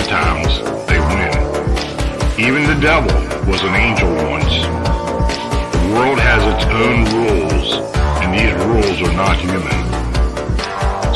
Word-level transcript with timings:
sometimes 0.00 0.58
they 0.88 1.00
win. 1.00 1.32
Even 2.38 2.66
the 2.66 2.78
devil 2.80 3.12
was 3.48 3.62
an 3.62 3.74
angel 3.74 4.12
once. 4.28 4.52
The 5.72 5.92
world 5.94 6.20
has 6.20 6.42
its 6.52 6.64
own 6.68 7.04
rules, 7.16 7.80
and 8.20 8.28
these 8.36 8.52
rules 8.66 9.00
are 9.08 9.16
not 9.16 9.36
human. 9.38 9.80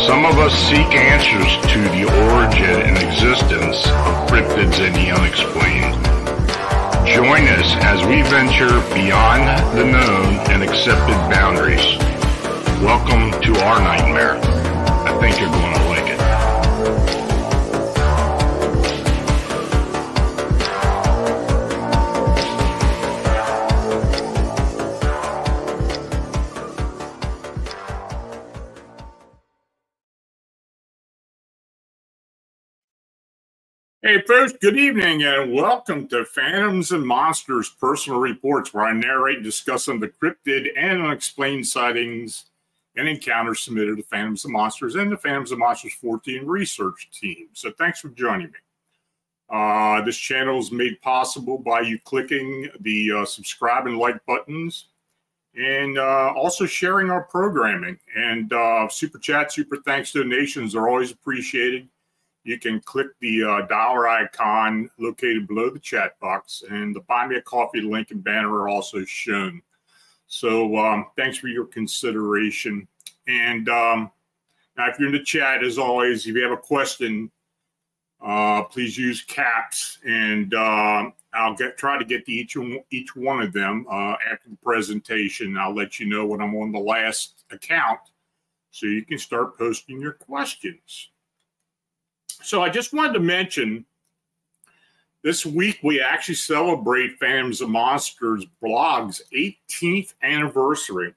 Some 0.00 0.24
of 0.24 0.38
us 0.38 0.54
seek 0.54 0.88
answers 0.96 1.52
to 1.72 1.80
the 1.92 2.08
origin 2.32 2.80
and 2.80 2.96
existence 2.96 3.86
of 3.86 4.30
cryptids 4.30 4.80
and 4.80 4.94
the 4.96 5.12
unexplained. 5.12 5.94
Join 7.06 7.44
us 7.60 7.76
as 7.84 8.00
we 8.06 8.22
venture 8.22 8.80
beyond 8.94 9.44
the 9.76 9.84
known 9.84 10.40
and 10.50 10.62
accepted 10.62 11.18
boundaries. 11.28 11.98
Welcome 12.80 13.30
to 13.42 13.60
our 13.60 13.80
nightmare. 13.80 14.40
I 15.04 15.16
think 15.20 15.38
you're 15.38 15.50
going 15.50 15.74
to 15.74 15.89
Hey, 34.10 34.20
folks, 34.22 34.54
good 34.54 34.76
evening 34.76 35.22
and 35.22 35.52
welcome 35.54 36.08
to 36.08 36.24
Phantoms 36.24 36.90
and 36.90 37.06
Monsters 37.06 37.68
Personal 37.68 38.18
Reports, 38.18 38.74
where 38.74 38.84
I 38.84 38.92
narrate 38.92 39.36
and 39.36 39.44
discuss 39.44 39.84
some 39.84 39.94
of 39.94 40.00
the 40.00 40.08
cryptid 40.08 40.66
and 40.76 41.00
unexplained 41.00 41.64
sightings 41.64 42.46
and 42.96 43.06
encounters 43.06 43.62
submitted 43.62 43.98
to 43.98 44.02
Phantoms 44.02 44.44
and 44.44 44.52
Monsters 44.52 44.96
and 44.96 45.12
the 45.12 45.16
Phantoms 45.16 45.52
and 45.52 45.60
Monsters 45.60 45.92
Fortean 46.02 46.42
research 46.44 47.08
team. 47.12 47.50
So, 47.52 47.70
thanks 47.78 48.00
for 48.00 48.08
joining 48.08 48.48
me. 48.48 48.58
Uh, 49.48 50.00
this 50.00 50.16
channel 50.16 50.58
is 50.58 50.72
made 50.72 51.00
possible 51.02 51.58
by 51.58 51.82
you 51.82 51.96
clicking 52.04 52.68
the 52.80 53.12
uh, 53.12 53.24
subscribe 53.24 53.86
and 53.86 53.96
like 53.96 54.26
buttons 54.26 54.86
and 55.54 55.98
uh, 55.98 56.32
also 56.34 56.66
sharing 56.66 57.10
our 57.10 57.22
programming. 57.22 57.96
And 58.16 58.52
uh, 58.52 58.88
super 58.88 59.20
chat, 59.20 59.52
super 59.52 59.76
thanks 59.86 60.12
donations 60.12 60.74
are 60.74 60.88
always 60.88 61.12
appreciated 61.12 61.86
you 62.44 62.58
can 62.58 62.80
click 62.80 63.08
the 63.20 63.44
uh, 63.44 63.66
dollar 63.66 64.08
icon 64.08 64.90
located 64.98 65.46
below 65.46 65.70
the 65.70 65.78
chat 65.78 66.18
box, 66.20 66.62
and 66.70 66.94
the 66.94 67.00
Buy 67.00 67.26
Me 67.26 67.36
a 67.36 67.42
Coffee 67.42 67.82
link 67.82 68.10
and 68.10 68.24
banner 68.24 68.52
are 68.52 68.68
also 68.68 69.04
shown. 69.04 69.60
So 70.26 70.76
um, 70.76 71.06
thanks 71.16 71.38
for 71.38 71.48
your 71.48 71.66
consideration. 71.66 72.86
And 73.26 73.68
um, 73.68 74.10
now, 74.76 74.88
if 74.88 74.98
you're 74.98 75.08
in 75.08 75.14
the 75.14 75.22
chat, 75.22 75.62
as 75.62 75.76
always, 75.76 76.26
if 76.26 76.34
you 76.34 76.42
have 76.42 76.52
a 76.52 76.56
question, 76.56 77.30
uh, 78.24 78.62
please 78.64 78.96
use 78.96 79.22
caps, 79.22 79.98
and 80.06 80.54
uh, 80.54 81.10
I'll 81.32 81.54
get 81.56 81.76
try 81.76 81.98
to 81.98 82.04
get 82.04 82.26
to 82.26 82.32
each 82.32 82.56
each 82.90 83.16
one 83.16 83.42
of 83.42 83.52
them 83.52 83.86
uh, 83.90 84.16
after 84.30 84.48
the 84.48 84.56
presentation. 84.62 85.56
I'll 85.58 85.74
let 85.74 85.98
you 85.98 86.06
know 86.06 86.26
when 86.26 86.40
I'm 86.40 86.54
on 86.56 86.72
the 86.72 86.78
last 86.78 87.44
account, 87.50 88.00
so 88.70 88.86
you 88.86 89.04
can 89.04 89.18
start 89.18 89.58
posting 89.58 90.00
your 90.00 90.12
questions. 90.12 91.10
So 92.42 92.62
I 92.62 92.70
just 92.70 92.92
wanted 92.92 93.14
to 93.14 93.20
mention 93.20 93.84
this 95.22 95.44
week 95.44 95.78
we 95.82 96.00
actually 96.00 96.36
celebrate 96.36 97.18
Phantoms 97.18 97.60
of 97.60 97.68
Monsters 97.68 98.46
blog's 98.62 99.20
18th 99.34 100.14
anniversary. 100.22 101.14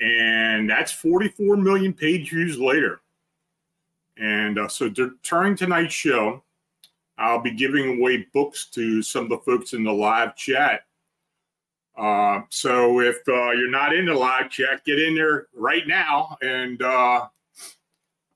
And 0.00 0.68
that's 0.68 0.92
44 0.92 1.56
million 1.56 1.94
page 1.94 2.30
views 2.30 2.58
later. 2.58 3.00
And 4.18 4.58
uh, 4.58 4.68
so 4.68 4.90
during 4.90 5.56
tonight's 5.56 5.94
show, 5.94 6.42
I'll 7.18 7.40
be 7.40 7.52
giving 7.52 7.98
away 7.98 8.26
books 8.34 8.66
to 8.72 9.02
some 9.02 9.24
of 9.24 9.30
the 9.30 9.38
folks 9.38 9.72
in 9.72 9.84
the 9.84 9.92
live 9.92 10.36
chat. 10.36 10.82
Uh, 11.96 12.42
so 12.50 13.00
if 13.00 13.16
uh, 13.26 13.52
you're 13.52 13.70
not 13.70 13.94
in 13.94 14.04
the 14.04 14.14
live 14.14 14.50
chat, 14.50 14.84
get 14.84 14.98
in 14.98 15.14
there 15.14 15.46
right 15.54 15.86
now 15.86 16.36
and 16.42 16.82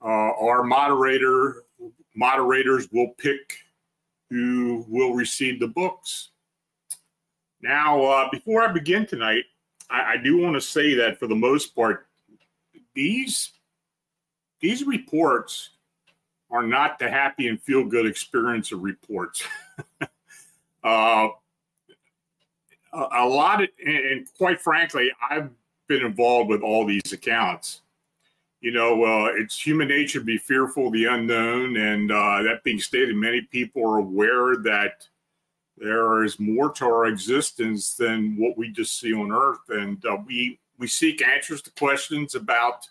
uh, 0.02 0.06
our 0.06 0.62
moderator 0.62 1.64
moderators 2.14 2.88
will 2.92 3.08
pick 3.18 3.56
who 4.28 4.84
will 4.88 5.14
receive 5.14 5.60
the 5.60 5.66
books. 5.66 6.30
Now, 7.62 8.02
uh, 8.02 8.28
before 8.30 8.62
I 8.62 8.72
begin 8.72 9.06
tonight, 9.06 9.44
I, 9.90 10.14
I 10.14 10.16
do 10.16 10.38
want 10.38 10.54
to 10.54 10.60
say 10.60 10.94
that 10.94 11.18
for 11.18 11.26
the 11.26 11.34
most 11.34 11.74
part, 11.74 12.06
these 12.94 13.52
these 14.60 14.84
reports 14.84 15.70
are 16.50 16.62
not 16.62 16.98
the 16.98 17.08
happy 17.08 17.48
and 17.48 17.60
feel 17.62 17.84
good 17.84 18.06
experience 18.06 18.72
of 18.72 18.82
reports. 18.82 19.42
uh, 20.84 21.28
a, 22.92 22.98
a 23.12 23.26
lot 23.26 23.62
of, 23.62 23.68
and 23.84 24.26
quite 24.36 24.60
frankly, 24.60 25.10
I've 25.30 25.50
been 25.86 26.04
involved 26.04 26.50
with 26.50 26.62
all 26.62 26.84
these 26.86 27.12
accounts 27.12 27.82
you 28.60 28.72
know, 28.72 29.04
uh, 29.04 29.30
it's 29.36 29.58
human 29.58 29.88
nature 29.88 30.18
to 30.18 30.24
be 30.24 30.36
fearful 30.36 30.88
of 30.88 30.92
the 30.92 31.06
unknown. 31.06 31.76
And 31.76 32.12
uh, 32.12 32.42
that 32.42 32.62
being 32.62 32.80
stated, 32.80 33.16
many 33.16 33.42
people 33.42 33.82
are 33.82 33.98
aware 33.98 34.56
that 34.58 35.06
there 35.78 36.24
is 36.24 36.38
more 36.38 36.70
to 36.72 36.84
our 36.84 37.06
existence 37.06 37.94
than 37.94 38.36
what 38.36 38.58
we 38.58 38.70
just 38.70 39.00
see 39.00 39.14
on 39.14 39.32
Earth. 39.32 39.70
And 39.70 40.04
uh, 40.04 40.18
we, 40.26 40.60
we 40.78 40.86
seek 40.86 41.26
answers 41.26 41.62
to 41.62 41.72
questions 41.72 42.34
about 42.34 42.86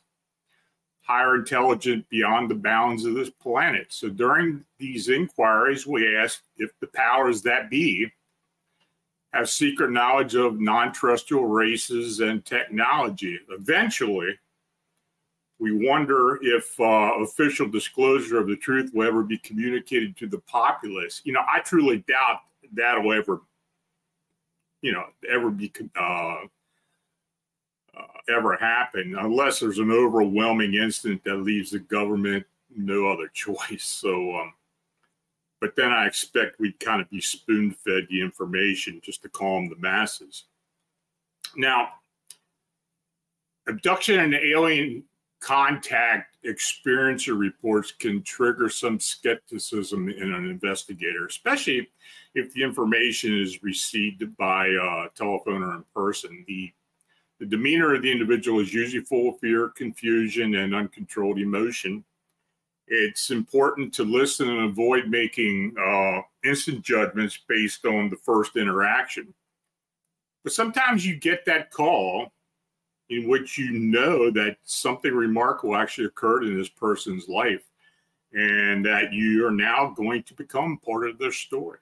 higher 1.02 1.36
intelligence 1.36 2.06
beyond 2.10 2.50
the 2.50 2.56
bounds 2.56 3.06
of 3.06 3.14
this 3.14 3.30
planet. 3.30 3.88
So 3.90 4.10
during 4.10 4.64
these 4.80 5.10
inquiries, 5.10 5.86
we 5.86 6.18
ask 6.18 6.42
if 6.58 6.72
the 6.80 6.88
powers 6.88 7.44
that 7.44 7.70
be 7.70 8.12
have 9.34 9.50
secret 9.50 9.92
knowledge 9.92 10.34
of 10.34 10.60
non 10.60 10.92
terrestrial 10.94 11.46
races 11.46 12.20
and 12.22 12.44
technology. 12.44 13.40
Eventually, 13.50 14.40
we 15.60 15.72
wonder 15.74 16.40
if 16.42 16.80
uh, 16.80 17.12
official 17.22 17.68
disclosure 17.68 18.40
of 18.40 18.48
the 18.48 18.56
truth 18.56 18.92
will 18.94 19.08
ever 19.08 19.24
be 19.24 19.38
communicated 19.40 20.16
to 20.18 20.28
the 20.28 20.40
populace. 20.40 21.22
You 21.26 21.34
know, 21.34 21.44
I 21.52 21.60
truly 21.60 21.98
doubt 22.08 22.40
that'll 22.74 23.12
ever, 23.12 23.42
you 24.82 24.94
know, 24.94 25.06
ever 25.30 25.50
be 25.50 25.72
uh, 26.00 26.38
uh, 27.98 28.04
ever 28.30 28.56
happen 28.56 29.18
unless 29.20 29.60
there's 29.60 29.80
an 29.80 29.92
overwhelming 29.92 30.76
incident 30.76 31.24
that 31.26 31.36
leaves 31.36 31.72
the 31.72 31.80
government 31.80 32.46
no 32.74 33.10
other 33.10 33.28
choice. 33.34 33.84
So, 33.84 34.38
um, 34.38 34.54
but 35.60 35.76
then 35.76 35.92
I 35.92 36.08
expect 36.08 36.60
we'd 36.60 36.80
kind 36.80 37.02
of 37.02 37.10
be 37.10 37.20
spoon 37.20 37.72
fed 37.72 38.08
the 38.10 38.22
information 38.22 39.02
just 39.04 39.24
to 39.24 39.30
calm 39.30 39.68
the 39.68 39.76
masses. 39.76 40.46
Now, 41.58 41.90
abduction 43.68 44.20
and 44.20 44.34
alien 44.34 45.04
contact 45.40 46.38
experiencer 46.46 47.38
reports 47.38 47.92
can 47.92 48.22
trigger 48.24 48.70
some 48.70 49.00
skepticism 49.00 50.10
in 50.10 50.34
an 50.34 50.46
investigator, 50.46 51.26
especially 51.26 51.90
if 52.36 52.54
the 52.54 52.64
information 52.64 53.40
is 53.40 53.64
received 53.64 54.36
by 54.38 54.70
uh, 54.70 55.08
telephone 55.16 55.64
or 55.64 55.76
in 55.76 55.84
person. 55.96 56.44
The, 56.48 56.72
the 57.40 57.46
demeanor 57.46 57.96
of 57.96 58.02
the 58.02 58.12
individual 58.12 58.60
is 58.60 58.74
usually 58.74 59.04
full 59.04 59.30
of 59.30 59.40
fear, 59.40 59.70
confusion, 59.70 60.56
and 60.56 60.76
uncontrolled 60.76 61.40
emotion. 61.40 62.04
It's 62.88 63.30
important 63.30 63.94
to 63.96 64.04
listen 64.04 64.50
and 64.50 64.70
avoid 64.70 65.08
making 65.08 65.76
uh, 65.80 66.22
instant 66.44 66.82
judgments 66.82 67.40
based 67.48 67.86
on 67.86 68.10
the 68.10 68.18
first 68.18 68.58
interaction. 68.58 69.34
But 70.44 70.54
sometimes 70.54 71.06
you 71.06 71.16
get 71.16 71.46
that 71.46 71.72
call 71.72 72.32
in 73.10 73.28
which 73.28 73.58
you 73.58 73.72
know 73.72 74.30
that 74.32 74.58
something 74.64 75.14
remarkable 75.14 75.76
actually 75.76 76.06
occurred 76.06 76.44
in 76.44 76.58
this 76.58 76.70
person's 76.70 77.28
life 77.28 77.64
and 78.34 78.86
that 78.86 79.12
you 79.12 79.46
are 79.46 79.52
now 79.52 79.94
going 79.96 80.22
to 80.24 80.34
become 80.36 80.80
part 80.86 81.10
of 81.10 81.18
their 81.18 81.32
story. 81.32 81.80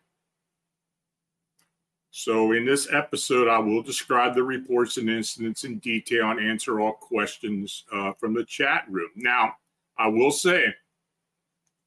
So, 2.12 2.54
in 2.54 2.66
this 2.66 2.88
episode, 2.92 3.48
I 3.48 3.60
will 3.60 3.84
describe 3.84 4.34
the 4.34 4.44
reports 4.44 4.98
and 4.98 5.10
incidents 5.10 5.66
in 5.66 5.78
detail 5.80 6.32
and 6.32 6.40
answer 6.40 6.80
all 6.80 6.94
questions 6.94 7.84
uh, 7.94 8.14
from 8.14 8.34
the 8.34 8.46
chat 8.46 8.86
room. 8.90 9.12
Now, 9.16 9.54
I 9.98 10.08
will 10.08 10.32
say, 10.32 10.74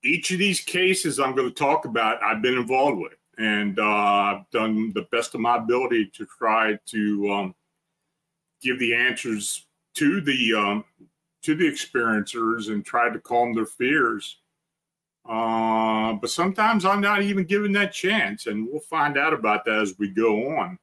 each 0.05 0.31
of 0.31 0.39
these 0.39 0.61
cases 0.61 1.19
I'm 1.19 1.35
going 1.35 1.49
to 1.49 1.55
talk 1.55 1.85
about, 1.85 2.23
I've 2.23 2.43
been 2.43 2.59
involved 2.59 2.99
with, 2.99 3.17
and 3.39 3.79
uh, 3.79 3.83
I've 3.85 4.51
done 4.51 4.93
the 4.95 5.09
best 5.11 5.35
of 5.35 5.41
my 5.41 5.57
ability 5.57 6.13
to 6.15 6.27
try 6.27 6.79
to 6.87 7.33
um, 7.33 7.55
give 8.61 8.79
the 8.79 8.95
answers 8.95 9.67
to 9.95 10.21
the 10.21 10.55
um, 10.55 10.85
to 11.43 11.55
the 11.55 11.65
experiencers 11.65 12.69
and 12.69 12.85
try 12.85 13.09
to 13.11 13.19
calm 13.19 13.55
their 13.55 13.67
fears. 13.67 14.39
Uh, 15.29 16.15
but 16.15 16.31
sometimes 16.31 16.85
I'm 16.85 17.01
not 17.01 17.23
even 17.23 17.45
given 17.45 17.73
that 17.73 17.93
chance, 17.93 18.47
and 18.47 18.67
we'll 18.67 18.81
find 18.81 19.17
out 19.17 19.33
about 19.33 19.65
that 19.65 19.81
as 19.81 19.99
we 19.99 20.09
go 20.09 20.57
on. 20.57 20.79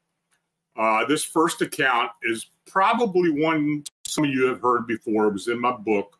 Uh, 0.76 1.06
this 1.06 1.24
first 1.24 1.62
account 1.62 2.12
is 2.24 2.48
probably 2.68 3.30
one 3.30 3.84
some 4.06 4.24
of 4.24 4.30
you 4.30 4.46
have 4.48 4.62
heard 4.62 4.88
before. 4.88 5.28
It 5.28 5.34
was 5.34 5.48
in 5.48 5.60
my 5.60 5.72
book. 5.72 6.18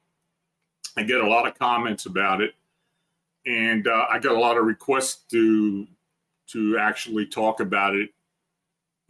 I 0.98 1.04
get 1.04 1.22
a 1.22 1.28
lot 1.28 1.48
of 1.48 1.58
comments 1.58 2.06
about 2.06 2.42
it, 2.42 2.54
and 3.46 3.88
uh, 3.88 4.06
I 4.10 4.20
got 4.20 4.36
a 4.36 4.40
lot 4.40 4.58
of 4.58 4.66
requests 4.66 5.24
to 5.32 5.88
to 6.48 6.78
actually 6.78 7.26
talk 7.26 7.60
about 7.60 7.96
it 7.96 8.10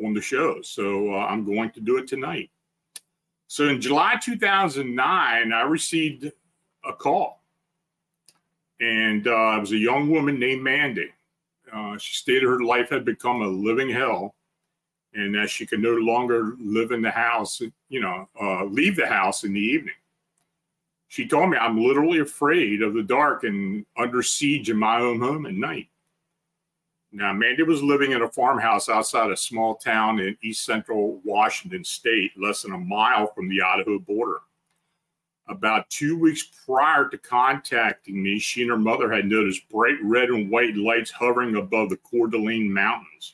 on 0.04 0.14
the 0.14 0.22
show. 0.22 0.62
So 0.62 1.14
uh, 1.14 1.26
I'm 1.26 1.46
going 1.46 1.72
to 1.72 1.82
do 1.82 1.98
it 1.98 2.08
tonight. 2.08 2.50
So 3.48 3.70
in 3.70 3.82
July 3.82 4.16
2009, 4.22 5.54
I 5.54 5.62
received 5.62 6.32
a 6.86 6.94
call, 6.94 7.42
and 8.80 9.26
uh, 9.28 9.56
it 9.58 9.60
was 9.62 9.72
a 9.72 9.78
young 9.78 10.10
woman 10.10 10.40
named 10.40 10.64
Mandy. 10.64 11.10
Uh, 11.72 11.98
she 11.98 12.16
stated 12.16 12.44
her 12.44 12.62
life 12.62 12.90
had 12.90 13.06
become 13.06 13.42
a 13.42 13.48
living 13.48 13.90
hell, 13.90 14.36
and 15.14 15.34
that 15.36 15.50
she 15.50 15.66
could 15.66 15.80
no 15.80 15.94
longer 15.94 16.56
live 16.60 16.92
in 16.92 17.02
the 17.02 17.12
house, 17.12 17.62
you 17.90 18.02
know, 18.02 18.28
uh, 18.40 18.66
leave 18.66 18.96
the 18.96 19.08
house 19.08 19.44
in 19.44 19.54
the 19.54 19.60
evening. 19.60 19.96
She 21.08 21.28
told 21.28 21.50
me, 21.50 21.58
I'm 21.58 21.82
literally 21.82 22.20
afraid 22.20 22.82
of 22.82 22.94
the 22.94 23.04
dark 23.04 23.44
and 23.46 23.86
under 23.98 24.22
siege 24.22 24.70
in 24.70 24.78
my 24.78 25.00
own 25.00 25.22
home 25.22 25.46
at 25.46 25.54
night. 25.54 25.88
Now, 27.18 27.34
Mandy 27.34 27.64
was 27.64 27.82
living 27.82 28.12
in 28.12 28.22
a 28.22 28.30
farmhouse 28.30 28.90
outside 28.90 29.32
a 29.32 29.36
small 29.36 29.74
town 29.74 30.20
in 30.20 30.38
east 30.44 30.64
central 30.64 31.20
Washington 31.26 31.84
state, 31.84 32.30
less 32.38 32.62
than 32.62 32.74
a 32.74 32.78
mile 32.78 33.34
from 33.34 33.50
the 33.50 33.60
Idaho 33.60 33.98
border. 33.98 34.42
About 35.48 35.90
two 35.90 36.16
weeks 36.16 36.44
prior 36.44 37.10
to 37.10 37.18
contacting 37.18 38.22
me, 38.22 38.38
she 38.38 38.62
and 38.62 38.70
her 38.70 38.78
mother 38.78 39.12
had 39.12 39.26
noticed 39.26 39.68
bright 39.68 39.98
red 40.04 40.30
and 40.30 40.52
white 40.52 40.76
lights 40.76 41.10
hovering 41.10 41.56
above 41.56 41.90
the 41.90 41.98
Coeur 41.98 42.28
d'Alene 42.28 42.72
Mountains. 42.72 43.34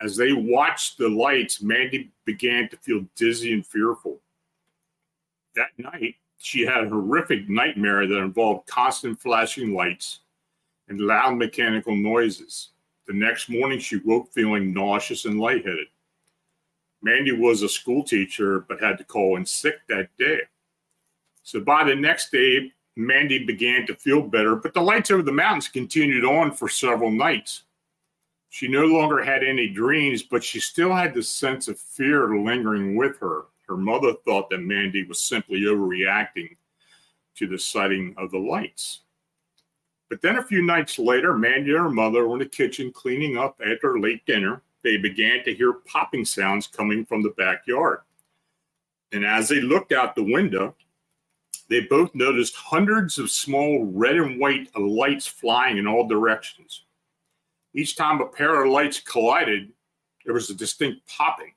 As 0.00 0.16
they 0.16 0.32
watched 0.32 0.98
the 0.98 1.08
lights, 1.08 1.60
Mandy 1.60 2.12
began 2.24 2.68
to 2.68 2.76
feel 2.76 3.04
dizzy 3.16 3.54
and 3.54 3.66
fearful. 3.66 4.20
That 5.56 5.76
night, 5.78 6.14
she 6.38 6.64
had 6.64 6.84
a 6.84 6.88
horrific 6.88 7.48
nightmare 7.48 8.06
that 8.06 8.18
involved 8.18 8.68
constant 8.68 9.18
flashing 9.18 9.74
lights 9.74 10.20
and 10.88 11.00
loud 11.00 11.36
mechanical 11.36 11.96
noises. 11.96 12.70
The 13.06 13.12
next 13.12 13.48
morning, 13.48 13.78
she 13.78 13.98
woke 13.98 14.32
feeling 14.32 14.72
nauseous 14.72 15.24
and 15.24 15.38
lightheaded. 15.38 15.88
Mandy 17.02 17.32
was 17.32 17.62
a 17.62 17.68
school 17.68 18.02
teacher, 18.02 18.64
but 18.68 18.82
had 18.82 18.98
to 18.98 19.04
call 19.04 19.36
in 19.36 19.46
sick 19.46 19.86
that 19.88 20.08
day. 20.18 20.40
So 21.42 21.60
by 21.60 21.84
the 21.84 21.94
next 21.94 22.32
day, 22.32 22.72
Mandy 22.96 23.44
began 23.44 23.86
to 23.86 23.94
feel 23.94 24.22
better, 24.22 24.56
but 24.56 24.74
the 24.74 24.80
lights 24.80 25.10
over 25.10 25.22
the 25.22 25.30
mountains 25.30 25.68
continued 25.68 26.24
on 26.24 26.50
for 26.50 26.68
several 26.68 27.10
nights. 27.10 27.62
She 28.48 28.68
no 28.68 28.86
longer 28.86 29.22
had 29.22 29.44
any 29.44 29.68
dreams, 29.68 30.22
but 30.22 30.42
she 30.42 30.60
still 30.60 30.94
had 30.94 31.12
the 31.12 31.22
sense 31.22 31.68
of 31.68 31.78
fear 31.78 32.36
lingering 32.38 32.96
with 32.96 33.18
her. 33.18 33.42
Her 33.68 33.76
mother 33.76 34.14
thought 34.24 34.48
that 34.50 34.58
Mandy 34.58 35.04
was 35.04 35.20
simply 35.20 35.60
overreacting 35.62 36.56
to 37.36 37.46
the 37.46 37.58
sighting 37.58 38.14
of 38.16 38.30
the 38.30 38.38
lights. 38.38 39.02
But 40.08 40.22
then 40.22 40.36
a 40.36 40.44
few 40.44 40.62
nights 40.62 40.98
later, 40.98 41.36
Mandy 41.36 41.72
and 41.72 41.80
her 41.80 41.90
mother 41.90 42.26
were 42.26 42.34
in 42.34 42.40
the 42.40 42.46
kitchen 42.46 42.92
cleaning 42.92 43.36
up 43.36 43.60
after 43.64 43.98
late 43.98 44.24
dinner. 44.24 44.62
They 44.82 44.96
began 44.96 45.42
to 45.44 45.54
hear 45.54 45.72
popping 45.72 46.24
sounds 46.24 46.68
coming 46.68 47.04
from 47.04 47.22
the 47.22 47.30
backyard. 47.30 48.00
And 49.12 49.24
as 49.24 49.48
they 49.48 49.60
looked 49.60 49.92
out 49.92 50.14
the 50.14 50.22
window, 50.22 50.76
they 51.68 51.80
both 51.80 52.14
noticed 52.14 52.54
hundreds 52.54 53.18
of 53.18 53.30
small 53.30 53.84
red 53.84 54.16
and 54.16 54.38
white 54.38 54.68
lights 54.78 55.26
flying 55.26 55.78
in 55.78 55.86
all 55.86 56.06
directions. 56.06 56.84
Each 57.74 57.96
time 57.96 58.20
a 58.20 58.26
pair 58.26 58.62
of 58.62 58.70
lights 58.70 59.00
collided, 59.00 59.72
there 60.24 60.34
was 60.34 60.50
a 60.50 60.54
distinct 60.54 61.06
popping. 61.08 61.52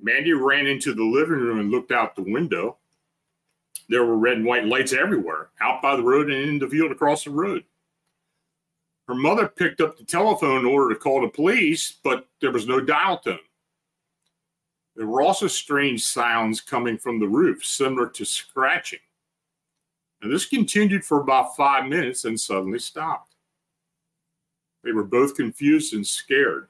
Mandy 0.00 0.32
ran 0.32 0.66
into 0.66 0.92
the 0.92 1.04
living 1.04 1.38
room 1.38 1.60
and 1.60 1.70
looked 1.70 1.92
out 1.92 2.16
the 2.16 2.22
window 2.22 2.78
there 3.88 4.04
were 4.04 4.16
red 4.16 4.38
and 4.38 4.46
white 4.46 4.66
lights 4.66 4.92
everywhere, 4.92 5.50
out 5.60 5.82
by 5.82 5.96
the 5.96 6.02
road 6.02 6.30
and 6.30 6.48
in 6.48 6.58
the 6.58 6.68
field 6.68 6.92
across 6.92 7.24
the 7.24 7.30
road. 7.30 7.64
Her 9.08 9.14
mother 9.14 9.46
picked 9.46 9.80
up 9.80 9.96
the 9.96 10.04
telephone 10.04 10.60
in 10.60 10.66
order 10.66 10.92
to 10.92 11.00
call 11.00 11.20
the 11.20 11.28
police, 11.28 11.98
but 12.02 12.26
there 12.40 12.50
was 12.50 12.66
no 12.66 12.80
dial 12.80 13.18
tone. 13.18 13.38
There 14.96 15.06
were 15.06 15.22
also 15.22 15.46
strange 15.46 16.02
sounds 16.04 16.60
coming 16.60 16.98
from 16.98 17.20
the 17.20 17.28
roof, 17.28 17.64
similar 17.64 18.08
to 18.08 18.24
scratching. 18.24 18.98
And 20.22 20.32
this 20.32 20.46
continued 20.46 21.04
for 21.04 21.20
about 21.20 21.54
five 21.56 21.86
minutes 21.86 22.24
and 22.24 22.40
suddenly 22.40 22.78
stopped. 22.78 23.34
They 24.82 24.92
were 24.92 25.04
both 25.04 25.36
confused 25.36 25.94
and 25.94 26.06
scared. 26.06 26.68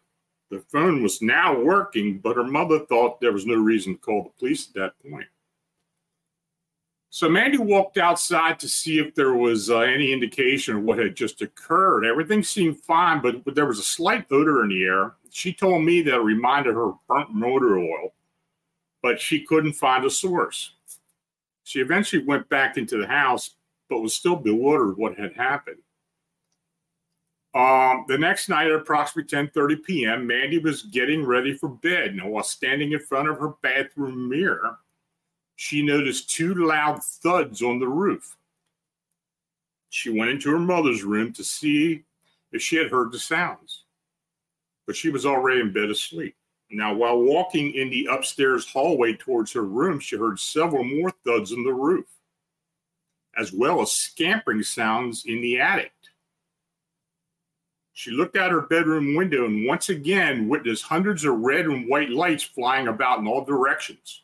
The 0.50 0.60
phone 0.72 1.02
was 1.02 1.22
now 1.22 1.58
working, 1.58 2.18
but 2.18 2.36
her 2.36 2.44
mother 2.44 2.80
thought 2.80 3.20
there 3.20 3.32
was 3.32 3.46
no 3.46 3.54
reason 3.54 3.94
to 3.94 4.00
call 4.00 4.24
the 4.24 4.38
police 4.38 4.68
at 4.68 4.74
that 4.74 5.10
point. 5.10 5.26
So 7.16 7.30
Mandy 7.30 7.56
walked 7.56 7.96
outside 7.96 8.60
to 8.60 8.68
see 8.68 8.98
if 8.98 9.14
there 9.14 9.32
was 9.32 9.70
uh, 9.70 9.78
any 9.78 10.12
indication 10.12 10.76
of 10.76 10.82
what 10.82 10.98
had 10.98 11.16
just 11.16 11.40
occurred. 11.40 12.04
Everything 12.04 12.42
seemed 12.42 12.78
fine, 12.78 13.22
but, 13.22 13.42
but 13.42 13.54
there 13.54 13.64
was 13.64 13.78
a 13.78 13.82
slight 13.82 14.26
odor 14.30 14.62
in 14.62 14.68
the 14.68 14.84
air. 14.84 15.14
She 15.30 15.54
told 15.54 15.82
me 15.82 16.02
that 16.02 16.14
it 16.14 16.18
reminded 16.18 16.74
her 16.74 16.90
of 16.90 16.98
burnt 17.08 17.32
motor 17.32 17.78
oil, 17.78 18.12
but 19.02 19.18
she 19.18 19.46
couldn't 19.46 19.72
find 19.72 20.04
a 20.04 20.10
source. 20.10 20.74
She 21.64 21.80
eventually 21.80 22.22
went 22.22 22.50
back 22.50 22.76
into 22.76 22.98
the 22.98 23.06
house, 23.06 23.54
but 23.88 24.00
was 24.00 24.12
still 24.12 24.36
bewildered 24.36 24.98
what 24.98 25.18
had 25.18 25.32
happened. 25.32 25.78
Um, 27.54 28.04
the 28.08 28.18
next 28.18 28.50
night 28.50 28.66
at 28.66 28.74
approximately 28.74 29.34
10:30 29.34 29.82
p.m., 29.84 30.26
Mandy 30.26 30.58
was 30.58 30.82
getting 30.82 31.24
ready 31.24 31.54
for 31.54 31.70
bed. 31.70 32.14
Now, 32.14 32.28
while 32.28 32.44
standing 32.44 32.92
in 32.92 33.00
front 33.00 33.30
of 33.30 33.38
her 33.38 33.54
bathroom 33.62 34.28
mirror, 34.28 34.76
she 35.56 35.82
noticed 35.82 36.30
two 36.30 36.54
loud 36.54 37.02
thuds 37.02 37.62
on 37.62 37.80
the 37.80 37.88
roof. 37.88 38.36
She 39.88 40.10
went 40.10 40.30
into 40.30 40.50
her 40.50 40.58
mother's 40.58 41.02
room 41.02 41.32
to 41.32 41.42
see 41.42 42.04
if 42.52 42.62
she 42.62 42.76
had 42.76 42.90
heard 42.90 43.10
the 43.10 43.18
sounds, 43.18 43.84
but 44.86 44.94
she 44.94 45.08
was 45.08 45.24
already 45.24 45.60
in 45.60 45.72
bed 45.72 45.90
asleep. 45.90 46.36
Now, 46.70 46.94
while 46.94 47.18
walking 47.20 47.72
in 47.72 47.90
the 47.90 48.08
upstairs 48.10 48.70
hallway 48.70 49.14
towards 49.14 49.52
her 49.52 49.62
room, 49.62 49.98
she 49.98 50.16
heard 50.16 50.38
several 50.38 50.84
more 50.84 51.12
thuds 51.24 51.52
on 51.52 51.64
the 51.64 51.72
roof, 51.72 52.06
as 53.36 53.52
well 53.52 53.80
as 53.80 53.92
scampering 53.92 54.62
sounds 54.62 55.24
in 55.26 55.40
the 55.40 55.60
attic. 55.60 55.92
She 57.94 58.10
looked 58.10 58.36
out 58.36 58.50
her 58.50 58.62
bedroom 58.62 59.14
window 59.14 59.46
and 59.46 59.66
once 59.66 59.88
again 59.88 60.48
witnessed 60.48 60.82
hundreds 60.82 61.24
of 61.24 61.38
red 61.38 61.64
and 61.64 61.88
white 61.88 62.10
lights 62.10 62.42
flying 62.42 62.88
about 62.88 63.20
in 63.20 63.26
all 63.26 63.42
directions. 63.42 64.22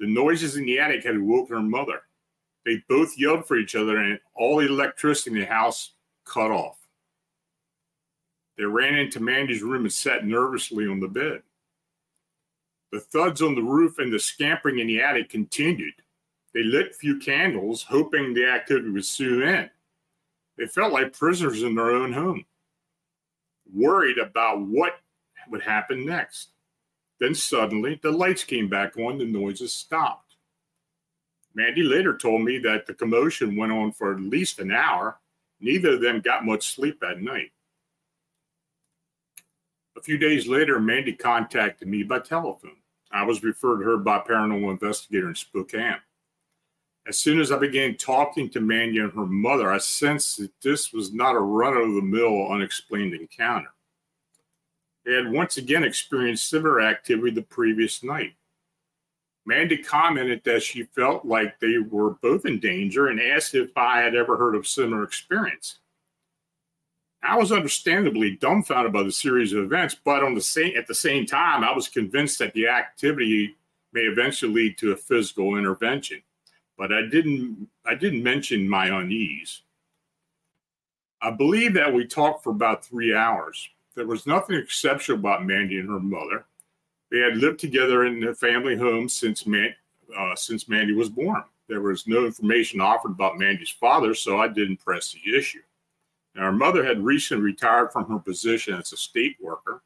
The 0.00 0.06
noises 0.06 0.56
in 0.56 0.64
the 0.64 0.80
attic 0.80 1.04
had 1.04 1.20
woken 1.20 1.56
her 1.56 1.62
mother. 1.62 2.00
They 2.64 2.82
both 2.88 3.18
yelled 3.18 3.46
for 3.46 3.56
each 3.56 3.74
other, 3.74 3.98
and 3.98 4.18
all 4.34 4.56
the 4.56 4.66
electricity 4.66 5.30
in 5.30 5.40
the 5.40 5.46
house 5.46 5.92
cut 6.24 6.50
off. 6.50 6.78
They 8.56 8.64
ran 8.64 8.96
into 8.96 9.20
Mandy's 9.20 9.62
room 9.62 9.84
and 9.84 9.92
sat 9.92 10.26
nervously 10.26 10.86
on 10.86 11.00
the 11.00 11.08
bed. 11.08 11.42
The 12.92 13.00
thuds 13.00 13.40
on 13.40 13.54
the 13.54 13.62
roof 13.62 13.98
and 13.98 14.12
the 14.12 14.18
scampering 14.18 14.78
in 14.78 14.86
the 14.86 15.00
attic 15.00 15.28
continued. 15.28 15.94
They 16.52 16.62
lit 16.62 16.90
a 16.90 16.94
few 16.94 17.18
candles, 17.18 17.82
hoping 17.82 18.34
the 18.34 18.50
activity 18.50 18.90
would 18.90 19.04
soon 19.04 19.42
end. 19.42 19.70
They 20.56 20.66
felt 20.66 20.92
like 20.92 21.16
prisoners 21.16 21.62
in 21.62 21.74
their 21.74 21.90
own 21.92 22.12
home, 22.12 22.44
worried 23.72 24.18
about 24.18 24.60
what 24.60 24.98
would 25.48 25.62
happen 25.62 26.04
next. 26.04 26.48
Then 27.20 27.34
suddenly 27.34 28.00
the 28.02 28.10
lights 28.10 28.44
came 28.44 28.68
back 28.68 28.96
on, 28.96 29.18
the 29.18 29.26
noises 29.26 29.74
stopped. 29.74 30.36
Mandy 31.54 31.82
later 31.82 32.16
told 32.16 32.42
me 32.42 32.58
that 32.60 32.86
the 32.86 32.94
commotion 32.94 33.56
went 33.56 33.72
on 33.72 33.92
for 33.92 34.12
at 34.12 34.20
least 34.20 34.58
an 34.58 34.72
hour. 34.72 35.18
Neither 35.60 35.94
of 35.94 36.00
them 36.00 36.20
got 36.20 36.46
much 36.46 36.74
sleep 36.74 37.02
at 37.02 37.20
night. 37.20 37.50
A 39.98 40.00
few 40.00 40.16
days 40.16 40.46
later, 40.46 40.80
Mandy 40.80 41.12
contacted 41.12 41.86
me 41.88 42.02
by 42.02 42.20
telephone. 42.20 42.76
I 43.12 43.24
was 43.24 43.42
referred 43.42 43.80
to 43.80 43.84
her 43.84 43.96
by 43.98 44.18
a 44.18 44.22
paranormal 44.22 44.70
investigator 44.70 45.28
in 45.28 45.34
Spokane. 45.34 45.98
As 47.06 47.18
soon 47.18 47.40
as 47.40 47.52
I 47.52 47.58
began 47.58 47.96
talking 47.96 48.48
to 48.50 48.60
Mandy 48.60 48.98
and 48.98 49.12
her 49.12 49.26
mother, 49.26 49.70
I 49.70 49.78
sensed 49.78 50.38
that 50.38 50.52
this 50.62 50.92
was 50.92 51.12
not 51.12 51.34
a 51.34 51.40
run 51.40 51.76
of 51.76 51.94
the 51.94 52.02
mill 52.02 52.50
unexplained 52.50 53.14
encounter 53.14 53.72
had 55.06 55.30
once 55.32 55.56
again 55.56 55.84
experienced 55.84 56.48
similar 56.48 56.80
activity 56.80 57.30
the 57.30 57.42
previous 57.42 58.02
night. 58.02 58.34
Mandy 59.46 59.78
commented 59.78 60.42
that 60.44 60.62
she 60.62 60.84
felt 60.84 61.24
like 61.24 61.58
they 61.58 61.78
were 61.78 62.10
both 62.22 62.44
in 62.44 62.60
danger 62.60 63.08
and 63.08 63.20
asked 63.20 63.54
if 63.54 63.76
I 63.76 64.00
had 64.00 64.14
ever 64.14 64.36
heard 64.36 64.54
of 64.54 64.66
similar 64.66 65.02
experience. 65.02 65.78
I 67.22 67.36
was 67.36 67.52
understandably 67.52 68.36
dumbfounded 68.36 68.92
by 68.92 69.02
the 69.02 69.12
series 69.12 69.52
of 69.52 69.64
events, 69.64 69.94
but 69.94 70.22
on 70.22 70.34
the 70.34 70.40
same 70.40 70.76
at 70.76 70.86
the 70.86 70.94
same 70.94 71.26
time, 71.26 71.64
I 71.64 71.72
was 71.72 71.88
convinced 71.88 72.38
that 72.38 72.54
the 72.54 72.68
activity 72.68 73.56
may 73.92 74.02
eventually 74.02 74.52
lead 74.52 74.78
to 74.78 74.92
a 74.92 74.96
physical 74.96 75.56
intervention. 75.56 76.22
But 76.78 76.92
I 76.92 77.02
didn't 77.02 77.68
I 77.84 77.94
didn't 77.94 78.22
mention 78.22 78.68
my 78.68 78.86
unease. 78.86 79.62
I 81.20 81.30
believe 81.30 81.74
that 81.74 81.92
we 81.92 82.06
talked 82.06 82.42
for 82.42 82.50
about 82.50 82.84
three 82.84 83.14
hours. 83.14 83.68
There 84.00 84.06
was 84.06 84.26
nothing 84.26 84.56
exceptional 84.56 85.18
about 85.18 85.44
Mandy 85.44 85.78
and 85.78 85.90
her 85.90 86.00
mother. 86.00 86.46
They 87.10 87.18
had 87.18 87.36
lived 87.36 87.60
together 87.60 88.06
in 88.06 88.18
the 88.18 88.34
family 88.34 88.74
home 88.74 89.10
since 89.10 89.44
Man, 89.44 89.74
uh, 90.16 90.34
since 90.34 90.70
Mandy 90.70 90.94
was 90.94 91.10
born. 91.10 91.44
There 91.68 91.82
was 91.82 92.06
no 92.06 92.24
information 92.24 92.80
offered 92.80 93.10
about 93.10 93.36
Mandy's 93.36 93.68
father, 93.68 94.14
so 94.14 94.40
I 94.40 94.48
didn't 94.48 94.78
press 94.78 95.12
the 95.12 95.36
issue. 95.36 95.60
Now, 96.34 96.44
her 96.44 96.52
mother 96.52 96.82
had 96.82 97.04
recently 97.04 97.44
retired 97.44 97.92
from 97.92 98.08
her 98.08 98.18
position 98.18 98.72
as 98.72 98.90
a 98.94 98.96
state 98.96 99.36
worker. 99.38 99.82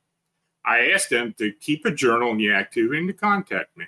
I 0.65 0.93
asked 0.93 1.11
them 1.11 1.35
to 1.39 1.51
keep 1.51 1.85
a 1.85 1.91
journal 1.91 2.31
in 2.31 2.39
the 2.39 2.53
activity 2.53 3.01
and 3.01 3.09
to 3.09 3.15
contact 3.15 3.77
me. 3.77 3.87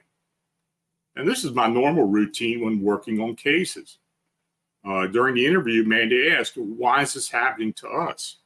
And 1.15 1.29
this 1.29 1.45
is 1.45 1.53
my 1.53 1.69
normal 1.69 2.07
routine 2.07 2.65
when 2.65 2.83
working 2.83 3.21
on 3.21 3.37
cases. 3.37 3.99
Uh, 4.85 5.07
during 5.07 5.37
the 5.37 5.47
interview, 5.47 5.85
Mandy 5.85 6.33
asked, 6.33 6.57
Why 6.57 7.03
is 7.03 7.15
this 7.15 7.31
happening 7.31 7.73
to 7.75 7.89
us? 7.89 8.39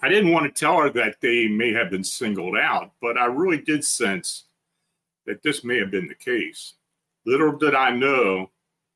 I 0.00 0.08
didn't 0.08 0.32
want 0.32 0.46
to 0.46 0.60
tell 0.60 0.78
her 0.80 0.90
that 0.90 1.16
they 1.20 1.48
may 1.48 1.72
have 1.72 1.90
been 1.90 2.04
singled 2.04 2.56
out, 2.56 2.92
but 3.00 3.18
I 3.18 3.26
really 3.26 3.58
did 3.58 3.84
sense 3.84 4.44
that 5.26 5.42
this 5.42 5.64
may 5.64 5.78
have 5.78 5.90
been 5.90 6.06
the 6.06 6.14
case. 6.14 6.74
Little 7.26 7.52
did 7.52 7.74
I 7.74 7.90
know 7.90 8.50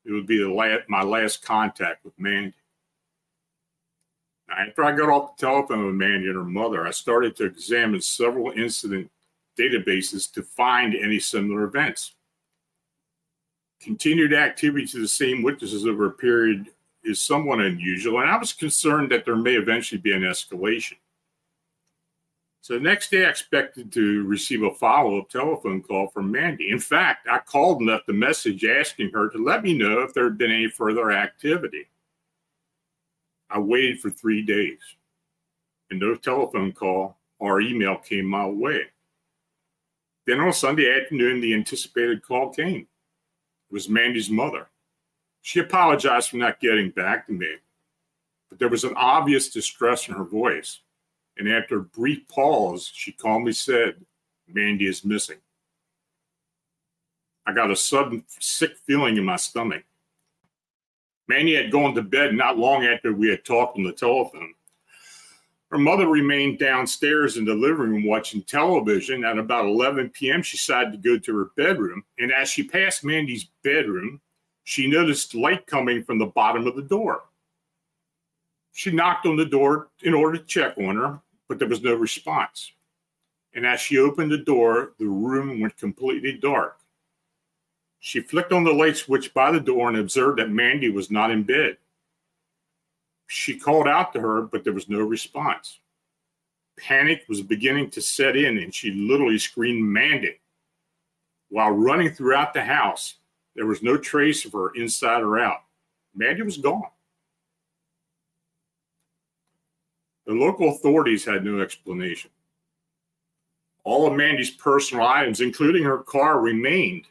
it 0.05 0.11
would 0.11 0.27
be 0.27 0.45
my 0.87 1.03
last 1.03 1.43
contact 1.43 2.05
with 2.05 2.17
Mandy. 2.17 2.53
After 4.49 4.83
I 4.83 4.91
got 4.91 5.09
off 5.09 5.37
the 5.37 5.45
telephone 5.45 5.85
with 5.85 5.95
Mandy 5.95 6.27
and 6.27 6.35
her 6.35 6.43
mother, 6.43 6.85
I 6.85 6.91
started 6.91 7.35
to 7.37 7.45
examine 7.45 8.01
several 8.01 8.51
incident 8.51 9.09
databases 9.57 10.31
to 10.33 10.43
find 10.43 10.95
any 10.95 11.19
similar 11.19 11.63
events. 11.63 12.13
Continued 13.81 14.33
activity 14.33 14.85
to 14.87 14.99
the 14.99 15.07
same 15.07 15.43
witnesses 15.43 15.85
over 15.85 16.05
a 16.05 16.11
period 16.11 16.69
is 17.03 17.21
somewhat 17.21 17.59
unusual, 17.59 18.19
and 18.19 18.29
I 18.29 18.37
was 18.37 18.53
concerned 18.53 19.11
that 19.11 19.25
there 19.25 19.35
may 19.35 19.55
eventually 19.55 19.99
be 19.99 20.13
an 20.13 20.21
escalation. 20.21 20.97
So 22.61 22.75
the 22.75 22.79
next 22.79 23.11
day, 23.11 23.25
I 23.25 23.29
expected 23.29 23.91
to 23.91 24.23
receive 24.23 24.63
a 24.63 24.73
follow 24.73 25.19
up 25.19 25.29
telephone 25.29 25.81
call 25.81 26.07
from 26.07 26.31
Mandy. 26.31 26.69
In 26.69 26.79
fact, 26.79 27.27
I 27.29 27.39
called 27.39 27.79
and 27.79 27.89
left 27.89 28.07
a 28.07 28.13
message 28.13 28.63
asking 28.63 29.11
her 29.11 29.29
to 29.29 29.43
let 29.43 29.63
me 29.63 29.77
know 29.77 29.99
if 29.99 30.13
there 30.13 30.23
had 30.23 30.37
been 30.37 30.51
any 30.51 30.69
further 30.69 31.11
activity. 31.11 31.87
I 33.49 33.59
waited 33.59 33.99
for 33.99 34.09
three 34.09 34.41
days, 34.41 34.79
and 35.91 35.99
no 35.99 36.15
telephone 36.15 36.71
call 36.71 37.17
or 37.37 37.59
email 37.59 37.97
came 37.97 38.25
my 38.25 38.45
way. 38.45 38.83
Then 40.25 40.39
on 40.39 40.53
Sunday 40.53 40.89
afternoon, 41.01 41.41
the 41.41 41.53
anticipated 41.53 42.23
call 42.23 42.53
came. 42.53 42.87
It 43.69 43.73
was 43.73 43.89
Mandy's 43.89 44.29
mother. 44.29 44.69
She 45.43 45.59
apologized 45.59 46.29
for 46.29 46.37
not 46.37 46.61
getting 46.61 46.89
back 46.89 47.27
to 47.27 47.33
me, 47.33 47.55
but 48.49 48.59
there 48.59 48.69
was 48.69 48.85
an 48.85 48.93
obvious 48.95 49.49
distress 49.49 50.07
in 50.07 50.15
her 50.15 50.23
voice. 50.23 50.79
And 51.37 51.49
after 51.49 51.79
a 51.79 51.83
brief 51.83 52.25
pause, 52.29 52.89
she 52.93 53.11
calmly 53.11 53.51
said, 53.51 54.05
Mandy 54.47 54.87
is 54.87 55.03
missing. 55.03 55.39
I 57.45 57.51
got 57.51 57.71
a 57.71 57.75
sudden 57.75 58.23
sick 58.39 58.77
feeling 58.87 59.17
in 59.17 59.25
my 59.25 59.35
stomach. 59.35 59.83
Mandy 61.27 61.55
had 61.55 61.71
gone 61.71 61.93
to 61.95 62.01
bed 62.01 62.33
not 62.33 62.57
long 62.57 62.85
after 62.85 63.11
we 63.11 63.27
had 63.27 63.43
talked 63.43 63.77
on 63.77 63.83
the 63.83 63.91
telephone. 63.91 64.53
Her 65.71 65.77
mother 65.77 66.07
remained 66.07 66.59
downstairs 66.59 67.35
in 67.35 67.43
the 67.43 67.53
living 67.53 67.89
room 67.89 68.05
watching 68.05 68.43
television. 68.43 69.25
At 69.25 69.37
about 69.37 69.65
11 69.65 70.11
p.m., 70.11 70.41
she 70.41 70.55
decided 70.55 70.93
to 70.93 71.09
go 71.09 71.17
to 71.17 71.37
her 71.37 71.51
bedroom. 71.57 72.03
And 72.17 72.31
as 72.31 72.49
she 72.49 72.63
passed 72.63 73.03
Mandy's 73.03 73.49
bedroom, 73.61 74.21
she 74.63 74.87
noticed 74.87 75.35
light 75.35 75.67
coming 75.67 76.03
from 76.03 76.19
the 76.19 76.25
bottom 76.25 76.67
of 76.67 76.75
the 76.75 76.81
door. 76.81 77.23
She 78.71 78.91
knocked 78.91 79.25
on 79.25 79.35
the 79.35 79.45
door 79.45 79.89
in 80.01 80.13
order 80.13 80.37
to 80.37 80.43
check 80.45 80.77
on 80.77 80.95
her, 80.95 81.19
but 81.47 81.59
there 81.59 81.67
was 81.67 81.83
no 81.83 81.93
response. 81.93 82.71
And 83.53 83.65
as 83.65 83.79
she 83.79 83.99
opened 83.99 84.31
the 84.31 84.39
door, 84.39 84.93
the 84.97 85.05
room 85.05 85.59
went 85.59 85.77
completely 85.77 86.33
dark. 86.33 86.79
She 87.99 88.19
flicked 88.21 88.51
on 88.51 88.63
the 88.63 88.73
light 88.73 88.97
switch 88.97 89.33
by 89.33 89.51
the 89.51 89.59
door 89.59 89.89
and 89.89 89.97
observed 89.97 90.39
that 90.39 90.49
Mandy 90.49 90.89
was 90.89 91.11
not 91.11 91.31
in 91.31 91.43
bed. 91.43 91.77
She 93.27 93.57
called 93.57 93.87
out 93.87 94.11
to 94.13 94.19
her, 94.21 94.41
but 94.41 94.63
there 94.63 94.73
was 94.73 94.89
no 94.89 94.99
response. 94.99 95.79
Panic 96.77 97.23
was 97.29 97.41
beginning 97.41 97.91
to 97.91 98.01
set 98.01 98.35
in, 98.35 98.57
and 98.57 98.73
she 98.73 98.91
literally 98.91 99.37
screamed, 99.37 99.83
Mandy. 99.83 100.39
While 101.49 101.71
running 101.71 102.09
throughout 102.09 102.53
the 102.53 102.63
house, 102.63 103.15
there 103.55 103.65
was 103.65 103.83
no 103.83 103.97
trace 103.97 104.45
of 104.45 104.53
her 104.53 104.71
inside 104.75 105.21
or 105.21 105.39
out. 105.39 105.63
Mandy 106.15 106.41
was 106.41 106.57
gone. 106.57 106.83
The 110.25 110.33
local 110.33 110.69
authorities 110.69 111.25
had 111.25 111.43
no 111.43 111.59
explanation. 111.59 112.31
All 113.83 114.07
of 114.07 114.13
Mandy's 114.13 114.51
personal 114.51 115.05
items, 115.05 115.41
including 115.41 115.83
her 115.83 115.99
car, 115.99 116.39
remained. 116.39 117.05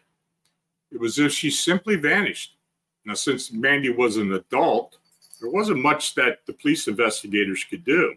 It 0.90 0.98
was 0.98 1.18
as 1.18 1.26
if 1.26 1.32
she 1.32 1.50
simply 1.50 1.96
vanished. 1.96 2.56
Now, 3.04 3.14
since 3.14 3.52
Mandy 3.52 3.90
was 3.90 4.16
an 4.16 4.32
adult, 4.32 4.96
there 5.40 5.50
wasn't 5.50 5.82
much 5.82 6.14
that 6.14 6.38
the 6.46 6.52
police 6.52 6.88
investigators 6.88 7.64
could 7.64 7.84
do. 7.84 8.14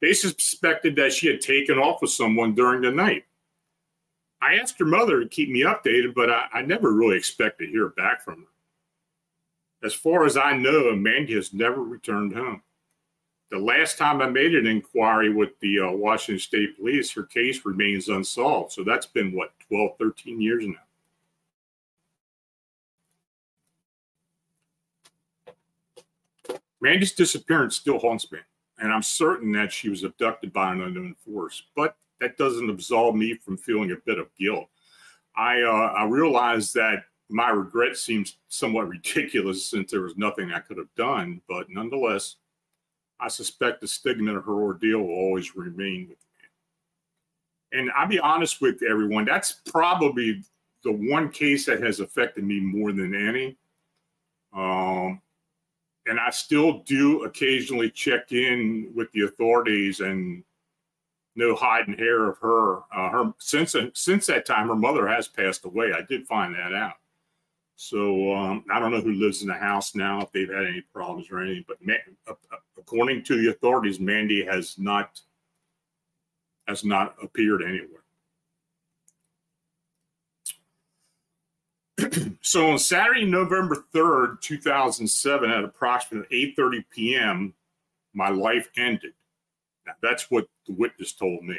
They 0.00 0.12
suspected 0.12 0.96
that 0.96 1.12
she 1.12 1.28
had 1.28 1.40
taken 1.40 1.78
off 1.78 2.00
with 2.00 2.10
someone 2.10 2.54
during 2.54 2.80
the 2.80 2.90
night. 2.90 3.24
I 4.42 4.56
asked 4.56 4.78
her 4.80 4.84
mother 4.84 5.20
to 5.20 5.28
keep 5.28 5.48
me 5.50 5.62
updated, 5.62 6.14
but 6.14 6.28
I, 6.28 6.46
I 6.52 6.62
never 6.62 6.92
really 6.92 7.16
expected 7.16 7.66
to 7.66 7.72
hear 7.72 7.88
back 7.90 8.24
from 8.24 8.40
her. 8.40 9.86
As 9.86 9.94
far 9.94 10.26
as 10.26 10.36
I 10.36 10.56
know, 10.56 10.88
Amanda 10.88 11.34
has 11.34 11.54
never 11.54 11.82
returned 11.82 12.34
home. 12.34 12.60
The 13.52 13.58
last 13.58 13.98
time 13.98 14.20
I 14.20 14.28
made 14.28 14.54
an 14.54 14.66
inquiry 14.66 15.32
with 15.32 15.50
the 15.60 15.80
uh, 15.80 15.92
Washington 15.92 16.40
State 16.40 16.76
Police, 16.76 17.12
her 17.12 17.22
case 17.22 17.64
remains 17.64 18.08
unsolved. 18.08 18.72
So 18.72 18.82
that's 18.82 19.06
been, 19.06 19.32
what, 19.32 19.52
12, 19.68 19.92
13 19.98 20.40
years 20.40 20.64
now. 20.66 20.74
Mandy's 26.80 27.12
disappearance 27.12 27.76
still 27.76 28.00
haunts 28.00 28.32
me, 28.32 28.40
and 28.78 28.92
I'm 28.92 29.02
certain 29.02 29.52
that 29.52 29.70
she 29.70 29.88
was 29.88 30.02
abducted 30.02 30.52
by 30.52 30.72
an 30.72 30.80
unknown 30.80 31.14
force. 31.24 31.62
But 31.76 31.96
that 32.22 32.36
doesn't 32.36 32.70
absolve 32.70 33.16
me 33.16 33.34
from 33.34 33.56
feeling 33.56 33.90
a 33.90 33.96
bit 34.06 34.18
of 34.18 34.28
guilt. 34.38 34.68
I 35.36 35.62
uh, 35.62 35.92
I 35.96 36.04
realize 36.04 36.72
that 36.74 37.04
my 37.28 37.50
regret 37.50 37.96
seems 37.96 38.38
somewhat 38.48 38.88
ridiculous 38.88 39.66
since 39.66 39.90
there 39.90 40.02
was 40.02 40.16
nothing 40.16 40.52
I 40.52 40.60
could 40.60 40.78
have 40.78 40.94
done, 40.96 41.40
but 41.48 41.68
nonetheless, 41.68 42.36
I 43.18 43.28
suspect 43.28 43.80
the 43.80 43.88
stigma 43.88 44.36
of 44.36 44.44
her 44.44 44.62
ordeal 44.62 45.00
will 45.00 45.14
always 45.14 45.56
remain 45.56 46.08
with 46.08 46.18
me. 47.72 47.80
And 47.80 47.90
I'll 47.96 48.08
be 48.08 48.20
honest 48.20 48.60
with 48.60 48.82
everyone, 48.88 49.24
that's 49.24 49.60
probably 49.66 50.44
the 50.84 50.92
one 50.92 51.30
case 51.30 51.66
that 51.66 51.82
has 51.82 52.00
affected 52.00 52.44
me 52.44 52.60
more 52.60 52.92
than 52.92 53.14
any. 53.14 53.56
Um, 54.54 55.20
and 56.06 56.20
I 56.20 56.30
still 56.30 56.80
do 56.80 57.24
occasionally 57.24 57.90
check 57.90 58.32
in 58.32 58.92
with 58.94 59.10
the 59.12 59.22
authorities 59.22 60.00
and 60.00 60.44
no 61.34 61.54
hide 61.54 61.88
and 61.88 61.98
hair 61.98 62.28
of 62.28 62.38
her. 62.38 62.78
Uh, 62.94 63.10
her 63.10 63.34
since 63.38 63.74
since 63.94 64.26
that 64.26 64.46
time, 64.46 64.68
her 64.68 64.76
mother 64.76 65.06
has 65.06 65.28
passed 65.28 65.64
away. 65.64 65.92
I 65.92 66.02
did 66.02 66.26
find 66.26 66.54
that 66.54 66.74
out. 66.74 66.94
So 67.76 68.32
um, 68.34 68.64
I 68.70 68.78
don't 68.78 68.92
know 68.92 69.00
who 69.00 69.14
lives 69.14 69.42
in 69.42 69.48
the 69.48 69.54
house 69.54 69.94
now, 69.94 70.20
if 70.20 70.30
they've 70.32 70.48
had 70.48 70.66
any 70.66 70.82
problems 70.92 71.30
or 71.30 71.40
anything. 71.40 71.64
But 71.66 71.78
uh, 72.28 72.34
uh, 72.52 72.56
according 72.78 73.24
to 73.24 73.36
the 73.40 73.50
authorities, 73.50 73.98
Mandy 73.98 74.44
has 74.44 74.78
not 74.78 75.20
has 76.68 76.84
not 76.84 77.16
appeared 77.22 77.62
anywhere. 77.62 78.02
so 82.40 82.70
on 82.70 82.78
Saturday, 82.78 83.24
November 83.24 83.84
3rd, 83.94 84.40
2007, 84.40 85.50
at 85.50 85.64
approximately 85.64 86.54
8:30 86.56 86.84
p.m., 86.90 87.54
my 88.14 88.28
life 88.28 88.68
ended. 88.76 89.14
That's 90.00 90.30
what 90.30 90.46
the 90.66 90.74
witness 90.74 91.12
told 91.12 91.42
me. 91.44 91.58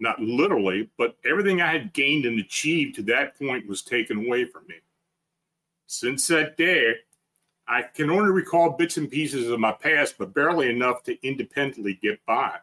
Not 0.00 0.20
literally, 0.20 0.90
but 0.98 1.16
everything 1.24 1.60
I 1.60 1.72
had 1.72 1.92
gained 1.92 2.24
and 2.24 2.38
achieved 2.40 2.96
to 2.96 3.02
that 3.04 3.38
point 3.38 3.68
was 3.68 3.82
taken 3.82 4.26
away 4.26 4.44
from 4.44 4.66
me. 4.66 4.76
Since 5.86 6.26
that 6.28 6.56
day, 6.56 6.94
I 7.66 7.82
can 7.82 8.10
only 8.10 8.30
recall 8.30 8.70
bits 8.70 8.96
and 8.96 9.10
pieces 9.10 9.48
of 9.48 9.60
my 9.60 9.72
past, 9.72 10.16
but 10.18 10.34
barely 10.34 10.68
enough 10.68 11.02
to 11.04 11.26
independently 11.26 11.94
get 12.02 12.24
by. 12.26 12.56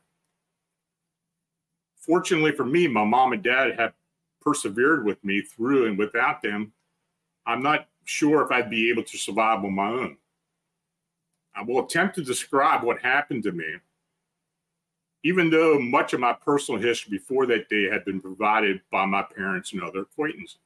Fortunately 1.98 2.51
for 2.51 2.65
me, 2.65 2.88
my 2.88 3.03
mom 3.03 3.34
and 3.34 3.43
dad 3.43 3.79
have 3.79 3.93
persevered 4.41 5.05
with 5.05 5.24
me 5.24 5.41
through, 5.41 5.88
and 5.88 5.98
without 5.98 6.41
them, 6.41 6.74
I'm 7.46 7.63
not 7.63 7.88
sure 8.05 8.43
if 8.43 8.51
I'd 8.51 8.70
be 8.70 8.89
able 8.89 9.03
to 9.03 9.17
survive 9.17 9.63
on 9.63 9.74
my 9.74 9.89
own. 9.89 10.17
I 11.55 11.63
will 11.63 11.86
attempt 11.86 12.15
to 12.15 12.24
describe 12.24 12.84
what 12.84 13.01
happened 13.01 13.43
to 13.43 13.51
me 13.51 13.75
even 15.24 15.50
though 15.50 15.80
much 15.80 16.13
of 16.13 16.20
my 16.20 16.34
personal 16.34 16.82
history 16.82 17.18
before 17.18 17.46
that 17.46 17.70
day 17.70 17.90
had 17.90 18.04
been 18.06 18.20
provided 18.20 18.82
by 18.92 19.06
my 19.06 19.22
parents 19.22 19.74
and 19.74 19.84
other 19.84 20.01
acquaintances. 20.01 20.58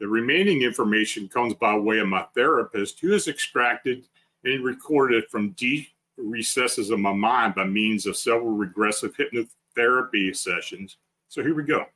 The 0.00 0.08
remaining 0.08 0.62
information 0.62 1.28
comes 1.28 1.54
by 1.54 1.76
way 1.76 1.98
of 1.98 2.08
my 2.08 2.24
therapist, 2.34 3.00
who 3.00 3.12
has 3.12 3.28
extracted 3.28 4.04
and 4.44 4.64
recorded 4.64 5.24
it 5.24 5.30
from 5.30 5.50
deep 5.50 5.88
recesses 6.16 6.90
of 6.90 7.00
my 7.00 7.12
mind 7.12 7.54
by 7.54 7.64
means 7.64 8.06
of 8.06 8.16
several 8.16 8.50
regressive 8.50 9.16
hypnotherapy 9.16 10.34
sessions 10.34 10.96
So 11.28 11.42
here 11.42 11.54
we 11.54 11.62
go. 11.62 11.86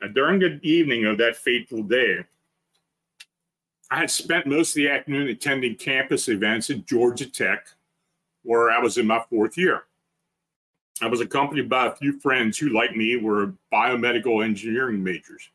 Now, 0.00 0.08
during 0.08 0.38
the 0.40 0.60
evening 0.62 1.06
of 1.06 1.18
that 1.18 1.36
fateful 1.36 1.82
day, 1.82 2.24
I 3.90 3.98
had 3.98 4.10
spent 4.10 4.46
most 4.46 4.70
of 4.70 4.74
the 4.76 4.88
afternoon 4.88 5.28
attending 5.28 5.74
campus 5.74 6.28
events 6.28 6.70
at 6.70 6.86
Georgia 6.86 7.28
Tech, 7.28 7.66
where 8.42 8.70
I 8.70 8.78
was 8.78 8.98
in 8.98 9.06
my 9.06 9.22
fourth 9.28 9.56
year. 9.56 9.84
I 11.02 11.06
was 11.06 11.20
accompanied 11.20 11.68
by 11.68 11.86
a 11.86 11.96
few 11.96 12.20
friends 12.20 12.58
who, 12.58 12.68
like 12.70 12.94
me, 12.94 13.16
were 13.16 13.54
biomedical 13.72 14.44
engineering 14.44 15.02
majors. 15.02 15.48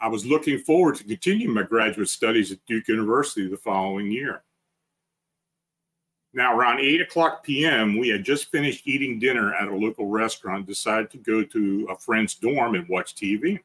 I 0.00 0.08
was 0.08 0.24
looking 0.24 0.58
forward 0.58 0.94
to 0.96 1.04
continuing 1.04 1.52
my 1.52 1.62
graduate 1.62 2.08
studies 2.08 2.50
at 2.50 2.64
Duke 2.66 2.88
University 2.88 3.46
the 3.46 3.58
following 3.58 4.10
year. 4.10 4.42
Now, 6.32 6.56
around 6.56 6.80
8 6.80 7.02
o'clock 7.02 7.44
p.m., 7.44 7.98
we 7.98 8.08
had 8.08 8.24
just 8.24 8.50
finished 8.50 8.86
eating 8.86 9.18
dinner 9.18 9.52
at 9.52 9.68
a 9.68 9.74
local 9.74 10.06
restaurant, 10.06 10.66
decided 10.66 11.10
to 11.10 11.18
go 11.18 11.42
to 11.42 11.88
a 11.90 11.96
friend's 11.96 12.34
dorm 12.34 12.76
and 12.76 12.88
watch 12.88 13.14
TV. 13.14 13.58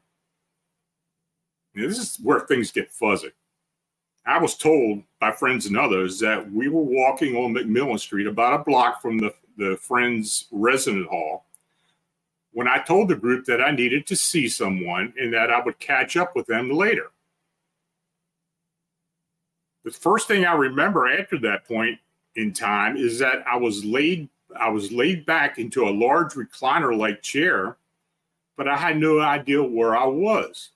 Now, 1.74 1.86
this 1.86 1.98
is 1.98 2.18
where 2.22 2.40
things 2.40 2.72
get 2.72 2.92
fuzzy. 2.92 3.30
I 4.26 4.38
was 4.38 4.56
told 4.56 5.02
by 5.20 5.30
friends 5.32 5.66
and 5.66 5.76
others 5.76 6.18
that 6.18 6.50
we 6.50 6.68
were 6.68 6.82
walking 6.82 7.36
on 7.36 7.54
McMillan 7.54 8.00
Street, 8.00 8.26
about 8.26 8.60
a 8.60 8.64
block 8.64 9.00
from 9.00 9.18
the, 9.18 9.32
the 9.56 9.76
friend's 9.80 10.46
resident 10.50 11.06
hall, 11.06 11.44
when 12.52 12.66
I 12.66 12.78
told 12.78 13.08
the 13.08 13.14
group 13.14 13.44
that 13.46 13.62
I 13.62 13.70
needed 13.70 14.06
to 14.08 14.16
see 14.16 14.48
someone 14.48 15.12
and 15.16 15.32
that 15.32 15.50
I 15.50 15.60
would 15.60 15.78
catch 15.78 16.16
up 16.16 16.34
with 16.34 16.46
them 16.46 16.70
later. 16.70 17.10
The 19.84 19.92
first 19.92 20.26
thing 20.26 20.44
I 20.44 20.54
remember 20.54 21.06
after 21.06 21.38
that 21.40 21.64
point 21.64 22.00
in 22.34 22.52
time 22.52 22.96
is 22.96 23.20
that 23.20 23.46
I 23.46 23.56
was 23.56 23.84
laid 23.84 24.28
I 24.58 24.70
was 24.70 24.90
laid 24.90 25.26
back 25.26 25.58
into 25.58 25.88
a 25.88 25.90
large 25.90 26.32
recliner 26.32 26.96
like 26.96 27.20
chair, 27.20 27.76
but 28.56 28.68
I 28.68 28.76
had 28.76 28.96
no 28.96 29.20
idea 29.20 29.62
where 29.62 29.96
I 29.96 30.06
was. 30.06 30.70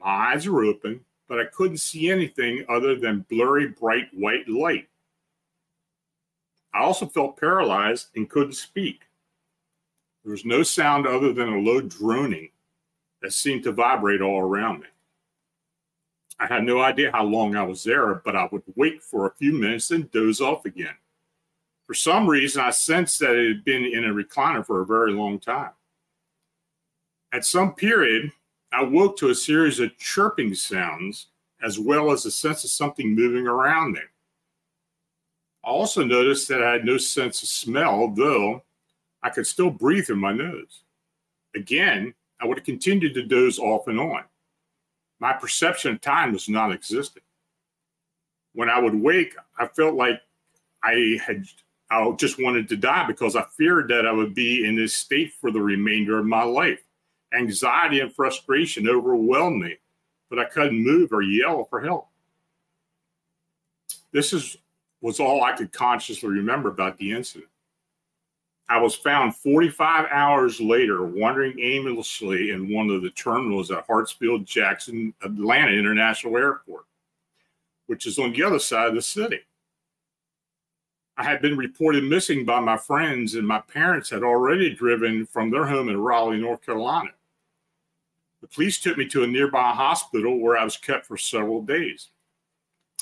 My 0.00 0.34
eyes 0.34 0.48
were 0.48 0.64
open, 0.64 1.00
but 1.32 1.40
I 1.40 1.46
couldn't 1.46 1.78
see 1.78 2.10
anything 2.10 2.62
other 2.68 2.94
than 2.94 3.24
blurry 3.30 3.68
bright 3.68 4.08
white 4.12 4.46
light. 4.50 4.86
I 6.74 6.80
also 6.80 7.06
felt 7.06 7.40
paralyzed 7.40 8.08
and 8.14 8.28
couldn't 8.28 8.52
speak. 8.52 9.00
There 10.22 10.32
was 10.32 10.44
no 10.44 10.62
sound 10.62 11.06
other 11.06 11.32
than 11.32 11.48
a 11.48 11.58
low 11.58 11.80
droning 11.80 12.50
that 13.22 13.32
seemed 13.32 13.62
to 13.62 13.72
vibrate 13.72 14.20
all 14.20 14.40
around 14.40 14.80
me. 14.80 14.88
I 16.38 16.48
had 16.48 16.64
no 16.64 16.82
idea 16.82 17.10
how 17.10 17.24
long 17.24 17.56
I 17.56 17.62
was 17.62 17.82
there, 17.82 18.16
but 18.16 18.36
I 18.36 18.46
would 18.52 18.64
wait 18.76 19.02
for 19.02 19.24
a 19.24 19.34
few 19.34 19.54
minutes 19.54 19.90
and 19.90 20.10
doze 20.10 20.42
off 20.42 20.66
again. 20.66 20.96
For 21.86 21.94
some 21.94 22.28
reason, 22.28 22.60
I 22.60 22.72
sensed 22.72 23.20
that 23.20 23.36
it 23.36 23.48
had 23.48 23.64
been 23.64 23.86
in 23.86 24.04
a 24.04 24.12
recliner 24.12 24.66
for 24.66 24.82
a 24.82 24.86
very 24.86 25.12
long 25.12 25.38
time. 25.38 25.72
At 27.32 27.46
some 27.46 27.74
period, 27.74 28.32
I 28.72 28.82
woke 28.82 29.18
to 29.18 29.30
a 29.30 29.34
series 29.34 29.80
of 29.80 29.96
chirping 29.98 30.54
sounds 30.54 31.26
as 31.62 31.78
well 31.78 32.10
as 32.10 32.24
a 32.26 32.30
sense 32.30 32.64
of 32.64 32.70
something 32.70 33.14
moving 33.14 33.46
around 33.46 33.92
me. 33.92 34.00
I 35.64 35.68
also 35.68 36.04
noticed 36.04 36.48
that 36.48 36.62
I 36.62 36.72
had 36.72 36.84
no 36.84 36.98
sense 36.98 37.42
of 37.42 37.48
smell, 37.48 38.08
though 38.08 38.62
I 39.22 39.30
could 39.30 39.46
still 39.46 39.70
breathe 39.70 40.10
in 40.10 40.18
my 40.18 40.32
nose. 40.32 40.82
Again, 41.54 42.14
I 42.40 42.46
would 42.46 42.58
have 42.58 42.64
continued 42.64 43.14
to 43.14 43.22
doze 43.22 43.58
off 43.58 43.86
and 43.86 44.00
on 44.00 44.24
my 45.22 45.32
perception 45.32 45.92
of 45.92 46.00
time 46.00 46.32
was 46.32 46.48
non 46.48 46.72
existent. 46.72 47.24
When 48.54 48.68
I 48.68 48.80
would 48.80 48.94
wake, 48.94 49.36
I 49.56 49.68
felt 49.68 49.94
like 49.94 50.20
I 50.82 51.16
had 51.24 51.46
I 51.92 52.10
just 52.16 52.42
wanted 52.42 52.68
to 52.70 52.76
die 52.76 53.06
because 53.06 53.36
I 53.36 53.44
feared 53.56 53.86
that 53.88 54.04
I 54.04 54.10
would 54.10 54.34
be 54.34 54.66
in 54.66 54.74
this 54.74 54.94
state 54.96 55.32
for 55.40 55.52
the 55.52 55.60
remainder 55.60 56.18
of 56.18 56.26
my 56.26 56.42
life. 56.42 56.80
Anxiety 57.32 58.00
and 58.00 58.12
frustration 58.12 58.88
overwhelmed 58.88 59.62
me, 59.62 59.76
but 60.28 60.38
I 60.38 60.44
couldn't 60.44 60.82
move 60.82 61.12
or 61.12 61.22
yell 61.22 61.64
for 61.64 61.80
help. 61.80 62.08
This 64.12 64.32
is 64.32 64.56
was 65.00 65.18
all 65.18 65.42
I 65.42 65.52
could 65.52 65.72
consciously 65.72 66.28
remember 66.28 66.68
about 66.68 66.96
the 66.96 67.12
incident. 67.12 67.50
I 68.68 68.80
was 68.80 68.94
found 68.94 69.36
45 69.36 70.06
hours 70.10 70.60
later 70.60 71.04
wandering 71.04 71.58
aimlessly 71.58 72.50
in 72.50 72.72
one 72.72 72.88
of 72.88 73.02
the 73.02 73.10
terminals 73.10 73.70
at 73.70 73.86
Hartsfield 73.86 74.44
Jackson 74.44 75.12
Atlanta 75.22 75.72
International 75.72 76.38
Airport, 76.38 76.84
which 77.86 78.06
is 78.06 78.18
on 78.18 78.32
the 78.32 78.44
other 78.44 78.60
side 78.60 78.88
of 78.88 78.94
the 78.94 79.02
city. 79.02 79.40
I 81.16 81.24
had 81.24 81.42
been 81.42 81.58
reported 81.58 82.04
missing 82.04 82.44
by 82.44 82.60
my 82.60 82.78
friends, 82.78 83.34
and 83.34 83.46
my 83.46 83.60
parents 83.60 84.08
had 84.08 84.22
already 84.22 84.72
driven 84.74 85.26
from 85.26 85.50
their 85.50 85.66
home 85.66 85.88
in 85.88 86.00
Raleigh, 86.00 86.40
North 86.40 86.64
Carolina. 86.64 87.10
The 88.42 88.48
police 88.48 88.78
took 88.80 88.98
me 88.98 89.06
to 89.08 89.22
a 89.22 89.26
nearby 89.26 89.72
hospital 89.72 90.38
where 90.38 90.58
I 90.58 90.64
was 90.64 90.76
kept 90.76 91.06
for 91.06 91.16
several 91.16 91.62
days. 91.62 92.08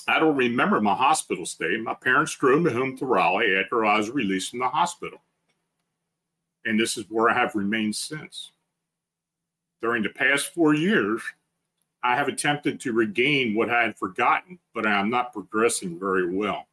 I 0.06 0.20
don't 0.20 0.36
remember 0.36 0.80
my 0.80 0.94
hospital 0.94 1.44
stay. 1.44 1.76
My 1.76 1.94
parents 1.94 2.36
drove 2.36 2.62
me 2.62 2.72
home 2.72 2.96
to 2.98 3.06
Raleigh 3.06 3.56
after 3.56 3.84
I 3.84 3.98
was 3.98 4.10
released 4.10 4.50
from 4.50 4.60
the 4.60 4.68
hospital 4.68 5.20
and 6.64 6.78
this 6.78 6.96
is 6.96 7.04
where 7.08 7.30
I 7.30 7.34
have 7.34 7.54
remained 7.54 7.96
since. 7.96 8.52
During 9.82 10.02
the 10.02 10.10
past 10.10 10.52
four 10.52 10.74
years, 10.74 11.22
I 12.02 12.16
have 12.16 12.28
attempted 12.28 12.80
to 12.80 12.92
regain 12.92 13.54
what 13.54 13.70
I 13.70 13.82
had 13.82 13.96
forgotten, 13.96 14.58
but 14.74 14.86
I 14.86 14.98
am 14.98 15.10
not 15.10 15.32
progressing 15.32 15.98
very 15.98 16.34
well. 16.34 16.66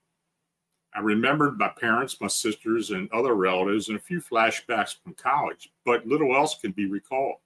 I 0.96 1.00
remembered 1.00 1.58
my 1.58 1.70
parents, 1.70 2.20
my 2.20 2.28
sisters, 2.28 2.92
and 2.92 3.12
other 3.12 3.36
relatives, 3.36 3.90
and 3.90 3.98
a 3.98 4.02
few 4.02 4.22
flashbacks 4.22 4.96
from 5.02 5.14
college, 5.14 5.72
but 5.86 6.08
little 6.08 6.36
else 6.36 6.58
can 6.60 6.72
be 6.72 6.86
recalled. 6.86 7.38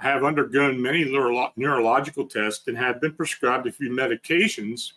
I 0.00 0.04
have 0.04 0.24
undergone 0.24 0.80
many 0.80 1.04
neuro- 1.04 1.52
neurological 1.56 2.26
tests 2.26 2.66
and 2.66 2.76
have 2.76 3.00
been 3.00 3.14
prescribed 3.14 3.66
a 3.66 3.72
few 3.72 3.90
medications, 3.90 4.92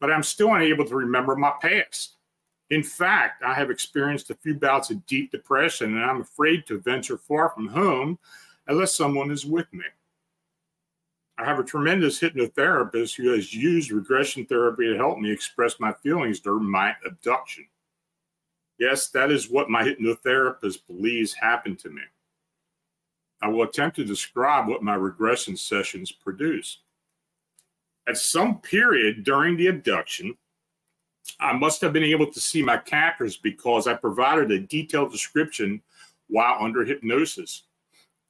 but 0.00 0.10
I'm 0.10 0.22
still 0.22 0.54
unable 0.54 0.84
to 0.86 0.96
remember 0.96 1.36
my 1.36 1.52
past. 1.60 2.16
In 2.70 2.82
fact, 2.82 3.42
I 3.42 3.52
have 3.52 3.70
experienced 3.70 4.30
a 4.30 4.34
few 4.34 4.54
bouts 4.54 4.90
of 4.90 5.04
deep 5.06 5.30
depression, 5.30 5.96
and 5.96 6.04
I'm 6.04 6.22
afraid 6.22 6.66
to 6.66 6.80
venture 6.80 7.18
far 7.18 7.50
from 7.50 7.68
home 7.68 8.18
unless 8.66 8.94
someone 8.94 9.30
is 9.30 9.44
with 9.44 9.70
me. 9.72 9.84
I 11.38 11.44
have 11.44 11.58
a 11.58 11.64
tremendous 11.64 12.20
hypnotherapist 12.20 13.16
who 13.16 13.32
has 13.32 13.54
used 13.54 13.90
regression 13.90 14.46
therapy 14.46 14.86
to 14.86 14.96
help 14.96 15.18
me 15.18 15.30
express 15.30 15.80
my 15.80 15.92
feelings 15.92 16.40
during 16.40 16.70
my 16.70 16.94
abduction. 17.06 17.66
Yes, 18.78 19.08
that 19.08 19.30
is 19.30 19.50
what 19.50 19.70
my 19.70 19.82
hypnotherapist 19.82 20.86
believes 20.86 21.32
happened 21.34 21.78
to 21.80 21.90
me. 21.90 22.02
I 23.42 23.48
will 23.48 23.64
attempt 23.64 23.96
to 23.96 24.04
describe 24.04 24.68
what 24.68 24.84
my 24.84 24.94
regression 24.94 25.56
sessions 25.56 26.12
produce. 26.12 26.78
At 28.06 28.16
some 28.16 28.60
period 28.60 29.24
during 29.24 29.56
the 29.56 29.66
abduction, 29.66 30.36
I 31.40 31.52
must 31.52 31.80
have 31.80 31.92
been 31.92 32.04
able 32.04 32.32
to 32.32 32.40
see 32.40 32.62
my 32.62 32.76
captors 32.76 33.36
because 33.36 33.86
I 33.88 33.94
provided 33.94 34.50
a 34.50 34.60
detailed 34.60 35.10
description 35.10 35.82
while 36.28 36.62
under 36.62 36.84
hypnosis. 36.84 37.64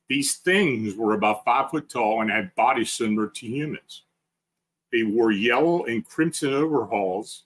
These 0.08 0.36
things 0.36 0.94
were 0.94 1.14
about 1.14 1.44
five 1.44 1.70
foot 1.70 1.88
tall 1.88 2.22
and 2.22 2.30
had 2.30 2.54
bodies 2.54 2.90
similar 2.90 3.28
to 3.28 3.46
humans. 3.46 4.02
They 4.92 5.02
wore 5.02 5.32
yellow 5.32 5.84
and 5.84 6.06
crimson 6.06 6.52
overalls, 6.52 7.44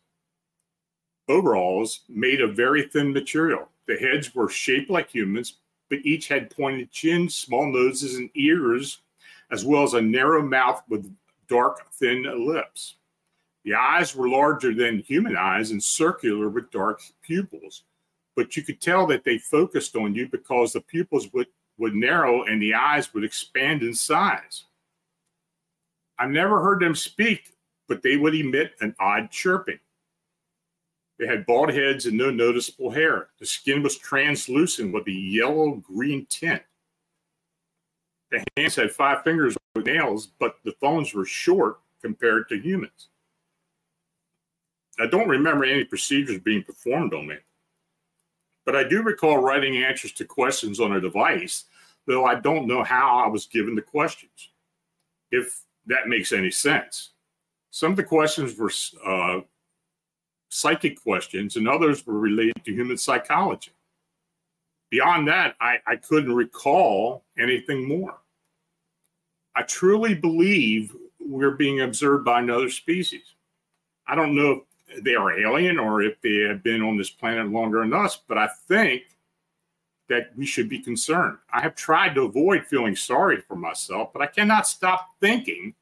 overalls 1.29 2.01
made 2.09 2.41
of 2.41 2.57
very 2.57 2.89
thin 2.89 3.13
material. 3.13 3.69
The 3.87 3.97
heads 3.97 4.35
were 4.35 4.49
shaped 4.49 4.91
like 4.91 5.11
humans, 5.11 5.59
but 5.89 5.99
each 6.05 6.29
had 6.29 6.51
pointed 6.51 6.91
chins, 6.91 7.35
small 7.35 7.67
noses, 7.67 8.17
and 8.17 8.31
ears, 8.35 9.03
as 9.51 9.65
well 9.65 9.83
as 9.83 9.95
a 9.95 10.01
narrow 10.01 10.43
mouth 10.43 10.83
with 10.89 11.13
dark, 11.49 11.91
thin 11.93 12.25
lips. 12.47 12.97
The 13.65 13.75
eyes 13.75 14.15
were 14.15 14.29
larger 14.29 14.75
than 14.75 15.01
human 15.01 15.37
eyes 15.37 15.71
and 15.71 15.83
circular 15.83 16.49
with 16.49 16.71
dark 16.71 17.03
pupils, 17.23 17.85
but 18.35 18.57
you 18.57 18.63
could 18.63 18.81
tell 18.81 19.07
that 19.09 19.25
they 19.25 19.39
focused 19.39 19.97
on 19.97 20.15
you 20.15 20.29
because 20.29 20.73
the 20.73 20.81
pupils 20.81 21.33
would, 21.33 21.49
would 21.79 21.95
narrow 21.95 22.45
and 22.45 22.61
the 22.61 22.75
eyes 22.75 23.13
would 23.13 23.25
expand 23.25 23.83
in 23.83 23.95
size. 23.95 24.65
I 26.19 26.27
never 26.27 26.63
heard 26.63 26.81
them 26.81 26.95
speak, 26.95 27.55
but 27.89 28.03
they 28.03 28.17
would 28.17 28.35
emit 28.35 28.75
an 28.81 28.95
odd 28.99 29.31
chirping. 29.31 29.79
They 31.19 31.27
had 31.27 31.47
bald 31.47 31.73
heads 31.73 32.07
and 32.07 32.17
no 32.17 32.31
noticeable 32.31 32.91
hair. 32.91 33.29
The 33.39 33.47
skin 33.47 33.83
was 33.83 33.97
translucent 33.97 34.93
with 34.93 35.07
a 35.09 35.13
yellow 35.13 35.77
green 35.77 36.27
tint. 36.29 36.63
The 38.31 38.45
hands 38.57 38.77
had 38.77 38.91
five 38.91 39.23
fingers 39.23 39.57
with 39.75 39.87
nails, 39.87 40.27
but 40.39 40.57
the 40.65 40.73
thumbs 40.73 41.15
were 41.15 41.25
short 41.25 41.79
compared 42.03 42.49
to 42.49 42.59
humans. 42.59 43.09
I 44.99 45.07
don't 45.07 45.29
remember 45.29 45.65
any 45.65 45.85
procedures 45.85 46.41
being 46.41 46.63
performed 46.63 47.15
on 47.15 47.27
me, 47.27 47.37
but 48.65 48.75
I 48.75 48.85
do 48.85 49.03
recall 49.03 49.39
writing 49.39 49.77
answers 49.77 50.13
to 50.13 50.25
questions 50.25 50.81
on 50.81 50.93
a 50.93 51.01
device, 51.01 51.65
though 52.07 52.25
I 52.25 52.37
don't 52.37 52.67
know 52.67 52.83
how 52.83 53.19
I 53.25 53.29
was 53.29 53.47
given 53.47 53.75
the 53.75 53.83
questions, 53.83 54.51
if 55.31 55.63
that 55.87 56.09
makes 56.09 56.33
any 56.33 56.51
sense. 56.51 57.11
Some 57.71 57.93
of 57.93 57.97
the 57.97 58.05
questions 58.05 58.57
were 58.57 58.73
uh, 59.05 59.41
psychic 60.49 61.03
questions, 61.03 61.57
and 61.57 61.69
others 61.69 62.07
were 62.07 62.19
related 62.19 62.65
to 62.65 62.73
human 62.73 62.97
psychology. 62.97 63.73
beyond 64.91 65.29
that, 65.29 65.57
I, 65.61 65.79
I 65.87 65.97
couldn't 65.97 66.35
recall 66.35 67.25
anything 67.39 67.89
more. 67.89 68.19
I 69.55 69.63
truly 69.63 70.15
believe 70.15 70.95
we're 71.19 71.53
being 71.53 71.81
observed 71.81 72.25
by 72.25 72.41
another 72.41 72.71
species. 72.71 73.35
I 74.07 74.15
don't 74.15 74.37
know 74.37 74.65
if 74.89 75.03
they 75.03 75.15
are 75.15 75.39
alien 75.39 75.79
or 75.79 76.03
if 76.03 76.21
they 76.21 76.41
have 76.49 76.63
been 76.63 76.83
on 76.83 76.97
this 76.97 77.11
planet 77.11 77.51
longer 77.51 77.81
than 77.81 77.93
us, 77.93 78.21
but 78.29 78.39
I 78.39 78.49
think 78.69 79.03
that 80.09 80.31
we 80.37 80.47
should 80.47 80.69
be 80.69 80.79
concerned. 80.79 81.39
I 81.53 81.61
have 81.61 81.75
tried 81.75 82.15
to 82.15 82.23
avoid 82.23 82.67
feeling 82.67 82.95
sorry 82.95 83.41
for 83.41 83.57
myself, 83.57 84.13
but 84.13 84.23
I 84.23 84.27
cannot 84.27 84.69
stop 84.69 85.09
thinking 85.21 85.75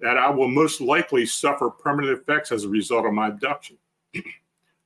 that 0.00 0.18
I 0.18 0.28
will 0.28 0.48
most 0.48 0.80
likely 0.80 1.24
suffer 1.24 1.70
permanent 1.70 2.18
effects 2.18 2.52
as 2.52 2.64
a 2.64 2.68
result 2.68 3.06
of 3.06 3.14
my 3.14 3.28
abduction. 3.28 3.78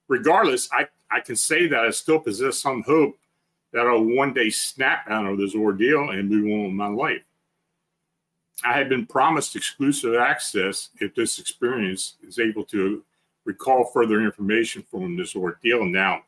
Regardless, 0.09 0.69
I, 0.73 0.87
I 1.11 1.21
can 1.21 1.37
say 1.37 1.67
that 1.69 1.81
I 1.81 1.91
still 1.91 2.21
possess 2.21 2.59
some 2.59 2.83
hope 2.83 3.19
that 3.73 3.87
I'll 3.87 4.03
one 4.03 4.33
day 4.33 4.51
snap 4.51 5.11
out 5.11 5.27
of 5.27 5.39
this 5.39 5.55
ordeal 5.55 6.11
and 6.11 6.31
move 6.31 6.51
on 6.53 6.65
with 6.65 6.73
my 6.73 6.89
life. 6.89 7.23
I 8.65 8.73
had 8.73 8.89
been 8.89 9.07
promised 9.07 9.55
exclusive 9.55 10.15
access 10.15 10.91
if 11.01 11.15
this 11.15 11.39
experience 11.39 12.15
is 12.27 12.39
able 12.39 12.65
to 12.67 13.03
recall 13.45 13.85
further 13.85 14.23
information 14.23 14.85
from 14.91 15.17
this 15.17 15.37
ordeal. 15.37 15.85
Now, 15.85 16.23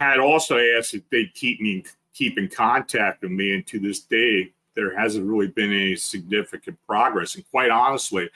I 0.00 0.10
had 0.10 0.20
also 0.20 0.58
asked 0.58 0.94
if 0.94 1.08
they'd 1.10 1.34
keep 1.34 1.60
me 1.60 1.84
keep 2.14 2.38
in 2.38 2.48
contact 2.48 3.22
with 3.22 3.30
me, 3.30 3.54
and 3.54 3.66
to 3.66 3.78
this 3.78 4.00
day, 4.00 4.52
there 4.74 4.98
hasn't 4.98 5.26
really 5.26 5.46
been 5.46 5.72
any 5.72 5.94
significant 5.94 6.76
progress. 6.86 7.34
And 7.34 7.48
quite 7.50 7.70
honestly, 7.70 8.28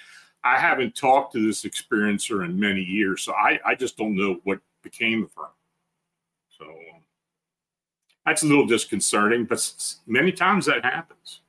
I 0.45 0.59
haven't 0.59 0.97
talked 0.97 1.33
to 1.35 1.47
this 1.47 1.63
experiencer 1.63 2.45
in 2.45 2.59
many 2.59 2.81
years, 2.81 3.23
so 3.23 3.33
I, 3.33 3.61
I 3.65 3.75
just 3.75 3.97
don't 3.97 4.17
know 4.17 4.41
what 4.45 4.59
became 4.83 5.23
of 5.25 5.31
her. 5.37 5.51
So 6.59 6.65
um, 6.65 7.03
that's 8.27 8.43
a 8.43 8.47
little 8.47 8.67
disconcerting, 8.67 9.45
but 9.45 9.73
many 10.07 10.33
times 10.33 10.67
that 10.67 10.85
happens. 10.85 11.41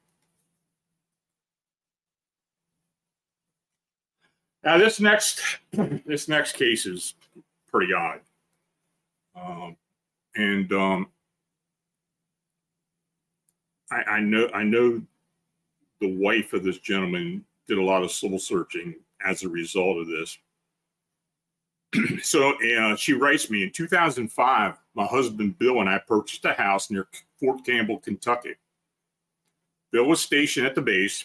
Now 4.64 4.78
this 4.78 5.00
next 5.00 5.42
this 6.06 6.28
next 6.28 6.54
case 6.54 6.86
is 6.86 7.16
pretty 7.70 7.94
odd, 7.94 8.22
um, 9.36 9.76
and 10.36 10.72
um, 10.72 11.08
I, 13.92 14.04
I 14.04 14.20
know 14.22 14.50
I 14.54 14.64
know 14.64 15.02
the 16.00 16.16
wife 16.16 16.54
of 16.54 16.64
this 16.64 16.78
gentleman 16.78 17.44
did 17.67 17.78
a 17.78 17.84
lot 17.84 18.04
of 18.04 18.12
soul 18.12 18.39
searching 18.39 18.95
as 19.26 19.43
a 19.43 19.49
result 19.49 19.97
of 19.97 20.08
this. 20.08 20.38
so 22.21 22.54
uh, 22.78 22.95
she 22.95 23.13
writes 23.13 23.49
me 23.49 23.63
in 23.63 23.71
2005, 23.71 24.76
my 24.95 25.06
husband 25.06 25.58
Bill 25.60 25.80
and 25.80 25.89
I 25.89 25.99
purchased 25.99 26.45
a 26.45 26.54
house 26.54 26.89
near 26.89 27.08
Fort 27.39 27.65
Campbell, 27.65 27.99
Kentucky. 27.99 28.56
Bill 29.91 30.06
was 30.06 30.21
stationed 30.21 30.65
at 30.65 30.76
the 30.76 30.82
base, 30.82 31.23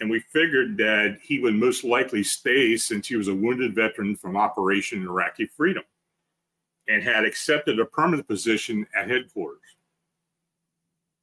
and 0.00 0.08
we 0.08 0.20
figured 0.20 0.76
that 0.76 1.18
he 1.22 1.40
would 1.40 1.54
most 1.54 1.82
likely 1.84 2.22
stay 2.22 2.76
since 2.76 3.08
he 3.08 3.16
was 3.16 3.28
a 3.28 3.34
wounded 3.34 3.74
veteran 3.74 4.14
from 4.14 4.36
Operation 4.36 5.02
Iraqi 5.02 5.46
Freedom 5.46 5.82
and 6.88 7.02
had 7.02 7.24
accepted 7.24 7.78
a 7.78 7.84
permanent 7.84 8.26
position 8.26 8.86
at 8.96 9.10
headquarters. 9.10 9.60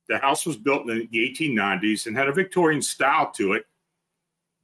The 0.08 0.18
house 0.20 0.46
was 0.46 0.58
built 0.58 0.88
in 0.88 1.08
the 1.12 1.36
1890s 1.36 2.06
and 2.06 2.16
had 2.16 2.28
a 2.28 2.34
Victorian 2.34 2.82
style 2.82 3.32
to 3.32 3.54
it, 3.54 3.66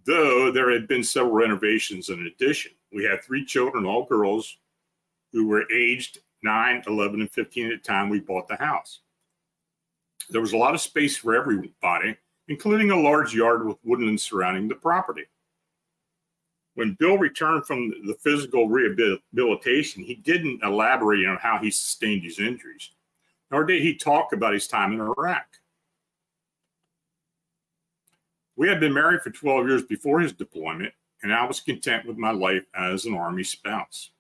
though 0.06 0.52
there 0.52 0.72
had 0.72 0.88
been 0.88 1.04
several 1.04 1.34
renovations 1.34 2.10
in 2.10 2.28
addition. 2.28 2.72
We 2.92 3.04
had 3.04 3.24
three 3.24 3.46
children, 3.46 3.86
all 3.86 4.06
girls, 4.06 4.58
who 5.32 5.48
were 5.48 5.72
aged 5.72 6.20
9, 6.44 6.84
11, 6.88 7.22
and 7.22 7.32
15 7.32 7.72
at 7.72 7.84
the 7.84 7.88
time 7.88 8.10
we 8.10 8.20
bought 8.20 8.48
the 8.48 8.56
house. 8.56 9.00
There 10.30 10.42
was 10.42 10.54
a 10.54 10.58
lot 10.58 10.74
of 10.74 10.82
space 10.82 11.18
for 11.18 11.36
everybody, 11.36 12.16
including 12.48 12.92
a 12.92 13.00
large 13.00 13.34
yard 13.34 13.66
with 13.66 13.78
woodland 13.84 14.20
surrounding 14.20 14.68
the 14.68 14.76
property. 14.76 15.26
When 16.76 16.96
Bill 17.00 17.18
returned 17.18 17.66
from 17.66 17.90
the 18.06 18.16
physical 18.22 18.70
rehabilitation, 18.70 20.04
he 20.04 20.16
didn't 20.16 20.64
elaborate 20.64 21.26
on 21.26 21.38
how 21.38 21.58
he 21.58 21.70
sustained 21.70 22.24
his 22.24 22.40
injuries 22.40 22.92
nor 23.52 23.66
did 23.66 23.82
he 23.82 23.94
talk 23.94 24.34
about 24.34 24.54
his 24.54 24.68
time 24.68 24.94
in 24.94 25.02
Iraq. 25.02 25.46
We 28.62 28.68
had 28.68 28.80
been 28.80 28.94
married 28.94 29.24
for 29.24 29.32
12 29.32 29.68
years 29.68 29.82
before 29.82 30.20
his 30.20 30.34
deployment, 30.34 30.94
and 31.24 31.34
I 31.34 31.48
was 31.48 31.60
content 31.60 32.06
with 32.06 32.18
my 32.18 32.30
life 32.30 32.62
as 32.76 33.06
an 33.06 33.16
Army 33.16 33.44
spouse. 33.44 34.12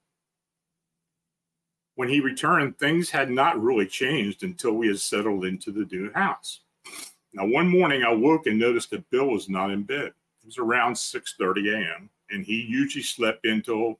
When 1.94 2.10
he 2.10 2.22
returned, 2.22 2.80
things 2.80 3.12
had 3.12 3.30
not 3.30 3.62
really 3.62 3.86
changed 3.86 4.42
until 4.42 4.72
we 4.72 4.88
had 4.88 5.00
settled 5.00 5.46
into 5.46 5.72
the 5.72 5.86
new 5.92 6.12
house. 6.14 6.62
Now, 7.34 7.46
one 7.46 7.68
morning 7.68 8.02
I 8.02 8.14
woke 8.14 8.48
and 8.48 8.58
noticed 8.58 8.90
that 8.90 9.08
Bill 9.12 9.28
was 9.28 9.48
not 9.48 9.70
in 9.70 9.84
bed. 9.84 10.08
It 10.08 10.46
was 10.48 10.58
around 10.58 10.96
6:30 10.96 11.76
a.m., 11.76 12.10
and 12.32 12.44
he 12.44 12.64
usually 12.64 13.04
slept 13.04 13.46
until 13.46 14.00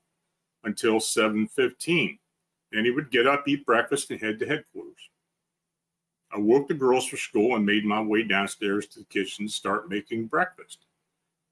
until 0.64 0.98
7:15. 0.98 2.18
And 2.72 2.84
he 2.84 2.90
would 2.90 3.12
get 3.12 3.28
up, 3.28 3.46
eat 3.46 3.64
breakfast, 3.64 4.10
and 4.10 4.20
head 4.20 4.40
to 4.40 4.46
headquarters. 4.48 5.08
I 6.32 6.38
woke 6.38 6.68
the 6.68 6.74
girls 6.74 7.06
for 7.06 7.18
school 7.18 7.56
and 7.56 7.66
made 7.66 7.84
my 7.84 8.00
way 8.00 8.22
downstairs 8.22 8.86
to 8.88 9.00
the 9.00 9.04
kitchen 9.04 9.46
to 9.46 9.52
start 9.52 9.90
making 9.90 10.26
breakfast. 10.26 10.86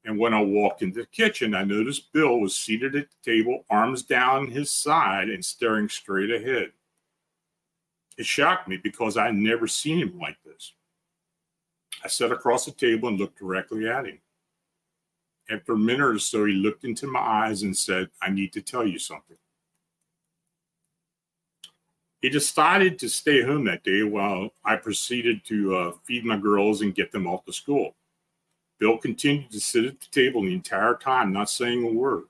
And 0.03 0.17
when 0.17 0.33
I 0.33 0.41
walked 0.41 0.81
into 0.81 1.01
the 1.01 1.07
kitchen, 1.07 1.53
I 1.53 1.63
noticed 1.63 2.11
Bill 2.11 2.39
was 2.39 2.57
seated 2.57 2.95
at 2.95 3.07
the 3.09 3.31
table, 3.31 3.65
arms 3.69 4.01
down 4.01 4.49
his 4.49 4.71
side 4.71 5.29
and 5.29 5.45
staring 5.45 5.87
straight 5.87 6.31
ahead. 6.31 6.71
It 8.17 8.25
shocked 8.25 8.67
me 8.67 8.77
because 8.77 9.17
I 9.17 9.27
had 9.27 9.35
never 9.35 9.67
seen 9.67 9.99
him 9.99 10.17
like 10.19 10.37
this. 10.43 10.73
I 12.03 12.07
sat 12.07 12.31
across 12.31 12.65
the 12.65 12.71
table 12.71 13.09
and 13.09 13.19
looked 13.19 13.37
directly 13.37 13.87
at 13.87 14.05
him. 14.05 14.19
After 15.51 15.73
a 15.73 15.77
minute 15.77 16.05
or 16.07 16.19
so, 16.19 16.45
he 16.45 16.53
looked 16.53 16.83
into 16.83 17.05
my 17.05 17.19
eyes 17.19 17.61
and 17.61 17.77
said, 17.77 18.09
I 18.21 18.31
need 18.31 18.53
to 18.53 18.61
tell 18.61 18.85
you 18.85 18.97
something. 18.97 19.37
He 22.21 22.29
decided 22.29 22.99
to 22.99 23.09
stay 23.09 23.41
home 23.41 23.65
that 23.65 23.83
day 23.83 24.03
while 24.03 24.51
I 24.63 24.75
proceeded 24.75 25.43
to 25.45 25.75
uh, 25.75 25.91
feed 26.03 26.23
my 26.23 26.37
girls 26.37 26.81
and 26.81 26.93
get 26.93 27.11
them 27.11 27.25
off 27.25 27.45
to 27.45 27.53
school. 27.53 27.95
Bill 28.79 28.97
continued 28.97 29.51
to 29.51 29.59
sit 29.59 29.85
at 29.85 29.99
the 29.99 30.07
table 30.11 30.43
the 30.43 30.53
entire 30.53 30.95
time, 30.95 31.33
not 31.33 31.49
saying 31.49 31.83
a 31.83 31.91
word. 31.91 32.25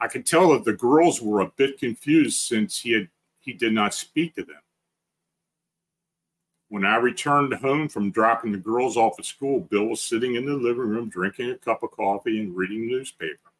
I 0.00 0.08
could 0.08 0.24
tell 0.24 0.52
that 0.52 0.64
the 0.64 0.72
girls 0.72 1.20
were 1.20 1.40
a 1.40 1.52
bit 1.56 1.78
confused 1.78 2.40
since 2.40 2.80
he 2.80 2.92
had 2.92 3.08
he 3.40 3.52
did 3.52 3.72
not 3.72 3.94
speak 3.94 4.34
to 4.34 4.44
them. 4.44 4.60
When 6.68 6.84
I 6.84 6.96
returned 6.96 7.54
home 7.54 7.88
from 7.88 8.10
dropping 8.10 8.52
the 8.52 8.58
girls 8.58 8.96
off 8.98 9.18
at 9.18 9.24
school, 9.24 9.60
Bill 9.60 9.86
was 9.86 10.02
sitting 10.02 10.34
in 10.34 10.44
the 10.44 10.52
living 10.52 10.82
room 10.82 11.08
drinking 11.08 11.50
a 11.50 11.56
cup 11.56 11.82
of 11.82 11.92
coffee 11.92 12.40
and 12.40 12.54
reading 12.54 12.82
the 12.82 12.96
newspaper. 12.96 13.50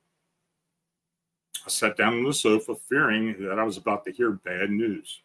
I 1.65 1.71
sat 1.71 1.97
down 1.97 2.15
on 2.15 2.25
the 2.25 2.35
sofa, 2.35 2.75
fearing 2.89 3.37
that 3.41 3.59
I 3.59 3.65
was 3.65 3.79
about 3.79 4.05
to 4.05 4.13
hear 4.13 4.33
bad 4.33 4.71
news. 4.71 5.21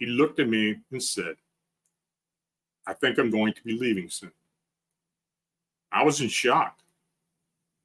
He 0.00 0.06
looked 0.06 0.40
at 0.40 0.48
me 0.48 0.78
and 0.90 1.02
said, 1.02 1.36
I 2.86 2.94
think 2.94 3.18
I'm 3.18 3.30
going 3.30 3.52
to 3.52 3.62
be 3.62 3.78
leaving 3.78 4.08
soon. 4.08 4.32
I 5.92 6.02
was 6.02 6.22
in 6.22 6.28
shock. 6.28 6.78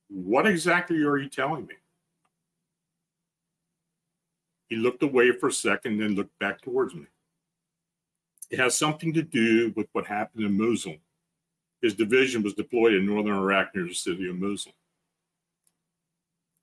What 0.08 0.48
exactly 0.48 1.04
are 1.04 1.18
you 1.18 1.28
telling 1.28 1.68
me? 1.68 1.76
He 4.70 4.78
looked 4.78 5.04
away 5.04 5.32
for 5.34 5.50
a 5.50 5.54
second, 5.54 5.98
then 5.98 6.16
looked 6.16 6.38
back 6.40 6.62
towards 6.62 6.96
me. 6.96 7.06
It 8.50 8.60
has 8.60 8.78
something 8.78 9.12
to 9.14 9.22
do 9.22 9.74
with 9.76 9.88
what 9.92 10.06
happened 10.06 10.46
in 10.46 10.58
Mosul. 10.58 10.96
His 11.82 11.96
division 11.96 12.44
was 12.44 12.54
deployed 12.54 12.94
in 12.94 13.06
northern 13.06 13.36
Iraq 13.36 13.76
near 13.76 13.86
the 13.86 13.94
city 13.94 14.30
of 14.30 14.38
Mosul. 14.38 14.72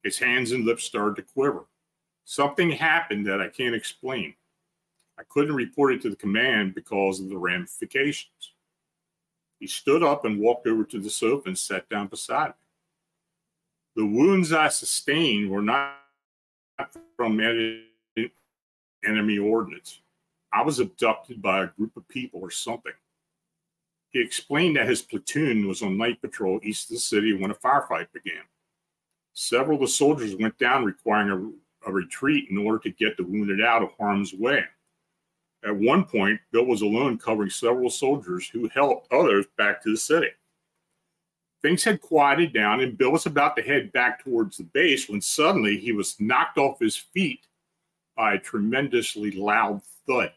His 0.03 0.19
hands 0.19 0.53
and 0.53 0.65
lips 0.65 0.85
started 0.85 1.17
to 1.17 1.33
quiver. 1.33 1.67
Something 2.25 2.71
happened 2.71 3.27
that 3.27 3.41
I 3.41 3.49
can't 3.49 3.75
explain. 3.75 4.35
I 5.18 5.22
couldn't 5.29 5.55
report 5.55 5.94
it 5.94 6.03
to 6.03 6.11
the 6.11 6.16
command 6.16 6.75
because 6.75 7.20
of 7.20 7.29
the 7.29 7.38
ramifications. 7.38 8.55
He 9.61 9.66
stood 9.66 10.03
up 10.03 10.25
and 10.25 10.40
walked 10.40 10.66
over 10.66 10.85
to 10.85 10.98
the 10.98 11.11
sofa 11.11 11.48
and 11.48 11.59
sat 11.59 11.88
down 11.88 12.09
beside 12.09 12.48
me. 12.48 12.55
The 13.94 14.07
wounds 14.07 14.53
I 14.53 14.68
sustained 14.68 15.51
were 15.51 15.62
not 15.62 15.98
from 17.16 17.40
enemy 17.40 19.38
ordnance. 19.38 20.01
I 20.53 20.62
was 20.62 20.81
abducted 20.81 21.40
by 21.40 21.62
a 21.62 21.68
group 21.68 21.96
of 21.96 22.09
people 22.09 22.40
or 22.40 22.51
something. 22.51 22.92
He 24.11 24.20
explained 24.20 24.77
that 24.77 24.88
his 24.88 25.01
platoon 25.01 25.66
was 25.66 25.83
on 25.83 25.96
night 25.96 26.20
patrol 26.20 26.61
east 26.62 26.90
of 26.90 26.96
the 26.96 27.01
city 27.01 27.33
when 27.33 27.51
a 27.51 27.55
firefight 27.55 28.12
began. 28.12 28.42
Several 29.33 29.77
of 29.77 29.83
the 29.83 29.88
soldiers 29.88 30.37
went 30.37 30.59
down, 30.59 30.85
requiring 30.85 31.31
a, 31.87 31.88
a 31.88 31.92
retreat 31.92 32.51
in 32.51 32.59
order 32.59 32.79
to 32.81 32.90
get 32.90 33.16
the 33.16 33.25
wounded 33.25 33.62
out 33.62 33.83
of 33.83 33.92
harm's 33.98 34.35
way. 34.35 34.64
At 35.64 35.77
one 35.77 36.05
point, 36.05 36.40
Bill 36.51 36.64
was 36.64 36.83
alone 36.83 37.18
covering 37.18 37.51
several 37.51 37.90
soldiers 37.90 38.48
who 38.48 38.68
helped 38.68 39.12
others 39.12 39.46
back 39.57 39.83
to 39.83 39.90
the 39.90 39.96
city. 39.96 40.31
Things 41.62 41.85
had 41.85 42.01
quieted 42.01 42.53
down, 42.53 42.81
and 42.81 42.98
Bill 42.98 43.12
was 43.12 43.27
about 43.27 43.55
to 43.57 43.62
head 43.62 43.92
back 43.92 44.25
towards 44.25 44.57
the 44.57 44.64
base 44.64 45.09
when 45.09 45.20
suddenly 45.20 45.77
he 45.77 45.92
was 45.92 46.16
knocked 46.18 46.59
off 46.59 46.81
his 46.81 46.96
feet 46.96 47.46
by 48.16 48.35
a 48.35 48.38
tremendously 48.38 49.31
loud 49.31 49.81
thud. 50.07 50.33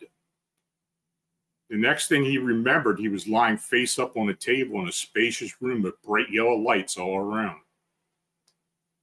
The 1.71 1.77
next 1.77 2.07
thing 2.07 2.23
he 2.23 2.37
remembered, 2.37 2.99
he 2.99 3.09
was 3.09 3.27
lying 3.27 3.57
face 3.57 3.97
up 3.97 4.15
on 4.15 4.29
a 4.29 4.35
table 4.35 4.79
in 4.81 4.87
a 4.87 4.91
spacious 4.91 5.59
room 5.59 5.81
with 5.81 6.01
bright 6.03 6.29
yellow 6.29 6.55
lights 6.55 6.95
all 6.95 7.17
around. 7.17 7.59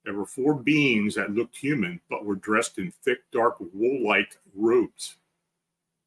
There 0.04 0.14
were 0.14 0.26
four 0.26 0.54
beings 0.54 1.16
that 1.16 1.32
looked 1.32 1.56
human 1.56 2.00
but 2.08 2.24
were 2.24 2.36
dressed 2.36 2.78
in 2.78 2.92
thick, 2.92 3.18
dark, 3.32 3.56
wool 3.58 4.06
like 4.06 4.36
robes. 4.54 5.16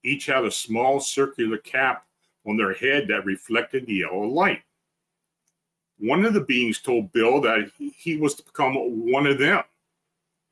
Each 0.05 0.27
had 0.27 0.45
a 0.45 0.51
small 0.51 0.99
circular 0.99 1.57
cap 1.57 2.05
on 2.45 2.57
their 2.57 2.73
head 2.73 3.07
that 3.07 3.25
reflected 3.25 3.87
the 3.87 3.95
yellow 3.95 4.27
light. 4.27 4.61
One 5.97 6.25
of 6.25 6.35
the 6.35 6.41
beings 6.41 6.79
told 6.79 7.11
Bill 7.11 7.41
that 7.41 7.71
he 7.77 8.15
was 8.17 8.35
to 8.35 8.43
become 8.43 8.75
one 9.09 9.25
of 9.25 9.39
them 9.39 9.63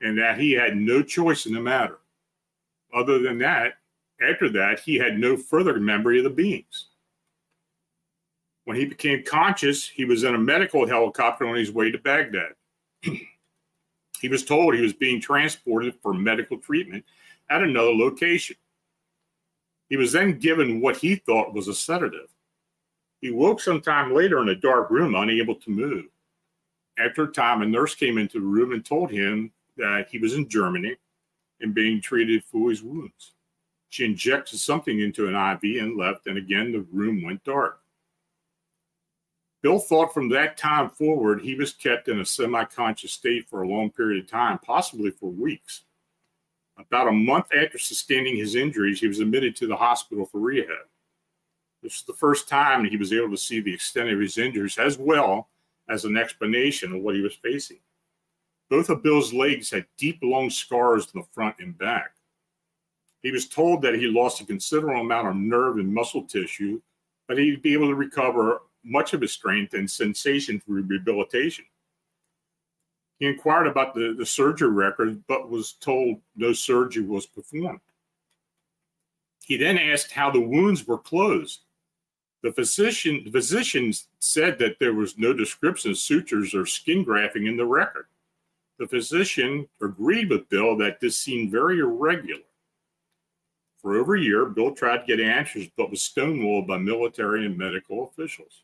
and 0.02 0.18
that 0.18 0.39
he 0.39 0.54
had 0.54 0.76
no 0.76 1.04
choice 1.04 1.46
in 1.46 1.54
the 1.54 1.60
matter. 1.60 2.00
Other 2.96 3.20
than 3.20 3.38
that, 3.39 3.74
after 4.28 4.50
that, 4.50 4.80
he 4.80 4.96
had 4.96 5.20
no 5.20 5.38
further 5.38 5.80
memory 5.80 6.18
of 6.18 6.24
the 6.24 6.30
beings. 6.32 6.88
When 8.66 8.76
he 8.76 8.86
became 8.86 9.24
conscious, 9.24 9.88
he 9.88 10.06
was 10.06 10.24
in 10.24 10.34
a 10.34 10.39
medical 10.39 10.88
helicopter 10.88 11.46
on 11.46 11.58
his 11.58 11.72
way 11.72 11.92
to 11.92 11.98
Baghdad. 12.00 12.54
he 14.20 14.30
was 14.30 14.46
told 14.46 14.74
he 14.74 14.82
was 14.82 14.94
being 14.94 15.22
transported 15.22 15.94
for 16.02 16.13
medical 16.13 16.58
treatment 16.58 17.06
at 17.50 17.62
another 17.62 17.94
location. 17.94 18.56
He 19.94 19.98
was 19.98 20.12
then 20.12 20.40
given 20.40 20.82
what 20.82 20.98
he 20.98 21.18
thought 21.18 21.54
was 21.54 21.68
a 21.68 21.74
sedative. 21.76 22.28
He 23.22 23.30
woke 23.30 23.62
sometime 23.62 24.12
later 24.12 24.42
in 24.42 24.50
a 24.50 24.56
dark 24.56 24.90
room, 24.90 25.14
unable 25.14 25.54
to 25.54 25.70
move. 25.70 26.06
After 26.98 27.26
a 27.26 27.32
time, 27.32 27.62
a 27.62 27.68
nurse 27.68 27.94
came 27.94 28.18
into 28.18 28.40
the 28.40 28.46
room 28.48 28.72
and 28.72 28.84
told 28.84 29.12
him 29.12 29.52
that 29.78 30.08
he 30.10 30.18
was 30.18 30.34
in 30.34 30.50
Germany 30.50 30.96
and 31.62 31.76
being 31.76 32.02
treated 32.02 32.44
for 32.44 32.72
his 32.72 32.82
wounds. 32.82 33.34
She 33.90 34.04
injected 34.04 34.58
something 34.58 35.00
into 35.00 35.28
an 35.28 35.36
IV 35.36 35.84
and 35.84 35.96
left, 35.96 36.26
and 36.26 36.40
again 36.40 36.72
the 36.72 36.88
room 36.92 37.22
went 37.22 37.44
dark. 37.44 37.80
Bill 39.62 39.78
thought 39.78 40.12
from 40.12 40.28
that 40.30 40.58
time 40.58 40.90
forward 40.90 41.40
he 41.40 41.54
was 41.54 41.72
kept 41.72 42.08
in 42.08 42.20
a 42.20 42.26
semi 42.26 42.64
conscious 42.64 43.12
state 43.14 43.48
for 43.48 43.62
a 43.62 43.68
long 43.68 43.92
period 43.92 44.24
of 44.24 44.28
time, 44.32 44.58
possibly 44.58 45.12
for 45.12 45.30
weeks. 45.30 45.84
About 46.78 47.08
a 47.08 47.12
month 47.12 47.48
after 47.56 47.78
sustaining 47.78 48.36
his 48.36 48.56
injuries, 48.56 49.00
he 49.00 49.08
was 49.08 49.20
admitted 49.20 49.56
to 49.58 49.68
the 49.68 49.76
hospital 49.76 50.26
for 50.26 50.40
rehab. 50.40 50.88
This 51.82 51.98
was 51.98 52.04
the 52.08 52.20
first 52.20 52.48
time 52.48 52.86
he 52.86 52.98
was 52.98 53.14
able 53.14 53.30
to 53.30 53.38
see 53.38 53.60
the 53.60 53.74
extent 53.74 54.10
of 54.10 54.20
his 54.20 54.38
injuries 54.38 54.78
as 54.78 54.98
well 54.98 55.50
as 55.90 56.06
an 56.06 56.18
explanation 56.18 56.94
of 56.94 57.02
what 57.02 57.16
he 57.16 57.22
was 57.22 57.36
facing. 57.36 57.80
Both 58.70 58.90
of 58.90 59.04
Bill's 59.04 59.34
legs 59.34 59.70
had 59.70 59.86
deep, 59.98 60.20
long 60.24 60.50
scars 60.50 61.08
in 61.14 61.20
the 61.20 61.28
front 61.34 61.56
and 61.60 61.78
back. 61.78 62.16
He 63.22 63.32
was 63.32 63.48
told 63.48 63.82
that 63.82 63.96
he 63.96 64.08
lost 64.08 64.42
a 64.42 64.46
considerable 64.46 65.02
amount 65.02 65.28
of 65.28 65.36
nerve 65.36 65.78
and 65.78 65.94
muscle 65.94 66.24
tissue, 66.24 66.82
but 67.28 67.38
he'd 67.38 67.62
be 67.62 67.74
able 67.74 67.88
to 67.88 67.96
recover 67.96 68.62
much 68.84 69.14
of 69.14 69.22
his 69.22 69.32
strength 69.32 69.74
and 69.74 69.90
sensation 69.90 70.60
through 70.60 70.84
rehabilitation. 70.84 71.66
He 73.19 73.28
inquired 73.28 73.67
about 73.67 73.93
the, 73.93 74.15
the 74.17 74.26
surgery 74.26 74.69
record, 74.69 75.23
but 75.28 75.49
was 75.49 75.73
told 75.73 76.19
no 76.36 76.54
surgery 76.54 77.04
was 77.04 77.26
performed. 77.26 77.80
He 79.45 79.58
then 79.58 79.78
asked 79.78 80.12
how 80.12 80.32
the 80.32 80.41
wounds 80.41 80.88
were 80.88 80.97
closed. 80.97 81.62
The 82.41 82.52
physician, 82.52 83.23
the 83.32 84.04
said 84.19 84.60
that 84.60 84.80
there 84.80 84.93
was 84.93 85.17
no 85.17 85.34
description 85.34 85.91
of 85.91 85.97
sutures 85.97 86.54
or 86.54 86.65
skin 86.65 87.04
grafting 87.04 87.47
in 87.47 87.56
the 87.56 87.65
record. 87.65 88.08
The 88.80 88.88
physician 88.88 89.67
agreed 89.82 90.30
with 90.30 90.49
Bill 90.49 90.76
that 90.78 90.99
this 90.99 91.17
seemed 91.17 91.52
very 91.52 91.80
irregular. 91.80 92.41
For 93.82 93.95
over 93.97 94.15
a 94.15 94.21
year, 94.21 94.45
Bill 94.45 94.73
tried 94.73 94.99
to 94.99 95.06
get 95.06 95.19
answers, 95.19 95.67
but 95.78 95.91
was 95.91 95.99
stonewalled 95.99 96.67
by 96.67 96.78
military 96.78 97.45
and 97.45 97.58
medical 97.58 98.08
officials. 98.08 98.63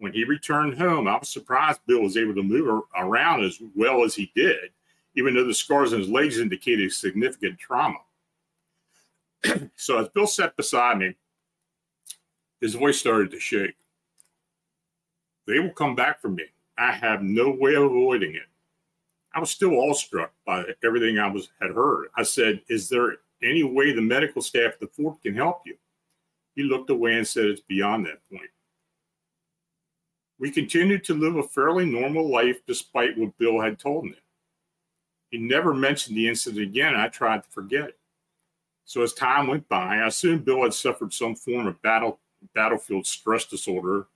When 0.00 0.14
he 0.14 0.24
returned 0.24 0.78
home, 0.78 1.06
I 1.06 1.18
was 1.18 1.28
surprised 1.28 1.80
Bill 1.86 2.00
was 2.00 2.16
able 2.16 2.34
to 2.34 2.42
move 2.42 2.84
around 2.96 3.44
as 3.44 3.58
well 3.76 4.02
as 4.02 4.14
he 4.14 4.32
did, 4.34 4.70
even 5.14 5.34
though 5.34 5.44
the 5.44 5.52
scars 5.52 5.92
on 5.92 5.98
his 5.98 6.08
legs 6.08 6.38
indicated 6.38 6.90
significant 6.90 7.58
trauma. 7.58 7.98
so 9.76 9.98
as 9.98 10.08
Bill 10.08 10.26
sat 10.26 10.56
beside 10.56 10.96
me, 10.96 11.16
his 12.62 12.74
voice 12.74 12.98
started 12.98 13.30
to 13.32 13.38
shake. 13.38 13.74
They 15.46 15.60
will 15.60 15.72
come 15.72 15.94
back 15.94 16.22
for 16.22 16.30
me. 16.30 16.44
I 16.78 16.92
have 16.92 17.22
no 17.22 17.50
way 17.50 17.74
of 17.74 17.82
avoiding 17.82 18.34
it. 18.34 18.48
I 19.34 19.40
was 19.40 19.50
still 19.50 19.78
awestruck 19.78 20.32
by 20.46 20.64
everything 20.82 21.18
I 21.18 21.30
was 21.30 21.50
had 21.60 21.72
heard. 21.72 22.08
I 22.16 22.22
said, 22.22 22.62
"Is 22.68 22.88
there 22.88 23.18
any 23.42 23.64
way 23.64 23.92
the 23.92 24.00
medical 24.00 24.40
staff 24.40 24.72
at 24.72 24.80
the 24.80 24.86
fort 24.86 25.20
can 25.20 25.34
help 25.34 25.60
you?" 25.66 25.76
He 26.54 26.62
looked 26.62 26.88
away 26.88 27.18
and 27.18 27.28
said, 27.28 27.46
"It's 27.46 27.60
beyond 27.60 28.06
that 28.06 28.26
point." 28.30 28.50
We 30.40 30.50
continued 30.50 31.04
to 31.04 31.14
live 31.14 31.36
a 31.36 31.42
fairly 31.42 31.84
normal 31.84 32.26
life 32.26 32.60
despite 32.66 33.16
what 33.18 33.36
Bill 33.36 33.60
had 33.60 33.78
told 33.78 34.06
me. 34.06 34.16
He 35.30 35.36
never 35.36 35.74
mentioned 35.74 36.16
the 36.16 36.28
incident 36.28 36.62
again. 36.62 36.96
I 36.96 37.08
tried 37.08 37.44
to 37.44 37.50
forget 37.50 37.90
it. 37.90 37.98
So 38.86 39.02
as 39.02 39.12
time 39.12 39.48
went 39.48 39.68
by, 39.68 39.98
I 39.98 40.06
assumed 40.06 40.46
Bill 40.46 40.62
had 40.62 40.72
suffered 40.72 41.12
some 41.12 41.36
form 41.36 41.66
of 41.66 41.80
battle 41.82 42.18
battlefield 42.54 43.06
stress 43.06 43.44
disorder, 43.44 44.06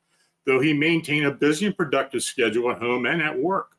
though 0.47 0.61
he 0.61 0.73
maintained 0.73 1.27
a 1.27 1.31
busy 1.31 1.67
and 1.67 1.77
productive 1.77 2.23
schedule 2.23 2.71
at 2.71 2.79
home 2.79 3.05
and 3.05 3.21
at 3.21 3.39
work. 3.39 3.77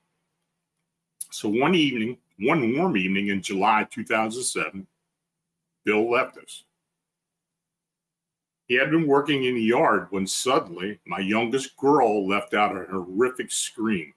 So 1.32 1.50
one 1.50 1.74
evening, 1.74 2.20
one 2.38 2.78
warm 2.78 2.96
evening 2.96 3.30
in 3.30 3.42
July 3.42 3.88
2007, 3.90 4.86
Bill 5.84 6.12
left 6.12 6.38
us. 6.38 6.64
He 8.68 8.76
had 8.76 8.90
been 8.90 9.08
working 9.08 9.44
in 9.46 9.56
the 9.56 9.62
yard 9.62 10.08
when 10.10 10.26
suddenly 10.26 11.00
my 11.06 11.20
youngest 11.20 11.78
girl 11.78 12.28
left 12.28 12.54
out 12.54 12.76
a 12.76 12.86
horrific 12.86 13.52
scream. 13.52 14.14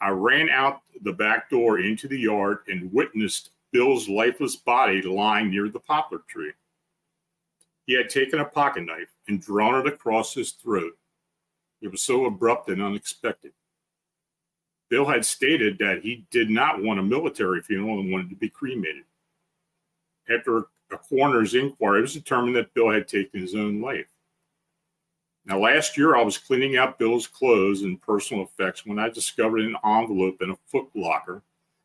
I 0.00 0.10
ran 0.10 0.50
out 0.50 0.82
the 1.02 1.12
back 1.12 1.48
door 1.48 1.78
into 1.78 2.06
the 2.06 2.18
yard 2.18 2.58
and 2.68 2.92
witnessed 2.92 3.50
Bill's 3.72 4.08
lifeless 4.08 4.56
body 4.56 5.00
lying 5.00 5.50
near 5.50 5.68
the 5.70 5.80
poplar 5.80 6.20
tree. 6.28 6.52
He 7.86 7.94
had 7.94 8.10
taken 8.10 8.40
a 8.40 8.44
pocket 8.44 8.84
knife 8.84 9.10
and 9.28 9.40
drawn 9.40 9.80
it 9.80 9.92
across 9.92 10.34
his 10.34 10.52
throat. 10.52 10.96
It 11.80 11.90
was 11.90 12.02
so 12.02 12.26
abrupt 12.26 12.68
and 12.68 12.82
unexpected. 12.82 13.52
Bill 14.90 15.06
had 15.06 15.24
stated 15.24 15.78
that 15.78 16.02
he 16.02 16.26
did 16.30 16.50
not 16.50 16.82
want 16.82 17.00
a 17.00 17.02
military 17.02 17.62
funeral 17.62 18.00
and 18.00 18.12
wanted 18.12 18.30
to 18.30 18.36
be 18.36 18.50
cremated. 18.50 19.04
After 20.28 20.66
a 20.92 20.98
coroner's 20.98 21.54
inquiry, 21.54 21.98
it 21.98 22.02
was 22.02 22.14
determined 22.14 22.56
that 22.56 22.72
Bill 22.74 22.90
had 22.90 23.08
taken 23.08 23.40
his 23.40 23.54
own 23.54 23.80
life. 23.80 24.06
Now, 25.46 25.58
last 25.58 25.98
year, 25.98 26.16
I 26.16 26.22
was 26.22 26.38
cleaning 26.38 26.76
out 26.76 26.98
Bill's 26.98 27.26
clothes 27.26 27.82
and 27.82 28.00
personal 28.00 28.44
effects 28.44 28.86
when 28.86 28.98
I 28.98 29.10
discovered 29.10 29.60
an 29.60 29.76
envelope 29.84 30.40
in 30.40 30.50
a 30.50 30.58
foot 30.66 30.88
locker 30.94 31.42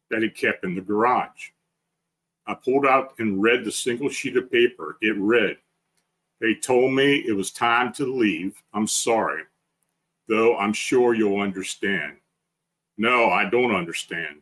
that 0.10 0.24
he 0.24 0.30
kept 0.30 0.64
in 0.64 0.76
the 0.76 0.82
garage. 0.82 1.50
I 2.48 2.54
pulled 2.54 2.86
out 2.86 3.14
and 3.20 3.42
read 3.42 3.64
the 3.64 3.72
single 3.72 4.10
sheet 4.10 4.38
of 4.38 4.52
paper. 4.52 4.98
It 5.02 5.16
read, 5.18 5.58
They 6.40 6.56
told 6.56 6.94
me 6.94 7.18
it 7.18 7.36
was 7.36 7.52
time 7.52 7.94
to 7.94 8.06
leave. 8.06 8.64
I'm 8.74 8.88
sorry, 8.88 9.44
though 10.28 10.58
I'm 10.58 10.74
sure 10.74 11.14
you'll 11.14 11.42
understand. 11.42 12.18
No, 12.98 13.30
I 13.30 13.50
don't 13.50 13.76
understand. 13.76 14.42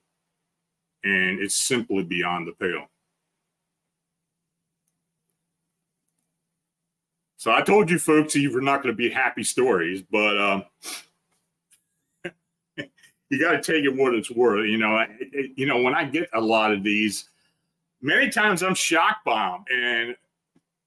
And 1.04 1.40
it's 1.40 1.56
simply 1.56 2.04
beyond 2.04 2.48
the 2.48 2.54
pale. 2.54 2.88
So 7.38 7.52
I 7.52 7.62
told 7.62 7.90
you 7.90 8.00
folks 8.00 8.34
these 8.34 8.52
were 8.52 8.62
not 8.62 8.82
going 8.82 8.94
to 8.94 8.98
be 8.98 9.10
happy 9.10 9.44
stories, 9.44 10.02
but 10.02 10.40
um, 10.40 10.66
you 13.30 13.40
got 13.40 13.52
to 13.52 13.62
take 13.62 13.86
it 13.86 13.96
what 13.96 14.16
it's 14.16 14.32
worth. 14.32 14.68
You 14.68 14.80
know, 14.80 15.06
it, 15.20 15.52
you 15.56 15.68
know 15.68 15.82
when 15.82 15.94
I 15.94 16.04
get 16.04 16.30
a 16.34 16.42
lot 16.42 16.74
of 16.74 16.84
these, 16.84 17.30
many 18.02 18.32
times 18.32 18.64
I'm 18.64 18.74
shocked 18.74 19.24
by 19.24 19.52
them, 19.52 19.66
and 19.72 20.16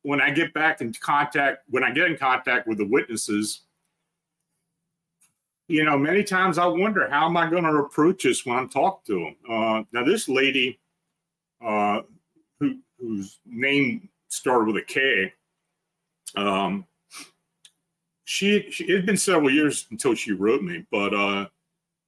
when 0.02 0.20
I 0.20 0.30
get 0.30 0.52
back 0.52 0.80
in 0.80 0.92
contact, 0.92 1.62
when 1.68 1.84
I 1.84 1.92
get 1.92 2.08
in 2.08 2.16
contact 2.16 2.66
with 2.66 2.78
the 2.78 2.86
witnesses, 2.86 3.60
you 5.68 5.84
know, 5.84 5.96
many 5.96 6.24
times 6.24 6.58
I 6.58 6.66
wonder 6.66 7.08
how 7.08 7.26
am 7.26 7.36
I 7.36 7.48
going 7.48 7.62
to 7.62 7.76
approach 7.76 8.24
this 8.24 8.44
when 8.44 8.56
I'm 8.56 8.68
talking 8.68 9.02
to 9.06 9.24
them. 9.24 9.36
Uh, 9.48 9.82
now, 9.92 10.04
this 10.04 10.28
lady, 10.28 10.80
uh, 11.64 12.00
who 12.58 12.78
whose 12.98 13.38
name 13.46 14.08
started 14.26 14.66
with 14.66 14.82
a 14.82 14.86
K, 14.86 15.32
um, 16.36 16.86
she, 18.24 18.70
she 18.70 18.84
it 18.84 18.96
had 18.96 19.06
been 19.06 19.16
several 19.16 19.50
years 19.50 19.86
until 19.90 20.14
she 20.14 20.32
wrote 20.32 20.62
me, 20.62 20.84
but 20.90 21.12
uh, 21.12 21.46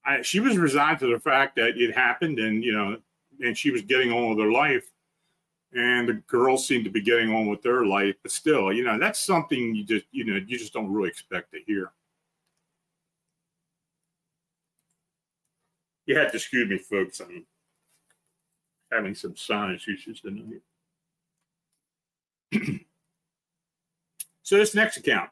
I, 0.04 0.22
she 0.22 0.40
was 0.40 0.56
resigned 0.56 1.00
to 1.00 1.12
the 1.12 1.20
fact 1.20 1.56
that 1.56 1.76
it 1.76 1.94
happened, 1.94 2.38
and 2.38 2.62
you 2.62 2.72
know, 2.72 2.96
and 3.40 3.56
she 3.56 3.70
was 3.70 3.82
getting 3.82 4.12
on 4.12 4.30
with 4.30 4.38
her 4.38 4.52
life, 4.52 4.90
and 5.74 6.08
the 6.08 6.14
girls 6.26 6.66
seemed 6.66 6.84
to 6.84 6.90
be 6.90 7.00
getting 7.00 7.34
on 7.34 7.46
with 7.46 7.62
their 7.62 7.84
life, 7.84 8.14
but 8.22 8.32
still, 8.32 8.72
you 8.72 8.84
know, 8.84 8.98
that's 8.98 9.18
something 9.18 9.74
you 9.74 9.84
just 9.84 10.06
you 10.12 10.24
know 10.24 10.36
you 10.46 10.58
just 10.58 10.72
don't 10.72 10.92
really 10.92 11.08
expect 11.08 11.52
to 11.52 11.58
hear. 11.66 11.92
You 16.06 16.16
had 16.16 16.30
to 16.30 16.36
excuse 16.36 16.68
me, 16.68 16.78
folks. 16.78 17.20
I'm 17.20 17.46
having 18.90 19.14
some 19.14 19.36
sinus 19.36 19.86
issues 19.88 20.20
tonight. 20.20 20.62
So 24.42 24.56
this 24.56 24.74
next 24.74 24.96
account. 24.96 25.30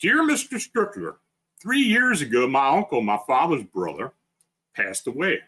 Dear 0.00 0.22
Mr. 0.22 0.58
Strickler, 0.58 1.16
three 1.60 1.80
years 1.80 2.20
ago, 2.20 2.46
my 2.46 2.68
uncle, 2.68 3.00
my 3.00 3.18
father's 3.26 3.64
brother, 3.64 4.12
passed 4.74 5.06
away. 5.06 5.40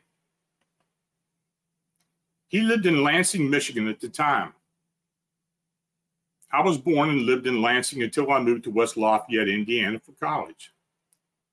He 2.49 2.63
lived 2.63 2.87
in 2.87 3.03
Lansing, 3.03 3.51
Michigan 3.51 3.89
at 3.89 4.01
the 4.01 4.09
time. 4.09 4.55
I 6.51 6.63
was 6.63 6.79
born 6.79 7.11
and 7.11 7.23
lived 7.23 7.47
in 7.47 7.61
Lansing 7.61 8.03
until 8.03 8.33
I 8.33 8.41
moved 8.41 8.65
to 8.65 8.71
West 8.71 8.97
Lafayette, 8.97 9.49
Indiana 9.49 10.01
for 10.01 10.13
college. 10.13 10.73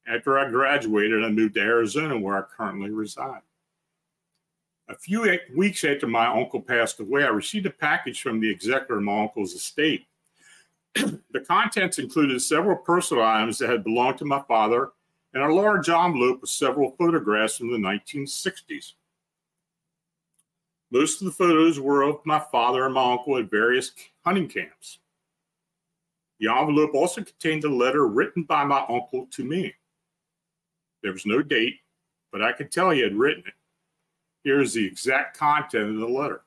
After 0.07 0.39
I 0.39 0.49
graduated, 0.49 1.23
I 1.23 1.29
moved 1.29 1.55
to 1.55 1.61
Arizona, 1.61 2.17
where 2.17 2.37
I 2.37 2.43
currently 2.55 2.91
reside. 2.91 3.41
A 4.87 4.95
few 4.95 5.37
weeks 5.55 5.83
after 5.83 6.07
my 6.07 6.27
uncle 6.27 6.61
passed 6.61 6.99
away, 6.99 7.23
I 7.23 7.29
received 7.29 7.65
a 7.65 7.71
package 7.71 8.21
from 8.21 8.39
the 8.39 8.49
executor 8.49 8.97
of 8.97 9.03
my 9.03 9.23
uncle's 9.23 9.53
estate. 9.53 10.05
the 11.31 11.41
contents 11.41 11.99
included 11.99 12.41
several 12.41 12.77
personal 12.77 13.23
items 13.23 13.57
that 13.57 13.69
had 13.69 13.83
belonged 13.83 14.17
to 14.19 14.25
my 14.25 14.41
father 14.47 14.91
and 15.33 15.43
a 15.43 15.53
large 15.53 15.89
envelope 15.89 16.41
with 16.41 16.49
several 16.49 16.91
photographs 16.91 17.57
from 17.57 17.71
the 17.71 17.77
1960s. 17.77 18.93
Most 20.91 21.21
of 21.21 21.25
the 21.25 21.33
photos 21.33 21.79
were 21.79 22.03
of 22.03 22.25
my 22.25 22.39
father 22.39 22.85
and 22.85 22.93
my 22.93 23.11
uncle 23.11 23.37
at 23.37 23.51
various 23.51 23.91
hunting 24.23 24.47
camps. 24.47 24.99
The 26.39 26.47
envelope 26.47 26.93
also 26.93 27.21
contained 27.21 27.65
a 27.65 27.69
letter 27.69 28.07
written 28.07 28.43
by 28.43 28.63
my 28.63 28.85
uncle 28.87 29.27
to 29.31 29.43
me. 29.43 29.73
There 31.03 31.11
was 31.11 31.25
no 31.25 31.41
date, 31.41 31.79
but 32.31 32.41
I 32.41 32.53
could 32.53 32.71
tell 32.71 32.91
he 32.91 33.01
had 33.01 33.15
written 33.15 33.43
it. 33.45 33.53
Here 34.43 34.61
is 34.61 34.73
the 34.73 34.85
exact 34.85 35.37
content 35.37 35.89
of 35.89 35.97
the 35.97 36.07
letter. 36.07 36.44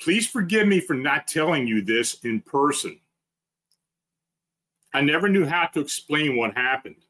Please 0.00 0.28
forgive 0.28 0.68
me 0.68 0.80
for 0.80 0.94
not 0.94 1.26
telling 1.26 1.66
you 1.66 1.82
this 1.82 2.14
in 2.24 2.40
person. 2.40 3.00
I 4.92 5.00
never 5.00 5.28
knew 5.28 5.44
how 5.44 5.66
to 5.66 5.80
explain 5.80 6.36
what 6.36 6.56
happened. 6.56 7.04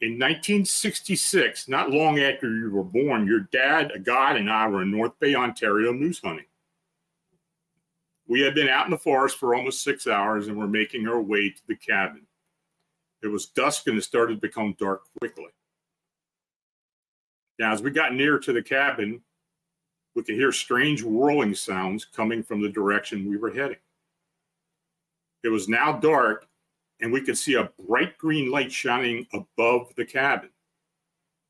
In 0.00 0.12
1966, 0.12 1.68
not 1.68 1.90
long 1.90 2.20
after 2.20 2.54
you 2.54 2.70
were 2.70 2.84
born, 2.84 3.26
your 3.26 3.40
dad, 3.52 3.90
a 3.92 3.98
God, 3.98 4.36
and 4.36 4.50
I 4.50 4.68
were 4.68 4.82
in 4.82 4.90
North 4.90 5.18
Bay, 5.18 5.34
Ontario, 5.34 5.92
moose 5.92 6.20
hunting. 6.22 6.44
We 8.28 8.40
had 8.42 8.54
been 8.54 8.68
out 8.68 8.84
in 8.84 8.90
the 8.90 8.98
forest 8.98 9.38
for 9.38 9.54
almost 9.54 9.82
six 9.82 10.06
hours 10.06 10.46
and 10.46 10.56
were 10.56 10.68
making 10.68 11.08
our 11.08 11.20
way 11.20 11.50
to 11.50 11.60
the 11.66 11.74
cabin. 11.74 12.26
It 13.22 13.28
was 13.28 13.46
dusk 13.46 13.88
and 13.88 13.98
it 13.98 14.02
started 14.02 14.34
to 14.34 14.40
become 14.40 14.76
dark 14.78 15.02
quickly. 15.18 15.48
Now, 17.58 17.72
as 17.72 17.82
we 17.82 17.90
got 17.90 18.14
near 18.14 18.38
to 18.38 18.52
the 18.52 18.62
cabin, 18.62 19.22
we 20.18 20.24
could 20.24 20.34
hear 20.34 20.50
strange 20.50 21.00
whirling 21.04 21.54
sounds 21.54 22.04
coming 22.04 22.42
from 22.42 22.60
the 22.60 22.68
direction 22.68 23.30
we 23.30 23.36
were 23.36 23.52
heading. 23.52 23.76
It 25.44 25.48
was 25.48 25.68
now 25.68 25.92
dark 25.92 26.48
and 27.00 27.12
we 27.12 27.20
could 27.20 27.38
see 27.38 27.54
a 27.54 27.70
bright 27.86 28.18
green 28.18 28.50
light 28.50 28.72
shining 28.72 29.28
above 29.32 29.94
the 29.94 30.04
cabin. 30.04 30.50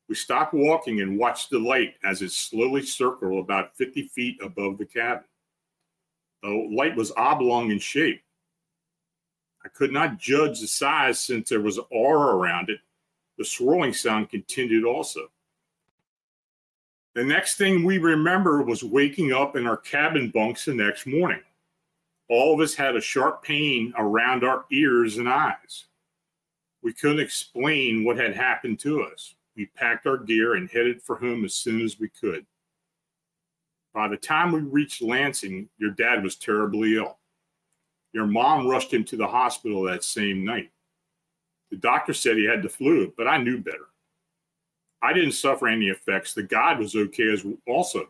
We 0.07 0.13
stopped 0.13 0.53
walking 0.53 1.01
and 1.01 1.17
watched 1.17 1.49
the 1.49 1.57
light 1.57 1.95
as 2.03 2.21
it 2.21 2.31
slowly 2.31 2.83
circled 2.83 3.43
about 3.43 3.75
50 3.75 4.03
feet 4.09 4.37
above 4.39 4.77
the 4.77 4.85
cabin. 4.85 5.23
The 6.43 6.69
light 6.71 6.95
was 6.95 7.11
oblong 7.17 7.71
in 7.71 7.79
shape. 7.79 8.21
I 9.65 9.69
could 9.69 9.91
not 9.91 10.19
judge 10.19 10.61
the 10.61 10.67
size 10.67 11.19
since 11.19 11.49
there 11.49 11.59
was 11.59 11.79
aura 11.89 12.35
around 12.35 12.69
it. 12.69 12.81
The 13.39 13.45
swirling 13.45 13.93
sound 13.93 14.29
continued 14.29 14.85
also. 14.85 15.31
The 17.19 17.25
next 17.25 17.57
thing 17.57 17.83
we 17.83 17.97
remember 17.97 18.61
was 18.61 18.81
waking 18.81 19.33
up 19.33 19.57
in 19.57 19.67
our 19.67 19.75
cabin 19.75 20.29
bunks 20.29 20.63
the 20.63 20.73
next 20.73 21.05
morning 21.05 21.41
all 22.29 22.53
of 22.53 22.61
us 22.61 22.73
had 22.73 22.95
a 22.95 23.01
sharp 23.01 23.43
pain 23.43 23.93
around 23.97 24.45
our 24.45 24.63
ears 24.71 25.17
and 25.17 25.27
eyes. 25.27 25.87
We 26.81 26.93
couldn't 26.93 27.19
explain 27.19 28.05
what 28.05 28.15
had 28.15 28.37
happened 28.37 28.79
to 28.79 29.01
us. 29.03 29.35
We 29.57 29.65
packed 29.65 30.07
our 30.07 30.15
gear 30.15 30.55
and 30.55 30.69
headed 30.69 31.01
for 31.01 31.17
home 31.17 31.43
as 31.43 31.55
soon 31.55 31.81
as 31.81 31.99
we 31.99 32.07
could. 32.07 32.45
By 33.93 34.07
the 34.07 34.15
time 34.15 34.53
we 34.53 34.61
reached 34.61 35.01
Lansing, 35.01 35.67
your 35.77 35.91
dad 35.91 36.23
was 36.23 36.37
terribly 36.37 36.95
ill. 36.95 37.17
Your 38.13 38.27
mom 38.27 38.65
rushed 38.65 38.93
him 38.93 39.03
to 39.03 39.17
the 39.17 39.27
hospital 39.27 39.81
that 39.83 40.05
same 40.05 40.45
night. 40.45 40.71
The 41.69 41.75
doctor 41.75 42.13
said 42.13 42.37
he 42.37 42.45
had 42.45 42.63
the 42.63 42.69
flu, 42.69 43.13
but 43.17 43.27
I 43.27 43.43
knew 43.43 43.57
better. 43.57 43.89
I 45.01 45.13
didn't 45.13 45.31
suffer 45.31 45.67
any 45.67 45.87
effects. 45.87 46.33
The 46.33 46.43
God 46.43 46.79
was 46.79 46.95
okay 46.95 47.31
as 47.31 47.45
also. 47.67 48.09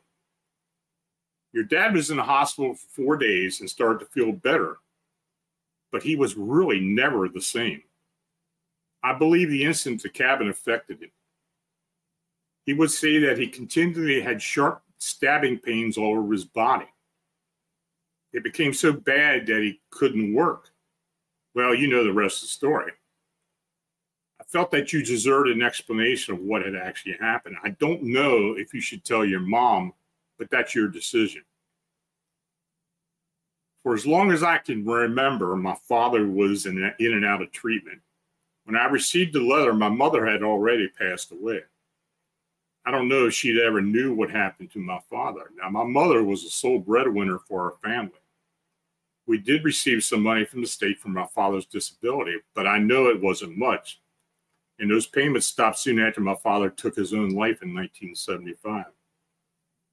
Your 1.52 1.64
dad 1.64 1.94
was 1.94 2.12
in 2.12 2.18
the 2.18 2.24
hospital 2.24 2.76
for 2.76 2.88
four 2.90 3.18
days 3.18 3.60
and 3.60 3.70
started 3.70 4.00
to 4.00 4.12
feel 4.12 4.32
better, 4.32 4.78
but 5.92 6.04
he 6.04 6.16
was 6.16 6.38
really 6.38 6.80
never 6.80 7.28
the 7.28 7.42
same. 7.42 7.82
I 9.02 9.14
believe 9.14 9.50
the 9.50 9.64
incident 9.64 10.04
the 10.04 10.10
cabin 10.10 10.50
affected 10.50 11.02
him. 11.02 11.12
He 12.66 12.74
would 12.74 12.92
say 12.92 13.18
that 13.20 13.40
he 13.40 13.48
continually 13.48 14.22
had 14.22 14.42
sharp 14.42 14.84
stabbing 15.00 15.58
pains 15.58 15.98
all 15.98 16.18
over 16.18 16.32
his 16.32 16.46
body. 16.46 16.88
It 18.32 18.44
became 18.44 18.74
so 18.74 18.92
bad 18.92 19.48
that 19.48 19.62
he 19.62 19.82
couldn't 19.90 20.34
work. 20.34 20.70
Well, 21.56 21.74
you 21.74 21.88
know 21.88 22.04
the 22.04 22.14
rest 22.14 22.44
of 22.44 22.50
the 22.50 22.54
story. 22.54 22.92
Felt 24.50 24.72
that 24.72 24.92
you 24.92 25.04
deserved 25.04 25.50
an 25.50 25.62
explanation 25.62 26.34
of 26.34 26.42
what 26.42 26.66
had 26.66 26.76
actually 26.76 27.16
happened. 27.20 27.56
I 27.64 27.70
don't 27.70 28.04
know 28.04 28.54
if 28.58 28.74
you 28.74 28.82
should 28.82 29.06
tell 29.06 29.24
your 29.24 29.42
mom 29.42 29.94
but 30.40 30.50
that's 30.50 30.74
your 30.74 30.88
decision. 30.88 31.44
For 33.84 33.94
as 33.94 34.08
long 34.08 34.32
as 34.32 34.42
I 34.42 34.58
can 34.58 34.84
remember, 34.86 35.56
my 35.56 35.76
father 35.88 36.26
was 36.26 36.66
in, 36.66 36.78
in 37.00 37.14
and 37.14 37.26
out 37.26 37.42
of 37.42 37.52
treatment. 37.52 38.00
When 38.64 38.76
I 38.76 38.86
received 38.86 39.34
the 39.34 39.42
letter, 39.42 39.74
my 39.74 39.90
mother 39.90 40.26
had 40.26 40.42
already 40.42 40.88
passed 40.88 41.32
away. 41.32 41.62
I 42.86 42.92
don't 42.92 43.10
know 43.10 43.28
if 43.28 43.34
she'd 43.34 43.62
ever 43.62 43.82
knew 43.82 44.16
what 44.16 44.32
happened 44.32 44.72
to 44.72 44.80
my 44.80 45.00
father. 45.10 45.52
Now, 45.56 45.70
my 45.70 45.84
mother 45.84 46.24
was 46.24 46.44
the 46.44 46.50
sole 46.50 46.80
breadwinner 46.80 47.40
for 47.40 47.64
our 47.64 47.78
family. 47.84 48.20
We 49.28 49.38
did 49.38 49.64
receive 49.64 50.04
some 50.04 50.24
money 50.24 50.46
from 50.46 50.62
the 50.62 50.68
state 50.68 51.00
for 51.00 51.10
my 51.10 51.26
father's 51.28 51.66
disability, 51.66 52.38
but 52.56 52.66
I 52.66 52.80
know 52.80 53.08
it 53.08 53.22
wasn't 53.22 53.58
much. 53.58 54.00
And 54.80 54.90
those 54.90 55.06
payments 55.06 55.48
stopped 55.48 55.78
soon 55.78 56.00
after 56.00 56.22
my 56.22 56.36
father 56.36 56.70
took 56.70 56.96
his 56.96 57.14
own 57.14 57.30
life 57.30 57.62
in 57.62 57.74
1975. 57.74 58.86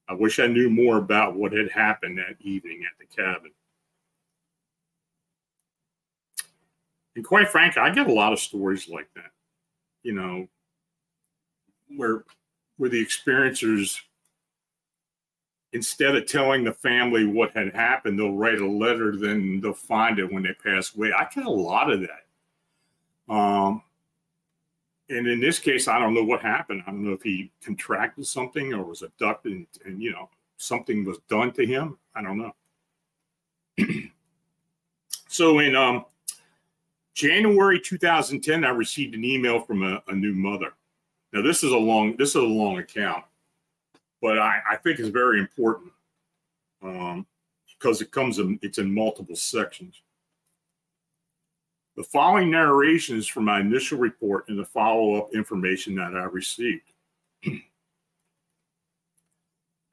I 0.08 0.14
wish 0.14 0.38
I 0.38 0.46
knew 0.46 0.70
more 0.70 0.98
about 0.98 1.34
what 1.34 1.52
had 1.52 1.70
happened 1.70 2.18
that 2.18 2.36
evening 2.40 2.84
at 2.84 2.96
the 2.98 3.22
cabin. 3.22 3.50
And 7.16 7.24
quite 7.24 7.48
frankly, 7.48 7.82
I 7.82 7.90
get 7.90 8.06
a 8.06 8.12
lot 8.12 8.32
of 8.32 8.38
stories 8.38 8.88
like 8.88 9.08
that, 9.14 9.32
you 10.02 10.12
know, 10.12 10.46
where 11.96 12.24
where 12.76 12.90
the 12.90 13.04
experiencers 13.04 13.98
instead 15.72 16.14
of 16.14 16.26
telling 16.26 16.62
the 16.62 16.72
family 16.72 17.26
what 17.26 17.56
had 17.56 17.74
happened, 17.74 18.18
they'll 18.18 18.32
write 18.36 18.60
a 18.60 18.66
letter, 18.66 19.16
then 19.16 19.60
they'll 19.60 19.72
find 19.72 20.18
it 20.18 20.32
when 20.32 20.42
they 20.42 20.52
pass 20.52 20.94
away. 20.94 21.12
I 21.12 21.26
get 21.34 21.44
a 21.44 21.50
lot 21.50 21.90
of 21.90 22.00
that. 22.00 23.34
Um, 23.34 23.82
and 25.08 25.26
in 25.26 25.40
this 25.40 25.58
case, 25.58 25.86
I 25.86 25.98
don't 25.98 26.14
know 26.14 26.24
what 26.24 26.40
happened. 26.40 26.82
I 26.86 26.90
don't 26.90 27.04
know 27.04 27.12
if 27.12 27.22
he 27.22 27.52
contracted 27.62 28.26
something 28.26 28.72
or 28.74 28.84
was 28.84 29.02
abducted 29.02 29.52
and, 29.52 29.66
and 29.84 30.02
you 30.02 30.12
know, 30.12 30.28
something 30.56 31.04
was 31.04 31.18
done 31.28 31.52
to 31.52 31.64
him. 31.64 31.96
I 32.14 32.22
don't 32.22 32.38
know. 32.38 32.54
so 35.28 35.60
in 35.60 35.76
um, 35.76 36.06
January 37.14 37.78
2010, 37.80 38.64
I 38.64 38.70
received 38.70 39.14
an 39.14 39.24
email 39.24 39.60
from 39.60 39.82
a, 39.82 40.02
a, 40.08 40.14
new 40.14 40.34
mother. 40.34 40.72
Now 41.32 41.42
this 41.42 41.62
is 41.62 41.72
a 41.72 41.78
long 41.78 42.16
this 42.16 42.30
is 42.30 42.36
a 42.36 42.40
long 42.42 42.78
account, 42.78 43.24
but 44.20 44.38
I, 44.38 44.60
I 44.70 44.76
think 44.76 44.98
it's 44.98 45.08
very 45.08 45.38
important 45.38 45.92
um, 46.82 47.26
because 47.78 48.00
it 48.00 48.10
comes 48.10 48.38
in 48.38 48.58
it's 48.62 48.78
in 48.78 48.92
multiple 48.92 49.36
sections. 49.36 50.02
The 51.96 52.04
following 52.04 52.50
narration 52.50 53.16
is 53.16 53.26
from 53.26 53.46
my 53.46 53.60
initial 53.60 53.98
report 53.98 54.44
and 54.48 54.58
the 54.58 54.66
follow 54.66 55.14
up 55.14 55.34
information 55.34 55.94
that 55.94 56.14
I 56.14 56.24
received. 56.24 56.92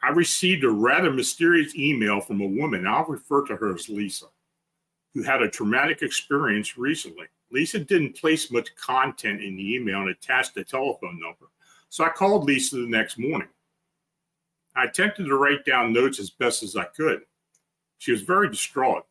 I 0.04 0.10
received 0.10 0.66
a 0.66 0.70
rather 0.70 1.12
mysterious 1.12 1.74
email 1.76 2.20
from 2.20 2.42
a 2.42 2.46
woman, 2.46 2.86
I'll 2.86 3.06
refer 3.06 3.46
to 3.48 3.56
her 3.56 3.74
as 3.74 3.88
Lisa, 3.88 4.26
who 5.14 5.24
had 5.24 5.42
a 5.42 5.50
traumatic 5.50 6.02
experience 6.02 6.78
recently. 6.78 7.28
Lisa 7.52 7.80
didn't 7.80 8.18
place 8.18 8.52
much 8.52 8.76
content 8.76 9.42
in 9.42 9.56
the 9.56 9.76
email 9.76 10.02
and 10.02 10.10
attached 10.10 10.58
a 10.58 10.64
telephone 10.66 11.18
number. 11.22 11.46
So 11.88 12.04
I 12.04 12.10
called 12.10 12.44
Lisa 12.44 12.76
the 12.76 12.88
next 12.88 13.18
morning. 13.18 13.48
I 14.76 14.86
attempted 14.86 15.28
to 15.28 15.38
write 15.38 15.64
down 15.64 15.94
notes 15.94 16.20
as 16.20 16.32
best 16.32 16.64
as 16.64 16.76
I 16.76 16.84
could. 16.84 17.22
She 18.00 18.12
was 18.12 18.24
very 18.24 18.50
distraught. 18.50 19.06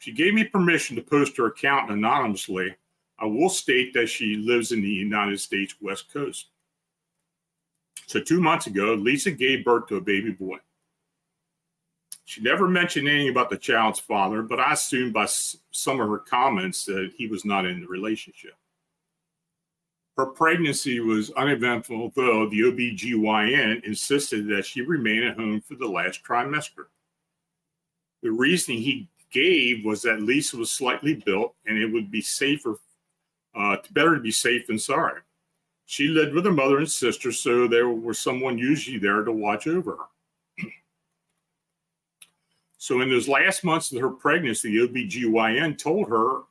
She 0.00 0.12
gave 0.12 0.32
me 0.32 0.44
permission 0.44 0.96
to 0.96 1.02
post 1.02 1.36
her 1.36 1.46
account 1.46 1.90
anonymously. 1.90 2.74
I 3.18 3.26
will 3.26 3.50
state 3.50 3.92
that 3.92 4.08
she 4.08 4.34
lives 4.36 4.72
in 4.72 4.80
the 4.80 4.88
United 4.88 5.38
States 5.38 5.74
West 5.78 6.10
Coast. 6.10 6.46
So, 8.06 8.18
two 8.18 8.40
months 8.40 8.66
ago, 8.66 8.94
Lisa 8.94 9.30
gave 9.30 9.62
birth 9.62 9.88
to 9.88 9.96
a 9.96 10.00
baby 10.00 10.30
boy. 10.30 10.56
She 12.24 12.40
never 12.40 12.66
mentioned 12.66 13.08
anything 13.08 13.28
about 13.28 13.50
the 13.50 13.58
child's 13.58 14.00
father, 14.00 14.40
but 14.40 14.58
I 14.58 14.72
assumed 14.72 15.12
by 15.12 15.26
some 15.26 16.00
of 16.00 16.08
her 16.08 16.18
comments 16.18 16.86
that 16.86 17.12
he 17.14 17.26
was 17.26 17.44
not 17.44 17.66
in 17.66 17.82
the 17.82 17.86
relationship. 17.86 18.54
Her 20.16 20.26
pregnancy 20.26 21.00
was 21.00 21.30
uneventful, 21.32 22.12
though 22.16 22.48
the 22.48 22.60
OBGYN 22.60 23.84
insisted 23.84 24.48
that 24.48 24.64
she 24.64 24.80
remain 24.80 25.24
at 25.24 25.36
home 25.36 25.60
for 25.60 25.74
the 25.74 25.88
last 25.88 26.24
trimester. 26.24 26.86
The 28.22 28.30
reasoning 28.30 28.80
he 28.80 29.09
gave 29.30 29.84
was 29.84 30.02
that 30.02 30.22
Lisa 30.22 30.56
was 30.56 30.70
slightly 30.70 31.14
built 31.14 31.54
and 31.66 31.78
it 31.78 31.86
would 31.86 32.10
be 32.10 32.20
safer, 32.20 32.76
uh, 33.54 33.76
better 33.92 34.14
to 34.14 34.20
be 34.20 34.32
safe 34.32 34.66
than 34.66 34.78
sorry. 34.78 35.20
She 35.86 36.08
lived 36.08 36.34
with 36.34 36.44
her 36.44 36.52
mother 36.52 36.78
and 36.78 36.90
sister, 36.90 37.32
so 37.32 37.66
there 37.66 37.88
was 37.88 38.18
someone 38.18 38.58
usually 38.58 38.98
there 38.98 39.24
to 39.24 39.32
watch 39.32 39.66
over 39.66 39.96
her. 39.96 40.66
so, 42.78 43.00
in 43.00 43.10
those 43.10 43.26
last 43.26 43.64
months 43.64 43.90
of 43.90 44.00
her 44.00 44.10
pregnancy, 44.10 44.70
the 44.70 44.86
OBGYN 44.86 45.76
told 45.78 46.08
her 46.08 46.42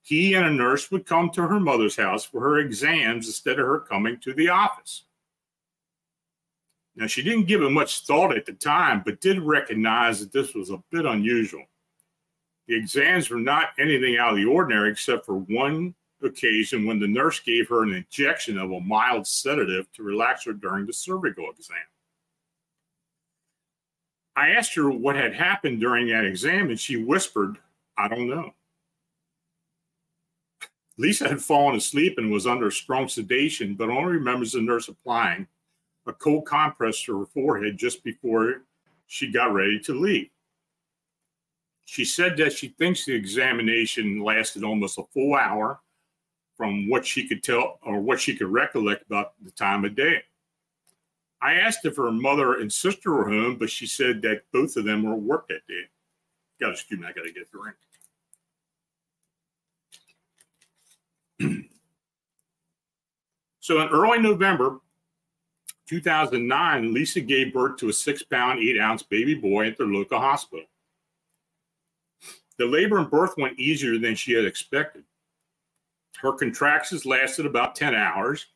he 0.00 0.32
and 0.32 0.46
a 0.46 0.50
nurse 0.50 0.90
would 0.90 1.04
come 1.04 1.28
to 1.30 1.42
her 1.42 1.60
mother's 1.60 1.96
house 1.96 2.24
for 2.24 2.40
her 2.40 2.60
exams 2.60 3.26
instead 3.26 3.58
of 3.58 3.66
her 3.66 3.80
coming 3.80 4.18
to 4.20 4.32
the 4.32 4.48
office. 4.48 5.02
Now, 6.94 7.06
she 7.06 7.22
didn't 7.22 7.48
give 7.48 7.60
it 7.60 7.68
much 7.68 8.06
thought 8.06 8.34
at 8.34 8.46
the 8.46 8.54
time, 8.54 9.02
but 9.04 9.20
did 9.20 9.40
recognize 9.40 10.20
that 10.20 10.32
this 10.32 10.54
was 10.54 10.70
a 10.70 10.82
bit 10.90 11.04
unusual. 11.04 11.64
The 12.68 12.76
exams 12.76 13.30
were 13.30 13.38
not 13.38 13.70
anything 13.78 14.16
out 14.16 14.30
of 14.30 14.36
the 14.36 14.44
ordinary 14.44 14.90
except 14.90 15.24
for 15.24 15.36
one 15.36 15.94
occasion 16.22 16.86
when 16.86 16.98
the 16.98 17.06
nurse 17.06 17.38
gave 17.40 17.68
her 17.68 17.82
an 17.82 17.92
injection 17.92 18.58
of 18.58 18.72
a 18.72 18.80
mild 18.80 19.26
sedative 19.26 19.90
to 19.92 20.02
relax 20.02 20.44
her 20.44 20.52
during 20.52 20.86
the 20.86 20.92
cervical 20.92 21.50
exam. 21.50 21.76
I 24.34 24.50
asked 24.50 24.74
her 24.74 24.90
what 24.90 25.16
had 25.16 25.34
happened 25.34 25.80
during 25.80 26.08
that 26.08 26.24
exam, 26.24 26.68
and 26.68 26.78
she 26.78 26.96
whispered, 26.96 27.58
I 27.96 28.08
don't 28.08 28.28
know. 28.28 28.52
Lisa 30.98 31.28
had 31.28 31.42
fallen 31.42 31.76
asleep 31.76 32.18
and 32.18 32.30
was 32.30 32.46
under 32.46 32.70
strong 32.70 33.08
sedation, 33.08 33.74
but 33.74 33.90
only 33.90 34.14
remembers 34.14 34.52
the 34.52 34.60
nurse 34.60 34.88
applying 34.88 35.46
a 36.06 36.12
cold 36.12 36.46
compress 36.46 37.02
to 37.02 37.18
her 37.18 37.26
forehead 37.26 37.76
just 37.76 38.02
before 38.02 38.62
she 39.06 39.30
got 39.30 39.52
ready 39.52 39.78
to 39.80 39.94
leave. 39.94 40.30
She 41.86 42.04
said 42.04 42.36
that 42.38 42.52
she 42.52 42.68
thinks 42.68 43.04
the 43.04 43.14
examination 43.14 44.20
lasted 44.20 44.64
almost 44.64 44.98
a 44.98 45.04
full 45.14 45.34
hour 45.34 45.80
from 46.56 46.88
what 46.88 47.06
she 47.06 47.28
could 47.28 47.44
tell 47.44 47.78
or 47.82 48.00
what 48.00 48.20
she 48.20 48.36
could 48.36 48.48
recollect 48.48 49.06
about 49.06 49.32
the 49.42 49.52
time 49.52 49.84
of 49.84 49.94
day. 49.94 50.20
I 51.40 51.54
asked 51.54 51.84
if 51.84 51.96
her 51.96 52.10
mother 52.10 52.54
and 52.60 52.72
sister 52.72 53.12
were 53.12 53.28
home, 53.30 53.56
but 53.56 53.70
she 53.70 53.86
said 53.86 54.20
that 54.22 54.42
both 54.52 54.76
of 54.76 54.84
them 54.84 55.04
were 55.04 55.12
at 55.12 55.20
work 55.20 55.48
that 55.48 55.66
day. 55.68 55.82
Got 56.60 56.66
to 56.68 56.72
excuse 56.72 56.98
me, 56.98 57.06
I 57.06 57.12
got 57.12 57.24
to 57.24 57.32
get 57.32 57.46
a 57.46 57.50
drink. 61.38 61.66
so 63.60 63.80
in 63.80 63.88
early 63.88 64.18
November 64.18 64.80
2009, 65.88 66.92
Lisa 66.92 67.20
gave 67.20 67.52
birth 67.52 67.76
to 67.76 67.90
a 67.90 67.92
six 67.92 68.24
pound, 68.24 68.58
eight 68.58 68.80
ounce 68.80 69.04
baby 69.04 69.34
boy 69.34 69.68
at 69.68 69.76
the 69.76 69.84
local 69.84 70.18
hospital. 70.18 70.64
The 72.58 72.66
labor 72.66 72.98
and 72.98 73.10
birth 73.10 73.34
went 73.36 73.58
easier 73.58 73.98
than 73.98 74.14
she 74.14 74.32
had 74.32 74.44
expected. 74.44 75.04
Her 76.18 76.32
contractions 76.32 77.04
lasted 77.04 77.44
about 77.44 77.74
10 77.74 77.94
hours, 77.94 78.46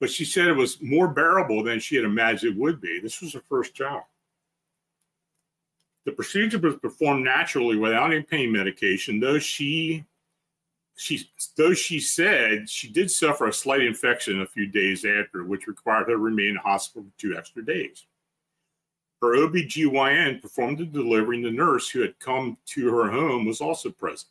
but 0.00 0.10
she 0.10 0.24
said 0.24 0.48
it 0.48 0.56
was 0.56 0.80
more 0.82 1.08
bearable 1.08 1.62
than 1.62 1.80
she 1.80 1.96
had 1.96 2.04
imagined 2.04 2.52
it 2.52 2.60
would 2.60 2.80
be. 2.80 3.00
This 3.00 3.20
was 3.20 3.32
her 3.32 3.42
first 3.48 3.74
child. 3.74 4.02
The 6.04 6.12
procedure 6.12 6.58
was 6.58 6.76
performed 6.76 7.24
naturally 7.24 7.76
without 7.76 8.12
any 8.12 8.22
pain 8.22 8.50
medication, 8.52 9.20
though 9.20 9.38
she 9.38 10.04
she 10.96 11.30
though 11.56 11.72
she 11.72 11.98
said 12.00 12.68
she 12.68 12.88
did 12.88 13.10
suffer 13.10 13.46
a 13.46 13.52
slight 13.52 13.82
infection 13.82 14.42
a 14.42 14.46
few 14.46 14.66
days 14.66 15.04
after, 15.04 15.44
which 15.44 15.66
required 15.66 16.08
her 16.08 16.12
to 16.12 16.18
remain 16.18 16.48
in 16.48 16.56
hospital 16.56 17.04
for 17.04 17.18
two 17.18 17.36
extra 17.36 17.64
days. 17.64 18.06
Her 19.20 19.36
OBGYN 19.36 20.40
performed 20.40 20.78
the 20.78 20.86
delivery, 20.86 21.36
and 21.36 21.44
the 21.44 21.50
nurse 21.50 21.90
who 21.90 22.00
had 22.00 22.18
come 22.20 22.56
to 22.66 22.94
her 22.94 23.10
home 23.10 23.44
was 23.44 23.60
also 23.60 23.90
present. 23.90 24.30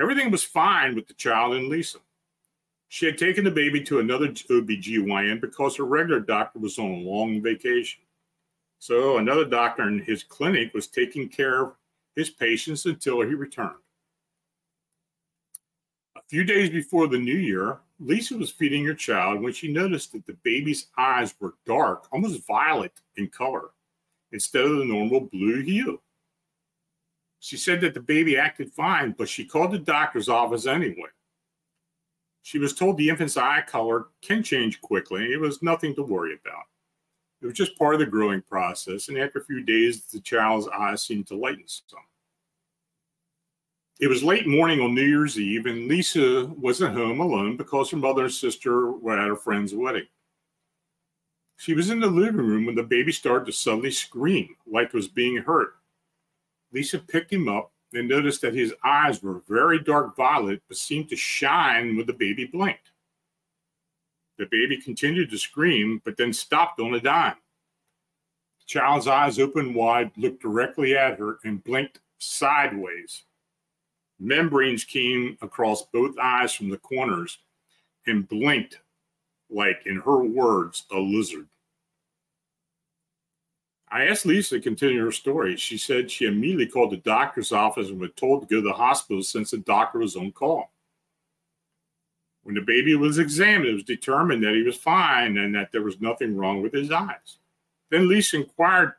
Everything 0.00 0.30
was 0.30 0.42
fine 0.42 0.94
with 0.94 1.06
the 1.06 1.14
child 1.14 1.54
and 1.54 1.68
Lisa. 1.68 1.98
She 2.88 3.06
had 3.06 3.18
taken 3.18 3.44
the 3.44 3.50
baby 3.50 3.82
to 3.82 3.98
another 3.98 4.28
OBGYN 4.28 5.40
because 5.40 5.76
her 5.76 5.84
regular 5.84 6.20
doctor 6.20 6.58
was 6.58 6.78
on 6.78 6.90
a 6.90 6.98
long 6.98 7.42
vacation. 7.42 8.02
So 8.78 9.18
another 9.18 9.44
doctor 9.44 9.88
in 9.88 10.00
his 10.00 10.22
clinic 10.22 10.72
was 10.72 10.86
taking 10.86 11.28
care 11.28 11.62
of 11.62 11.72
his 12.14 12.30
patients 12.30 12.86
until 12.86 13.20
he 13.22 13.34
returned 13.34 13.76
A 16.16 16.22
few 16.28 16.44
days 16.44 16.70
before 16.70 17.08
the 17.08 17.18
new 17.18 17.36
year, 17.36 17.80
Lisa 17.98 18.36
was 18.36 18.50
feeding 18.50 18.84
her 18.84 18.94
child 18.94 19.40
when 19.40 19.52
she 19.52 19.72
noticed 19.72 20.12
that 20.12 20.26
the 20.26 20.36
baby's 20.44 20.88
eyes 20.98 21.34
were 21.40 21.54
dark, 21.64 22.06
almost 22.12 22.46
violet 22.46 22.92
in 23.16 23.28
color, 23.28 23.70
instead 24.32 24.64
of 24.64 24.78
the 24.78 24.84
normal 24.84 25.20
blue 25.20 25.62
hue. 25.62 26.00
She 27.40 27.56
said 27.56 27.80
that 27.80 27.94
the 27.94 28.00
baby 28.00 28.36
acted 28.36 28.72
fine, 28.72 29.14
but 29.16 29.28
she 29.28 29.44
called 29.44 29.72
the 29.72 29.78
doctor's 29.78 30.28
office 30.28 30.66
anyway. 30.66 31.08
She 32.42 32.58
was 32.58 32.74
told 32.74 32.96
the 32.96 33.08
infant's 33.08 33.36
eye 33.36 33.62
color 33.66 34.08
can 34.22 34.42
change 34.42 34.80
quickly. 34.80 35.32
It 35.32 35.40
was 35.40 35.62
nothing 35.62 35.94
to 35.94 36.02
worry 36.02 36.38
about. 36.40 36.64
It 37.40 37.46
was 37.46 37.54
just 37.54 37.78
part 37.78 37.94
of 37.94 38.00
the 38.00 38.06
growing 38.06 38.42
process, 38.42 39.08
and 39.08 39.18
after 39.18 39.38
a 39.38 39.44
few 39.44 39.62
days, 39.62 40.06
the 40.06 40.20
child's 40.20 40.68
eyes 40.68 41.02
seemed 41.02 41.26
to 41.28 41.36
lighten 41.36 41.64
some. 41.66 42.00
It 43.98 44.08
was 44.08 44.22
late 44.22 44.46
morning 44.46 44.80
on 44.80 44.94
New 44.94 45.04
Year's 45.06 45.38
Eve, 45.38 45.64
and 45.64 45.88
Lisa 45.88 46.44
was 46.58 46.82
at 46.82 46.92
home 46.92 47.18
alone 47.18 47.56
because 47.56 47.90
her 47.90 47.96
mother 47.96 48.24
and 48.24 48.32
sister 48.32 48.92
were 48.92 49.18
at 49.18 49.30
a 49.30 49.36
friend's 49.36 49.74
wedding. 49.74 50.06
She 51.56 51.72
was 51.72 51.88
in 51.88 52.00
the 52.00 52.06
living 52.06 52.36
room 52.36 52.66
when 52.66 52.74
the 52.74 52.82
baby 52.82 53.10
started 53.10 53.46
to 53.46 53.52
suddenly 53.52 53.90
scream 53.90 54.54
like 54.66 54.88
it 54.88 54.94
was 54.94 55.08
being 55.08 55.38
hurt. 55.38 55.76
Lisa 56.72 56.98
picked 56.98 57.32
him 57.32 57.48
up 57.48 57.72
and 57.94 58.06
noticed 58.06 58.42
that 58.42 58.52
his 58.52 58.74
eyes 58.84 59.22
were 59.22 59.40
very 59.48 59.78
dark 59.78 60.14
violet 60.14 60.60
but 60.68 60.76
seemed 60.76 61.08
to 61.08 61.16
shine 61.16 61.96
when 61.96 62.04
the 62.04 62.12
baby 62.12 62.44
blinked. 62.44 62.90
The 64.36 64.44
baby 64.50 64.76
continued 64.76 65.30
to 65.30 65.38
scream 65.38 66.02
but 66.04 66.18
then 66.18 66.34
stopped 66.34 66.80
on 66.80 66.92
a 66.92 67.00
dime. 67.00 67.36
The 68.60 68.66
child's 68.66 69.06
eyes 69.06 69.38
opened 69.38 69.74
wide, 69.74 70.10
looked 70.18 70.42
directly 70.42 70.94
at 70.94 71.18
her, 71.18 71.38
and 71.44 71.64
blinked 71.64 72.00
sideways. 72.18 73.22
Membranes 74.18 74.84
came 74.84 75.36
across 75.42 75.82
both 75.92 76.18
eyes 76.18 76.52
from 76.52 76.70
the 76.70 76.78
corners 76.78 77.38
and 78.06 78.28
blinked 78.28 78.80
like, 79.50 79.82
in 79.86 79.96
her 79.96 80.24
words, 80.24 80.84
a 80.90 80.98
lizard. 80.98 81.46
I 83.88 84.06
asked 84.06 84.26
Lisa 84.26 84.56
to 84.56 84.60
continue 84.60 85.04
her 85.04 85.12
story. 85.12 85.56
She 85.56 85.78
said 85.78 86.10
she 86.10 86.26
immediately 86.26 86.66
called 86.66 86.90
the 86.90 86.96
doctor's 86.96 87.52
office 87.52 87.88
and 87.88 88.00
was 88.00 88.10
told 88.16 88.42
to 88.42 88.46
go 88.54 88.60
to 88.60 88.68
the 88.68 88.72
hospital 88.72 89.22
since 89.22 89.52
the 89.52 89.58
doctor 89.58 90.00
was 90.00 90.16
on 90.16 90.32
call. 90.32 90.72
When 92.42 92.54
the 92.54 92.60
baby 92.62 92.94
was 92.96 93.18
examined, 93.18 93.68
it 93.68 93.74
was 93.74 93.82
determined 93.84 94.42
that 94.42 94.54
he 94.54 94.62
was 94.62 94.76
fine 94.76 95.38
and 95.38 95.54
that 95.54 95.72
there 95.72 95.82
was 95.82 96.00
nothing 96.00 96.36
wrong 96.36 96.62
with 96.62 96.72
his 96.72 96.90
eyes. 96.90 97.38
Then 97.90 98.08
Lisa 98.08 98.36
inquired 98.36 98.94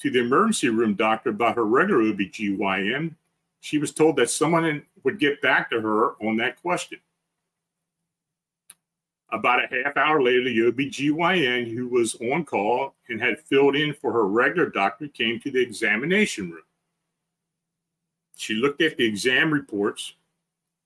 to 0.00 0.10
the 0.10 0.20
emergency 0.20 0.68
room 0.68 0.94
doctor 0.94 1.30
about 1.30 1.56
her 1.56 1.64
regular 1.64 2.02
OBGYN 2.02 3.14
she 3.60 3.78
was 3.78 3.92
told 3.92 4.16
that 4.16 4.30
someone 4.30 4.82
would 5.04 5.18
get 5.18 5.42
back 5.42 5.70
to 5.70 5.80
her 5.80 6.12
on 6.24 6.36
that 6.36 6.60
question. 6.60 6.98
About 9.30 9.62
a 9.62 9.84
half 9.84 9.96
hour 9.96 10.22
later, 10.22 10.44
the 10.44 10.72
OBGYN 10.72 11.72
who 11.74 11.88
was 11.88 12.14
on 12.16 12.44
call 12.44 12.94
and 13.08 13.20
had 13.20 13.40
filled 13.40 13.76
in 13.76 13.92
for 13.92 14.12
her 14.12 14.26
regular 14.26 14.70
doctor 14.70 15.06
came 15.08 15.38
to 15.40 15.50
the 15.50 15.60
examination 15.60 16.50
room. 16.50 16.62
She 18.36 18.54
looked 18.54 18.80
at 18.80 18.96
the 18.96 19.04
exam 19.04 19.52
reports 19.52 20.14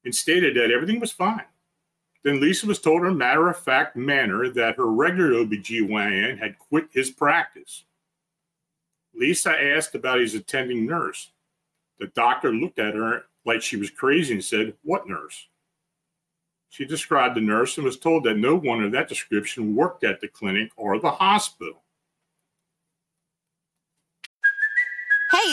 and 0.03 0.13
stated 0.13 0.57
that 0.57 0.71
everything 0.71 0.99
was 0.99 1.11
fine. 1.11 1.45
Then 2.23 2.39
Lisa 2.39 2.65
was 2.65 2.79
told 2.79 3.01
in 3.01 3.09
a 3.09 3.15
matter 3.15 3.49
of 3.49 3.59
fact 3.59 3.95
manner 3.95 4.49
that 4.49 4.77
her 4.77 4.87
regular 4.87 5.45
OBGYN 5.45 6.39
had 6.39 6.57
quit 6.57 6.87
his 6.91 7.11
practice. 7.11 7.83
Lisa 9.13 9.51
asked 9.51 9.93
about 9.93 10.19
his 10.19 10.33
attending 10.33 10.85
nurse. 10.85 11.31
The 11.99 12.07
doctor 12.07 12.53
looked 12.53 12.79
at 12.79 12.95
her 12.95 13.25
like 13.45 13.61
she 13.61 13.77
was 13.77 13.89
crazy 13.89 14.33
and 14.33 14.43
said, 14.43 14.73
What 14.83 15.07
nurse? 15.07 15.47
She 16.69 16.85
described 16.85 17.35
the 17.35 17.41
nurse 17.41 17.77
and 17.77 17.85
was 17.85 17.99
told 17.99 18.23
that 18.23 18.37
no 18.37 18.55
one 18.55 18.83
of 18.83 18.91
that 18.93 19.07
description 19.07 19.75
worked 19.75 20.03
at 20.03 20.21
the 20.21 20.27
clinic 20.27 20.71
or 20.75 20.99
the 20.99 21.11
hospital. 21.11 21.82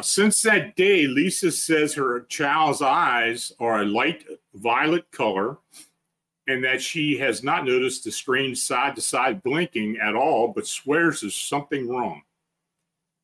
Since 0.00 0.42
that 0.42 0.74
day, 0.74 1.06
Lisa 1.06 1.52
says 1.52 1.92
her 1.94 2.22
child's 2.22 2.80
eyes 2.80 3.52
are 3.60 3.82
a 3.82 3.84
light 3.84 4.24
violet 4.54 5.10
color 5.10 5.58
and 6.48 6.64
that 6.64 6.82
she 6.82 7.18
has 7.18 7.44
not 7.44 7.66
noticed 7.66 8.04
the 8.04 8.10
strange 8.10 8.58
side 8.58 8.96
to 8.96 9.02
side 9.02 9.42
blinking 9.42 9.98
at 9.98 10.14
all, 10.14 10.48
but 10.48 10.66
swears 10.66 11.20
there's 11.20 11.36
something 11.36 11.88
wrong. 11.88 12.22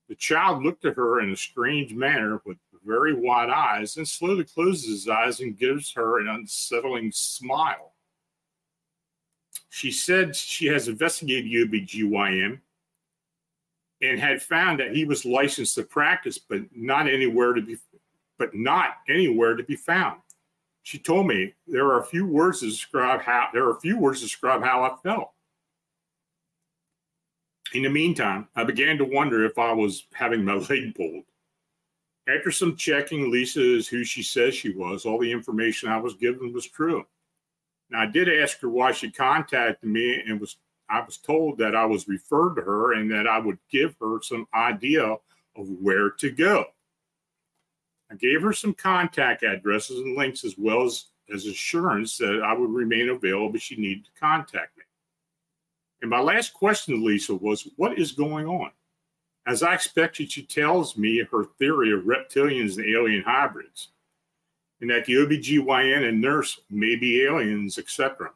The 0.08 0.14
child 0.14 0.62
looked 0.62 0.84
at 0.84 0.96
her 0.96 1.20
in 1.20 1.32
a 1.32 1.36
strange 1.36 1.94
manner 1.94 2.40
with 2.44 2.58
very 2.84 3.14
wide 3.14 3.50
eyes 3.50 3.96
and 3.96 4.06
slowly 4.06 4.44
closes 4.44 4.88
his 4.88 5.08
eyes 5.08 5.40
and 5.40 5.58
gives 5.58 5.92
her 5.92 6.20
an 6.20 6.28
unsettling 6.28 7.12
smile. 7.12 7.94
She 9.70 9.90
said 9.90 10.36
she 10.36 10.66
has 10.66 10.88
investigated 10.88 11.70
OBGYN 11.70 12.60
and 14.00 14.20
had 14.20 14.42
found 14.42 14.80
that 14.80 14.94
he 14.94 15.04
was 15.04 15.24
licensed 15.24 15.74
to 15.74 15.82
practice, 15.82 16.38
but 16.38 16.60
not 16.74 17.08
anywhere 17.08 17.52
to 17.52 17.62
be, 17.62 17.76
but 18.38 18.54
not 18.54 18.96
anywhere 19.08 19.56
to 19.56 19.64
be 19.64 19.76
found. 19.76 20.20
She 20.82 20.98
told 20.98 21.26
me 21.26 21.54
there 21.66 21.86
are 21.86 22.00
a 22.00 22.06
few 22.06 22.26
words 22.26 22.60
to 22.60 22.66
describe 22.66 23.20
how 23.20 23.48
there 23.52 23.64
are 23.64 23.76
a 23.76 23.80
few 23.80 23.98
words 23.98 24.20
to 24.20 24.26
describe 24.26 24.62
how 24.62 24.84
I 24.84 24.96
felt. 25.02 25.32
In 27.74 27.82
the 27.82 27.90
meantime, 27.90 28.48
I 28.56 28.64
began 28.64 28.96
to 28.98 29.04
wonder 29.04 29.44
if 29.44 29.58
I 29.58 29.72
was 29.72 30.06
having 30.14 30.44
my 30.44 30.54
leg 30.70 30.94
pulled. 30.94 31.24
After 32.28 32.50
some 32.50 32.76
checking, 32.76 33.30
Lisa 33.30 33.60
is 33.60 33.88
who 33.88 34.04
she 34.04 34.22
says 34.22 34.54
she 34.54 34.70
was. 34.70 35.04
All 35.04 35.18
the 35.18 35.32
information 35.32 35.88
I 35.88 35.98
was 35.98 36.14
given 36.14 36.52
was 36.52 36.66
true. 36.66 37.06
Now, 37.90 38.02
I 38.02 38.06
did 38.06 38.28
ask 38.28 38.60
her 38.60 38.68
why 38.68 38.92
she 38.92 39.10
contacted 39.10 39.88
me 39.88 40.22
and 40.26 40.38
was 40.38 40.56
I 40.90 41.00
was 41.00 41.18
told 41.18 41.58
that 41.58 41.74
I 41.74 41.84
was 41.84 42.08
referred 42.08 42.54
to 42.56 42.62
her 42.62 42.94
and 42.94 43.10
that 43.10 43.26
I 43.26 43.38
would 43.38 43.58
give 43.70 43.94
her 44.00 44.20
some 44.22 44.46
idea 44.54 45.04
of 45.04 45.68
where 45.80 46.10
to 46.10 46.30
go. 46.30 46.64
I 48.10 48.14
gave 48.14 48.42
her 48.42 48.52
some 48.52 48.72
contact 48.72 49.42
addresses 49.42 49.98
and 49.98 50.16
links 50.16 50.44
as 50.44 50.56
well 50.56 50.84
as, 50.84 51.06
as 51.32 51.44
assurance 51.46 52.16
that 52.18 52.42
I 52.42 52.54
would 52.54 52.70
remain 52.70 53.10
available 53.10 53.54
if 53.56 53.62
she 53.62 53.76
needed 53.76 54.06
to 54.06 54.20
contact 54.20 54.76
me. 54.78 54.84
And 56.00 56.10
my 56.10 56.20
last 56.20 56.54
question 56.54 56.94
to 56.94 57.04
Lisa 57.04 57.34
was, 57.34 57.68
What 57.76 57.98
is 57.98 58.12
going 58.12 58.46
on? 58.46 58.70
As 59.46 59.62
I 59.62 59.74
expected, 59.74 60.30
she 60.30 60.42
tells 60.42 60.96
me 60.96 61.22
her 61.30 61.44
theory 61.58 61.92
of 61.92 62.04
reptilians 62.04 62.76
and 62.76 62.86
alien 62.86 63.24
hybrids, 63.24 63.88
and 64.80 64.90
that 64.90 65.06
the 65.06 65.14
OBGYN 65.14 66.08
and 66.08 66.20
nurse 66.20 66.60
may 66.70 66.96
be 66.96 67.22
aliens, 67.22 67.78
etc. 67.78 68.30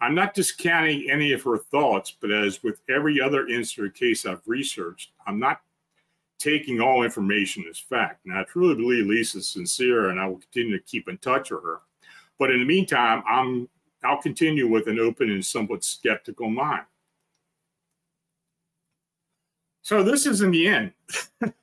I'm 0.00 0.14
not 0.14 0.34
discounting 0.34 1.08
any 1.10 1.32
of 1.32 1.42
her 1.42 1.58
thoughts, 1.58 2.14
but 2.20 2.30
as 2.30 2.62
with 2.62 2.80
every 2.88 3.20
other 3.20 3.48
incident 3.48 3.94
case 3.94 4.26
I've 4.26 4.42
researched, 4.46 5.12
I'm 5.26 5.38
not 5.38 5.60
taking 6.38 6.80
all 6.80 7.02
information 7.02 7.64
as 7.68 7.78
fact. 7.78 8.20
Now, 8.26 8.40
I 8.40 8.44
truly 8.44 8.74
believe 8.74 9.06
Lisa's 9.06 9.48
sincere, 9.48 10.10
and 10.10 10.20
I 10.20 10.26
will 10.26 10.38
continue 10.38 10.78
to 10.78 10.84
keep 10.84 11.08
in 11.08 11.16
touch 11.18 11.50
with 11.50 11.62
her. 11.62 11.80
But 12.38 12.50
in 12.50 12.60
the 12.60 12.66
meantime, 12.66 13.22
I'm 13.26 13.68
I'll 14.04 14.20
continue 14.20 14.68
with 14.68 14.86
an 14.88 15.00
open 15.00 15.30
and 15.30 15.44
somewhat 15.44 15.82
skeptical 15.82 16.50
mind. 16.50 16.84
So 19.82 20.02
this 20.02 20.26
is 20.26 20.42
in 20.42 20.50
the 20.50 20.68
end. 20.68 20.92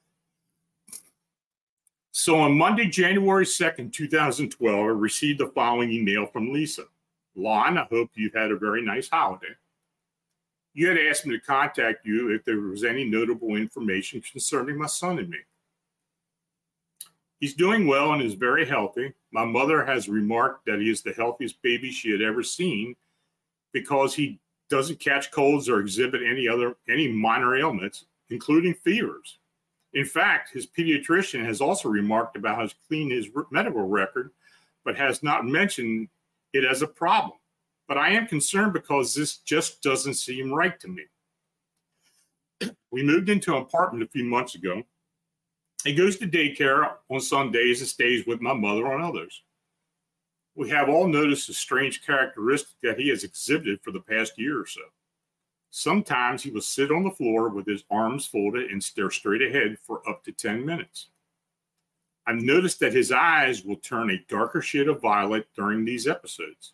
so 2.12 2.40
on 2.40 2.58
Monday, 2.58 2.88
January 2.88 3.46
2nd, 3.46 3.94
2012, 3.94 4.80
I 4.80 4.84
received 4.88 5.40
the 5.40 5.48
following 5.48 5.92
email 5.92 6.26
from 6.26 6.52
Lisa. 6.52 6.84
Lon, 7.36 7.78
I 7.78 7.86
hope 7.90 8.12
you've 8.14 8.34
had 8.34 8.52
a 8.52 8.58
very 8.58 8.82
nice 8.82 9.10
holiday. 9.10 9.56
You 10.74 10.88
had 10.88 10.98
asked 10.98 11.26
me 11.26 11.38
to 11.38 11.46
contact 11.46 12.06
you 12.06 12.32
if 12.34 12.44
there 12.46 12.60
was 12.60 12.84
any 12.84 13.04
notable 13.04 13.56
information 13.56 14.22
concerning 14.22 14.78
my 14.78 14.88
son 14.88 15.20
and 15.20 15.30
me. 15.30 15.38
He's 17.40 17.54
doing 17.54 17.86
well 17.88 18.14
and 18.14 18.22
is 18.22 18.36
very 18.36 18.66
healthy. 18.66 19.14
My 19.32 19.46
mother 19.46 19.86
has 19.86 20.08
remarked 20.08 20.66
that 20.66 20.80
he 20.80 20.90
is 20.90 21.02
the 21.02 21.14
healthiest 21.14 21.62
baby 21.62 21.92
she 21.92 22.12
had 22.12 22.22
ever 22.22 22.42
seen 22.42 22.96
because 23.74 24.16
he 24.16 24.40
doesn't 24.70 25.00
catch 25.00 25.30
colds 25.30 25.68
or 25.68 25.80
exhibit 25.80 26.22
any 26.24 26.48
other 26.48 26.78
any 26.90 27.08
minor 27.12 27.56
ailments, 27.56 28.06
including 28.30 28.74
fevers. 28.74 29.40
In 29.94 30.06
fact, 30.06 30.54
his 30.54 30.66
pediatrician 30.66 31.46
has 31.46 31.62
also 31.62 31.90
remarked 31.90 32.38
about 32.38 32.56
how 32.56 32.68
clean 32.88 33.12
his 33.12 33.28
medical 33.52 33.88
record, 33.88 34.32
but 34.86 34.98
has 34.98 35.22
not 35.22 35.46
mentioned 35.46 36.08
it 36.54 36.64
as 36.64 36.82
a 36.82 36.88
problem. 36.88 37.38
But 37.88 37.98
I 37.98 38.10
am 38.12 38.28
concerned 38.28 38.74
because 38.74 39.14
this 39.14 39.38
just 39.38 39.82
doesn't 39.82 40.14
seem 40.14 40.54
right 40.54 40.80
to 40.80 40.88
me. 40.88 41.04
We 42.92 43.04
moved 43.04 43.30
into 43.30 43.56
an 43.56 43.64
apartment 43.64 44.04
a 44.04 44.08
few 44.08 44.24
months 44.24 44.56
ago. 44.56 44.84
He 45.84 45.94
goes 45.94 46.18
to 46.18 46.28
daycare 46.28 46.94
on 47.10 47.20
Sundays 47.20 47.82
and 47.82 47.90
stays 47.90 48.26
with 48.26 48.40
my 48.40 48.54
mother 48.54 48.92
on 48.92 49.02
others. 49.02 49.44
We 50.56 50.70
have 50.70 50.88
all 50.88 51.08
noticed 51.08 51.50
a 51.50 51.54
strange 51.54 52.06
characteristic 52.06 52.76
that 52.84 53.00
he 53.00 53.10
has 53.10 53.24
exhibited 53.24 53.82
for 53.82 53.92
the 53.92 54.00
past 54.00 54.38
year 54.38 54.62
or 54.62 54.68
so. 54.68 54.82
Sometimes 55.72 56.44
he 56.44 56.52
will 56.52 56.62
sit 56.62 56.92
on 56.92 57.04
the 57.04 57.10
floor 57.10 57.50
with 57.50 57.66
his 57.66 57.84
arms 57.90 58.28
folded 58.28 58.70
and 58.70 58.82
stare 58.82 59.10
straight 59.10 59.42
ahead 59.42 59.78
for 59.82 60.08
up 60.08 60.24
to 60.24 60.32
10 60.32 60.64
minutes. 60.64 61.08
I've 62.26 62.42
noticed 62.42 62.80
that 62.80 62.94
his 62.94 63.12
eyes 63.12 63.64
will 63.64 63.76
turn 63.78 64.10
a 64.10 64.24
darker 64.30 64.62
shade 64.62 64.88
of 64.88 65.02
violet 65.02 65.48
during 65.56 65.84
these 65.84 66.08
episodes. 66.08 66.74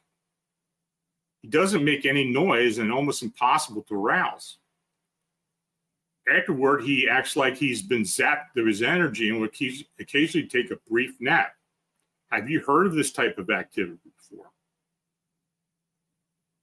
He 1.42 1.48
doesn't 1.48 1.84
make 1.84 2.06
any 2.06 2.26
noise 2.26 2.78
and 2.78 2.92
almost 2.92 3.24
impossible 3.24 3.82
to 3.84 3.96
rouse. 3.96 4.58
Afterward, 6.32 6.84
he 6.84 7.10
acts 7.10 7.36
like 7.36 7.58
he's 7.58 7.82
been 7.82 8.04
zapped 8.04 8.56
of 8.58 8.68
his 8.68 8.84
energy 8.84 9.30
and 9.30 9.40
will 9.40 9.50
occasionally 10.00 10.48
take 10.48 10.70
a 10.70 10.78
brief 10.88 11.16
nap. 11.20 11.54
Have 12.30 12.50
you 12.50 12.60
heard 12.62 12.86
of 12.86 12.94
this 12.94 13.12
type 13.12 13.40
of 13.40 13.50
activity 13.50 13.98
before? 14.04 14.52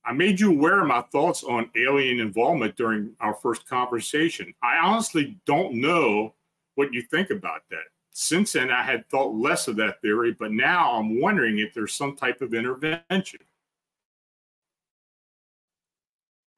I 0.05 0.13
made 0.13 0.39
you 0.39 0.53
aware 0.53 0.81
of 0.81 0.87
my 0.87 1.01
thoughts 1.11 1.43
on 1.43 1.71
alien 1.75 2.21
involvement 2.21 2.77
during 2.77 3.17
our 3.19 3.35
first 3.35 3.69
conversation. 3.69 4.55
I 4.63 4.77
honestly 4.77 5.37
don't 5.47 5.75
know 5.75 6.35
what 6.77 6.93
you 6.93 7.03
think 7.03 7.31
about 7.31 7.63
that. 7.71 7.87
Since 8.19 8.53
then, 8.53 8.71
I 8.71 8.83
had 8.83 9.07
thought 9.11 9.35
less 9.35 9.69
of 9.69 9.77
that 9.77 10.01
theory, 10.01 10.33
but 10.33 10.51
now 10.51 10.93
I'm 10.93 11.21
wondering 11.21 11.59
if 11.59 11.75
there's 11.75 11.93
some 11.93 12.17
type 12.17 12.41
of 12.41 12.55
intervention. 12.55 13.41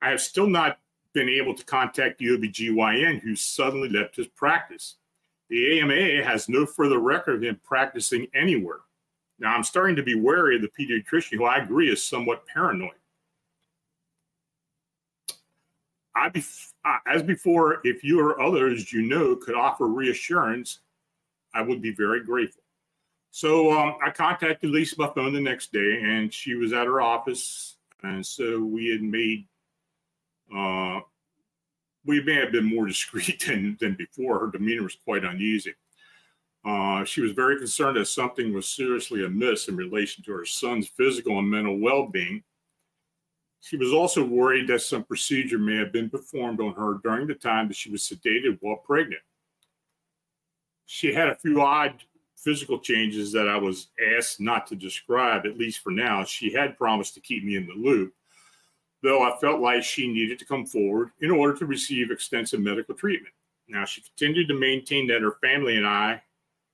I 0.00 0.10
have 0.10 0.20
still 0.20 0.46
not 0.46 0.78
been 1.14 1.28
able 1.28 1.56
to 1.56 1.64
contact 1.64 2.18
the 2.18 2.26
OBGYN 2.26 3.20
who 3.20 3.34
suddenly 3.34 3.88
left 3.88 4.14
his 4.14 4.28
practice. 4.28 4.98
The 5.50 5.80
AMA 5.80 6.22
has 6.22 6.48
no 6.48 6.64
further 6.64 7.00
record 7.00 7.34
of 7.34 7.42
him 7.42 7.60
practicing 7.64 8.28
anywhere. 8.34 8.82
Now, 9.40 9.56
I'm 9.56 9.64
starting 9.64 9.96
to 9.96 10.04
be 10.04 10.14
wary 10.14 10.54
of 10.54 10.62
the 10.62 10.68
pediatrician, 10.68 11.38
who 11.38 11.44
I 11.44 11.56
agree 11.56 11.90
is 11.90 12.00
somewhat 12.00 12.46
paranoid. 12.46 12.92
I, 16.14 16.30
as 17.08 17.24
before, 17.24 17.80
if 17.82 18.04
you 18.04 18.20
or 18.20 18.40
others 18.40 18.92
you 18.92 19.02
know 19.02 19.34
could 19.34 19.56
offer 19.56 19.88
reassurance, 19.88 20.82
I 21.54 21.62
would 21.62 21.82
be 21.82 21.92
very 21.92 22.24
grateful. 22.24 22.62
So 23.30 23.72
um, 23.78 23.96
I 24.04 24.10
contacted 24.10 24.70
Lisa 24.70 24.96
by 24.96 25.08
phone 25.14 25.32
the 25.32 25.40
next 25.40 25.72
day, 25.72 26.00
and 26.02 26.32
she 26.32 26.54
was 26.54 26.72
at 26.72 26.86
her 26.86 27.00
office. 27.00 27.76
And 28.02 28.24
so 28.24 28.62
we 28.62 28.88
had 28.88 29.02
made, 29.02 29.46
uh, 30.54 31.00
we 32.04 32.22
may 32.22 32.34
have 32.34 32.52
been 32.52 32.64
more 32.64 32.86
discreet 32.88 33.44
than, 33.46 33.76
than 33.80 33.94
before. 33.94 34.38
Her 34.38 34.50
demeanor 34.50 34.82
was 34.84 34.96
quite 35.04 35.24
uneasy. 35.24 35.74
Uh, 36.64 37.04
she 37.04 37.20
was 37.20 37.32
very 37.32 37.56
concerned 37.56 37.96
that 37.96 38.06
something 38.06 38.52
was 38.52 38.68
seriously 38.68 39.24
amiss 39.24 39.68
in 39.68 39.76
relation 39.76 40.24
to 40.24 40.32
her 40.32 40.44
son's 40.44 40.88
physical 40.88 41.38
and 41.38 41.48
mental 41.48 41.78
well 41.78 42.06
being. 42.06 42.42
She 43.60 43.76
was 43.76 43.92
also 43.92 44.24
worried 44.24 44.68
that 44.68 44.82
some 44.82 45.04
procedure 45.04 45.58
may 45.58 45.76
have 45.76 45.92
been 45.92 46.10
performed 46.10 46.60
on 46.60 46.74
her 46.74 47.00
during 47.02 47.26
the 47.26 47.34
time 47.34 47.68
that 47.68 47.76
she 47.76 47.90
was 47.90 48.02
sedated 48.02 48.58
while 48.60 48.76
pregnant 48.76 49.22
she 50.90 51.12
had 51.12 51.28
a 51.28 51.34
few 51.34 51.60
odd 51.60 52.02
physical 52.34 52.78
changes 52.78 53.30
that 53.30 53.46
I 53.46 53.58
was 53.58 53.88
asked 54.16 54.40
not 54.40 54.66
to 54.68 54.74
describe, 54.74 55.44
at 55.44 55.58
least 55.58 55.80
for 55.80 55.90
now. 55.90 56.24
She 56.24 56.50
had 56.50 56.78
promised 56.78 57.12
to 57.14 57.20
keep 57.20 57.44
me 57.44 57.56
in 57.56 57.66
the 57.66 57.74
loop, 57.74 58.14
though 59.02 59.22
I 59.22 59.36
felt 59.38 59.60
like 59.60 59.82
she 59.82 60.10
needed 60.10 60.38
to 60.38 60.46
come 60.46 60.64
forward 60.64 61.10
in 61.20 61.30
order 61.30 61.54
to 61.58 61.66
receive 61.66 62.10
extensive 62.10 62.60
medical 62.60 62.94
treatment. 62.94 63.34
Now, 63.68 63.84
she 63.84 64.00
continued 64.00 64.48
to 64.48 64.58
maintain 64.58 65.06
that 65.08 65.20
her 65.20 65.36
family 65.42 65.76
and 65.76 65.86
I 65.86 66.22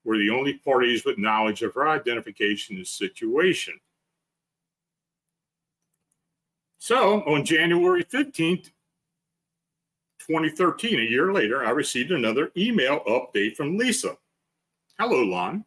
were 0.04 0.16
the 0.16 0.30
only 0.30 0.58
parties 0.58 1.04
with 1.04 1.18
knowledge 1.18 1.62
of 1.62 1.74
her 1.74 1.88
identification 1.88 2.76
and 2.76 2.86
situation. 2.86 3.74
So 6.78 7.22
on 7.22 7.44
January 7.44 8.04
15th, 8.04 8.70
2013, 10.26 11.00
a 11.00 11.02
year 11.02 11.32
later, 11.32 11.64
I 11.64 11.70
received 11.70 12.10
another 12.10 12.50
email 12.56 13.00
update 13.06 13.56
from 13.56 13.76
Lisa. 13.76 14.16
Hello, 14.98 15.22
Lon. 15.22 15.64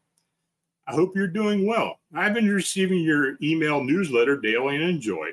I 0.87 0.93
hope 0.93 1.15
you're 1.15 1.27
doing 1.27 1.65
well. 1.65 1.99
I've 2.15 2.33
been 2.33 2.49
receiving 2.49 3.01
your 3.01 3.37
email 3.41 3.83
newsletter 3.83 4.37
daily 4.37 4.77
and 4.77 4.85
enjoy. 4.85 5.31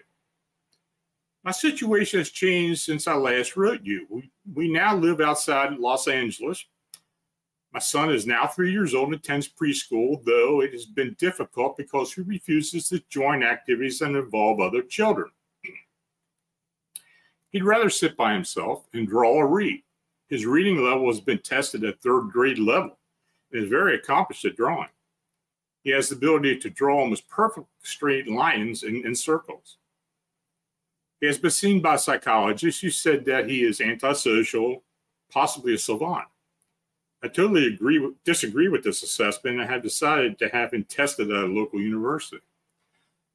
My 1.45 1.53
situation 1.53 2.18
has 2.18 2.31
changed 2.31 2.81
since 2.81 3.07
I 3.07 3.14
last 3.14 3.57
wrote 3.57 3.83
you. 3.83 4.07
We, 4.11 4.31
we 4.53 4.72
now 4.72 4.97
live 4.97 5.20
outside 5.20 5.79
Los 5.79 6.09
Angeles. 6.09 6.64
My 7.72 7.81
son 7.81 8.11
is 8.11 8.27
now 8.27 8.47
three 8.47 8.72
years 8.72 8.95
old 8.95 9.09
and 9.09 9.16
attends 9.16 9.49
preschool, 9.49 10.25
though 10.25 10.61
it 10.61 10.72
has 10.72 10.87
been 10.87 11.14
difficult 11.18 11.77
because 11.77 12.12
he 12.12 12.22
refuses 12.22 12.89
to 12.89 13.03
join 13.09 13.43
activities 13.43 13.99
that 13.99 14.14
involve 14.14 14.61
other 14.61 14.83
children. 14.83 15.31
He'd 17.55 17.62
rather 17.62 17.88
sit 17.88 18.16
by 18.16 18.32
himself 18.32 18.88
and 18.94 19.07
draw 19.07 19.30
or 19.30 19.46
read. 19.46 19.84
His 20.28 20.44
reading 20.44 20.82
level 20.82 21.07
has 21.07 21.20
been 21.20 21.38
tested 21.38 21.84
at 21.84 22.00
third 22.00 22.32
grade 22.32 22.59
level 22.59 22.98
and 23.52 23.62
is 23.62 23.70
very 23.70 23.94
accomplished 23.94 24.44
at 24.44 24.57
drawing. 24.57 24.88
He 25.84 25.90
has 25.90 26.09
the 26.09 26.16
ability 26.16 26.59
to 26.59 26.70
draw 26.70 26.98
almost 26.98 27.28
perfect 27.28 27.68
straight 27.84 28.26
lines 28.26 28.82
and, 28.82 29.16
circles. 29.16 29.76
He 31.20 31.28
has 31.28 31.38
been 31.38 31.52
seen 31.52 31.80
by 31.80 31.94
psychologists 31.94 32.80
who 32.80 32.90
said 32.90 33.24
that 33.26 33.48
he 33.48 33.62
is 33.62 33.80
antisocial, 33.80 34.82
possibly 35.30 35.74
a 35.74 35.78
savant. 35.78 36.26
I 37.22 37.28
totally 37.28 37.68
agree 37.68 38.14
disagree 38.24 38.66
with 38.66 38.82
this 38.82 39.05
assessment 39.05 39.61
and 39.61 39.70
have 39.70 39.82
decided 39.84 40.40
to 40.40 40.48
have 40.48 40.72
him 40.72 40.82
tested 40.84 41.30
at 41.30 41.44
a 41.44 41.46
local 41.46 41.80
university. 41.80 42.42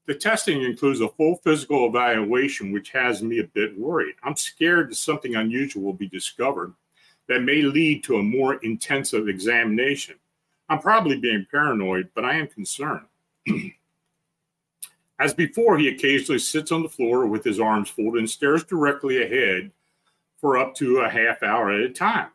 The 0.09 0.15
testing 0.15 0.63
includes 0.63 1.01
a 1.01 1.07
full 1.07 1.35
physical 1.35 1.85
evaluation, 1.85 2.71
which 2.71 2.89
has 2.89 3.21
me 3.21 3.41
a 3.41 3.43
bit 3.43 3.77
worried. 3.77 4.15
I'm 4.23 4.35
scared 4.35 4.89
that 4.89 4.95
something 4.95 5.35
unusual 5.35 5.83
will 5.83 5.93
be 5.93 6.07
discovered 6.07 6.73
that 7.27 7.43
may 7.43 7.61
lead 7.61 8.03
to 8.05 8.17
a 8.17 8.23
more 8.23 8.55
intensive 8.63 9.29
examination. 9.29 10.15
I'm 10.67 10.79
probably 10.79 11.19
being 11.19 11.45
paranoid, 11.51 12.09
but 12.15 12.25
I 12.25 12.37
am 12.37 12.47
concerned. 12.47 13.05
As 15.19 15.35
before, 15.35 15.77
he 15.77 15.89
occasionally 15.89 16.39
sits 16.39 16.71
on 16.71 16.81
the 16.81 16.89
floor 16.89 17.27
with 17.27 17.43
his 17.43 17.59
arms 17.59 17.91
folded 17.91 18.17
and 18.17 18.27
stares 18.27 18.63
directly 18.63 19.21
ahead 19.21 19.69
for 20.41 20.57
up 20.57 20.73
to 20.77 21.01
a 21.01 21.09
half 21.09 21.43
hour 21.43 21.69
at 21.69 21.81
a 21.81 21.89
time. 21.89 22.31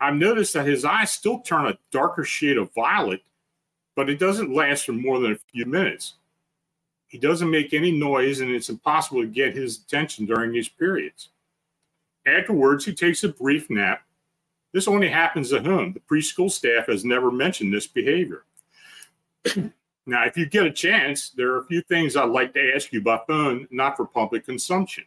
I've 0.00 0.14
noticed 0.14 0.54
that 0.54 0.66
his 0.66 0.86
eyes 0.86 1.10
still 1.10 1.40
turn 1.40 1.66
a 1.66 1.78
darker 1.90 2.24
shade 2.24 2.56
of 2.56 2.72
violet, 2.72 3.20
but 3.94 4.08
it 4.08 4.18
doesn't 4.18 4.54
last 4.54 4.86
for 4.86 4.92
more 4.92 5.20
than 5.20 5.32
a 5.32 5.38
few 5.52 5.66
minutes. 5.66 6.14
He 7.08 7.18
doesn't 7.18 7.50
make 7.50 7.72
any 7.72 7.90
noise, 7.90 8.40
and 8.40 8.50
it's 8.50 8.68
impossible 8.68 9.22
to 9.22 9.26
get 9.26 9.56
his 9.56 9.78
attention 9.78 10.26
during 10.26 10.52
these 10.52 10.68
periods. 10.68 11.30
Afterwards, 12.26 12.84
he 12.84 12.94
takes 12.94 13.24
a 13.24 13.30
brief 13.30 13.70
nap. 13.70 14.02
This 14.74 14.86
only 14.86 15.08
happens 15.08 15.52
at 15.54 15.64
home. 15.64 15.94
The 15.94 16.00
preschool 16.00 16.50
staff 16.50 16.86
has 16.86 17.06
never 17.06 17.30
mentioned 17.30 17.72
this 17.72 17.86
behavior. 17.86 18.44
now, 20.06 20.24
if 20.24 20.36
you 20.36 20.44
get 20.44 20.66
a 20.66 20.70
chance, 20.70 21.30
there 21.30 21.52
are 21.52 21.60
a 21.60 21.66
few 21.66 21.80
things 21.80 22.14
I'd 22.14 22.28
like 22.28 22.52
to 22.52 22.72
ask 22.74 22.92
you 22.92 23.00
by 23.00 23.18
phone, 23.26 23.66
not 23.70 23.96
for 23.96 24.04
public 24.04 24.44
consumption. 24.44 25.04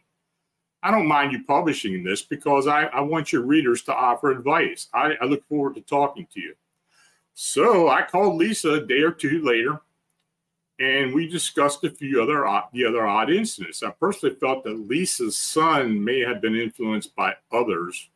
I 0.82 0.90
don't 0.90 1.06
mind 1.06 1.30
you 1.30 1.44
publishing 1.44 2.02
this 2.02 2.22
because 2.22 2.66
I, 2.66 2.86
I 2.86 3.00
want 3.00 3.32
your 3.32 3.42
readers 3.42 3.82
to 3.82 3.94
offer 3.94 4.32
advice. 4.32 4.88
I, 4.92 5.12
I 5.20 5.26
look 5.26 5.46
forward 5.48 5.76
to 5.76 5.80
talking 5.82 6.26
to 6.34 6.40
you. 6.40 6.54
So 7.34 7.88
I 7.88 8.02
called 8.02 8.34
Lisa 8.34 8.72
a 8.72 8.84
day 8.84 9.02
or 9.02 9.12
two 9.12 9.40
later 9.44 9.80
and 10.78 11.14
we 11.14 11.28
discussed 11.28 11.84
a 11.84 11.90
few 11.90 12.22
other 12.22 12.44
the 12.72 12.84
other 12.84 13.06
odd 13.06 13.30
incidents. 13.30 13.82
I 13.82 13.90
personally 13.90 14.34
felt 14.36 14.64
that 14.64 14.88
Lisa's 14.88 15.36
son 15.36 16.02
may 16.02 16.20
have 16.20 16.40
been 16.40 16.56
influenced 16.56 17.14
by 17.14 17.34
others, 17.52 18.10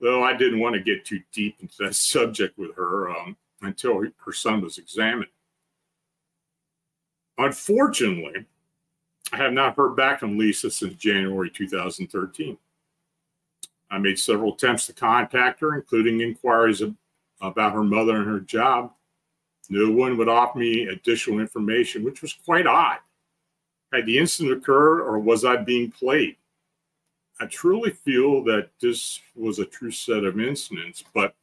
though 0.00 0.22
I 0.22 0.36
didn't 0.36 0.60
want 0.60 0.74
to 0.74 0.82
get 0.82 1.04
too 1.04 1.20
deep 1.32 1.56
into 1.60 1.74
that 1.80 1.94
subject 2.12 2.58
with 2.58 2.74
her 2.76 3.10
um, 3.10 3.36
until 3.62 4.04
her 4.24 4.32
son 4.32 4.60
was 4.60 4.78
examined. 4.78 5.30
Unfortunately, 7.38 8.44
I 9.32 9.36
have 9.38 9.52
not 9.52 9.76
heard 9.76 9.96
back 9.96 10.20
from 10.20 10.38
Lisa 10.38 10.70
since 10.70 10.94
January 10.94 11.50
2013. 11.50 12.58
I 13.90 13.98
made 13.98 14.18
several 14.18 14.54
attempts 14.54 14.86
to 14.86 14.92
contact 14.92 15.60
her, 15.60 15.74
including 15.74 16.20
inquiries 16.20 16.82
about 17.40 17.72
her 17.72 17.82
mother 17.82 18.16
and 18.16 18.26
her 18.26 18.40
job, 18.40 18.92
no 19.68 19.90
one 19.90 20.16
would 20.16 20.28
offer 20.28 20.58
me 20.58 20.86
additional 20.86 21.40
information, 21.40 22.04
which 22.04 22.22
was 22.22 22.32
quite 22.32 22.66
odd. 22.66 22.98
Had 23.92 24.06
the 24.06 24.18
incident 24.18 24.58
occurred 24.58 25.02
or 25.02 25.18
was 25.18 25.44
I 25.44 25.56
being 25.56 25.90
played? 25.90 26.36
I 27.40 27.46
truly 27.46 27.90
feel 27.90 28.42
that 28.44 28.70
this 28.80 29.20
was 29.34 29.58
a 29.58 29.64
true 29.64 29.90
set 29.90 30.24
of 30.24 30.40
incidents, 30.40 31.04
but 31.14 31.34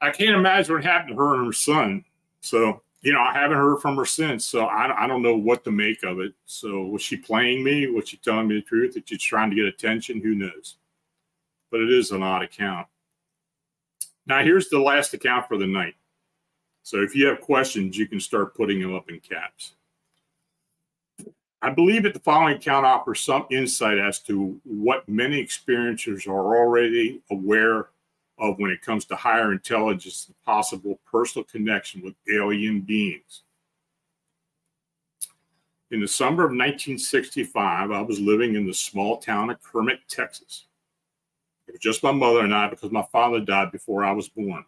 I 0.00 0.10
can't 0.10 0.36
imagine 0.36 0.74
what 0.74 0.84
happened 0.84 1.16
to 1.16 1.16
her 1.16 1.34
and 1.34 1.46
her 1.46 1.52
son. 1.52 2.04
So, 2.40 2.82
you 3.02 3.12
know, 3.12 3.20
I 3.20 3.32
haven't 3.32 3.56
heard 3.56 3.80
from 3.80 3.96
her 3.96 4.04
since. 4.04 4.44
So 4.44 4.66
I, 4.66 5.04
I 5.04 5.06
don't 5.06 5.22
know 5.22 5.36
what 5.36 5.64
to 5.64 5.70
make 5.70 6.02
of 6.04 6.20
it. 6.20 6.34
So 6.44 6.82
was 6.82 7.02
she 7.02 7.16
playing 7.16 7.64
me? 7.64 7.86
Was 7.88 8.08
she 8.08 8.16
telling 8.18 8.48
me 8.48 8.56
the 8.56 8.62
truth? 8.62 8.94
That 8.94 9.08
she's 9.08 9.22
trying 9.22 9.50
to 9.50 9.56
get 9.56 9.64
attention? 9.64 10.20
Who 10.20 10.34
knows? 10.34 10.76
But 11.70 11.80
it 11.80 11.90
is 11.90 12.10
an 12.12 12.22
odd 12.22 12.42
account. 12.42 12.86
Now, 14.26 14.42
here's 14.42 14.68
the 14.68 14.78
last 14.78 15.14
account 15.14 15.46
for 15.48 15.56
the 15.56 15.66
night. 15.66 15.94
So 16.86 17.02
if 17.02 17.16
you 17.16 17.26
have 17.26 17.40
questions, 17.40 17.98
you 17.98 18.06
can 18.06 18.20
start 18.20 18.54
putting 18.54 18.80
them 18.80 18.94
up 18.94 19.10
in 19.10 19.18
caps. 19.18 19.72
I 21.60 21.70
believe 21.70 22.04
that 22.04 22.14
the 22.14 22.20
following 22.20 22.58
account 22.58 22.86
offers 22.86 23.22
some 23.22 23.44
insight 23.50 23.98
as 23.98 24.20
to 24.20 24.60
what 24.62 25.08
many 25.08 25.44
experiencers 25.44 26.28
are 26.28 26.56
already 26.56 27.22
aware 27.28 27.88
of 28.38 28.60
when 28.60 28.70
it 28.70 28.82
comes 28.82 29.04
to 29.06 29.16
higher 29.16 29.50
intelligence 29.50 30.28
and 30.28 30.36
possible 30.44 31.00
personal 31.10 31.42
connection 31.46 32.02
with 32.04 32.14
alien 32.32 32.82
beings. 32.82 33.42
In 35.90 36.00
the 36.00 36.06
summer 36.06 36.44
of 36.44 36.50
1965, 36.52 37.90
I 37.90 38.00
was 38.00 38.20
living 38.20 38.54
in 38.54 38.64
the 38.64 38.72
small 38.72 39.16
town 39.16 39.50
of 39.50 39.60
Kermit, 39.60 40.02
Texas. 40.08 40.66
It 41.66 41.72
was 41.72 41.80
just 41.80 42.04
my 42.04 42.12
mother 42.12 42.42
and 42.42 42.54
I 42.54 42.68
because 42.68 42.92
my 42.92 43.04
father 43.10 43.40
died 43.40 43.72
before 43.72 44.04
I 44.04 44.12
was 44.12 44.28
born. 44.28 44.64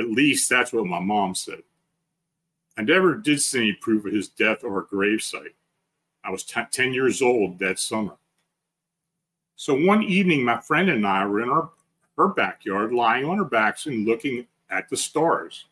At 0.00 0.10
least 0.10 0.48
that's 0.48 0.72
what 0.72 0.86
my 0.86 0.98
mom 0.98 1.34
said. 1.34 1.62
I 2.78 2.82
never 2.82 3.14
did 3.14 3.42
see 3.42 3.58
any 3.58 3.72
proof 3.74 4.06
of 4.06 4.12
his 4.12 4.28
death 4.28 4.64
or 4.64 4.80
a 4.80 4.86
gravesite. 4.86 5.52
I 6.24 6.30
was 6.30 6.42
t- 6.44 6.60
10 6.70 6.94
years 6.94 7.20
old 7.20 7.58
that 7.58 7.78
summer. 7.78 8.16
So 9.56 9.74
one 9.74 10.02
evening, 10.02 10.42
my 10.42 10.58
friend 10.58 10.88
and 10.88 11.06
I 11.06 11.26
were 11.26 11.42
in 11.42 11.50
our, 11.50 11.70
her 12.16 12.28
backyard, 12.28 12.94
lying 12.94 13.26
on 13.26 13.38
our 13.38 13.44
backs 13.44 13.84
and 13.84 14.06
looking 14.06 14.46
at 14.70 14.88
the 14.88 14.96
stars. 14.96 15.66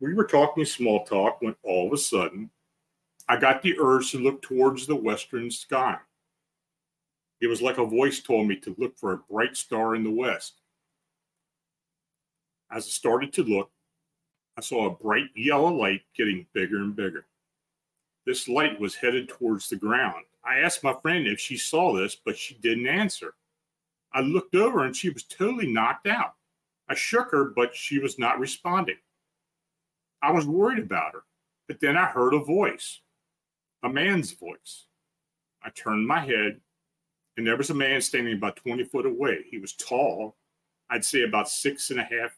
We 0.00 0.12
were 0.14 0.24
talking 0.24 0.64
small 0.64 1.04
talk 1.04 1.40
when 1.40 1.54
all 1.62 1.86
of 1.86 1.92
a 1.92 1.98
sudden, 1.98 2.50
I 3.28 3.36
got 3.36 3.62
the 3.62 3.78
urge 3.78 4.10
to 4.10 4.18
look 4.18 4.42
towards 4.42 4.86
the 4.86 4.96
western 4.96 5.50
sky. 5.50 5.98
It 7.40 7.46
was 7.46 7.62
like 7.62 7.78
a 7.78 7.86
voice 7.86 8.20
told 8.20 8.48
me 8.48 8.56
to 8.56 8.74
look 8.78 8.98
for 8.98 9.12
a 9.12 9.18
bright 9.18 9.56
star 9.56 9.94
in 9.94 10.02
the 10.02 10.10
west. 10.10 10.54
As 12.74 12.86
I 12.86 12.88
started 12.88 13.32
to 13.34 13.44
look, 13.44 13.70
I 14.58 14.60
saw 14.60 14.86
a 14.86 14.96
bright 14.96 15.28
yellow 15.36 15.72
light 15.72 16.02
getting 16.16 16.44
bigger 16.54 16.78
and 16.78 16.96
bigger. 16.96 17.24
This 18.26 18.48
light 18.48 18.80
was 18.80 18.96
headed 18.96 19.28
towards 19.28 19.68
the 19.68 19.76
ground. 19.76 20.24
I 20.44 20.58
asked 20.58 20.82
my 20.82 20.94
friend 21.00 21.28
if 21.28 21.38
she 21.38 21.56
saw 21.56 21.94
this, 21.94 22.16
but 22.16 22.36
she 22.36 22.54
didn't 22.54 22.88
answer. 22.88 23.34
I 24.12 24.22
looked 24.22 24.56
over 24.56 24.84
and 24.84 24.96
she 24.96 25.08
was 25.10 25.22
totally 25.22 25.72
knocked 25.72 26.08
out. 26.08 26.34
I 26.88 26.94
shook 26.94 27.30
her, 27.30 27.44
but 27.44 27.76
she 27.76 28.00
was 28.00 28.18
not 28.18 28.40
responding. 28.40 28.98
I 30.20 30.32
was 30.32 30.44
worried 30.44 30.80
about 30.80 31.12
her, 31.12 31.22
but 31.68 31.78
then 31.78 31.96
I 31.96 32.06
heard 32.06 32.34
a 32.34 32.40
voice, 32.40 33.00
a 33.84 33.88
man's 33.88 34.32
voice. 34.32 34.86
I 35.62 35.70
turned 35.70 36.08
my 36.08 36.20
head, 36.20 36.60
and 37.36 37.46
there 37.46 37.56
was 37.56 37.70
a 37.70 37.74
man 37.74 38.00
standing 38.00 38.34
about 38.34 38.56
20 38.56 38.82
foot 38.84 39.06
away. 39.06 39.44
He 39.48 39.58
was 39.58 39.74
tall, 39.74 40.36
I'd 40.90 41.04
say 41.04 41.22
about 41.22 41.48
six 41.48 41.90
and 41.90 42.00
a 42.00 42.04
half 42.04 42.36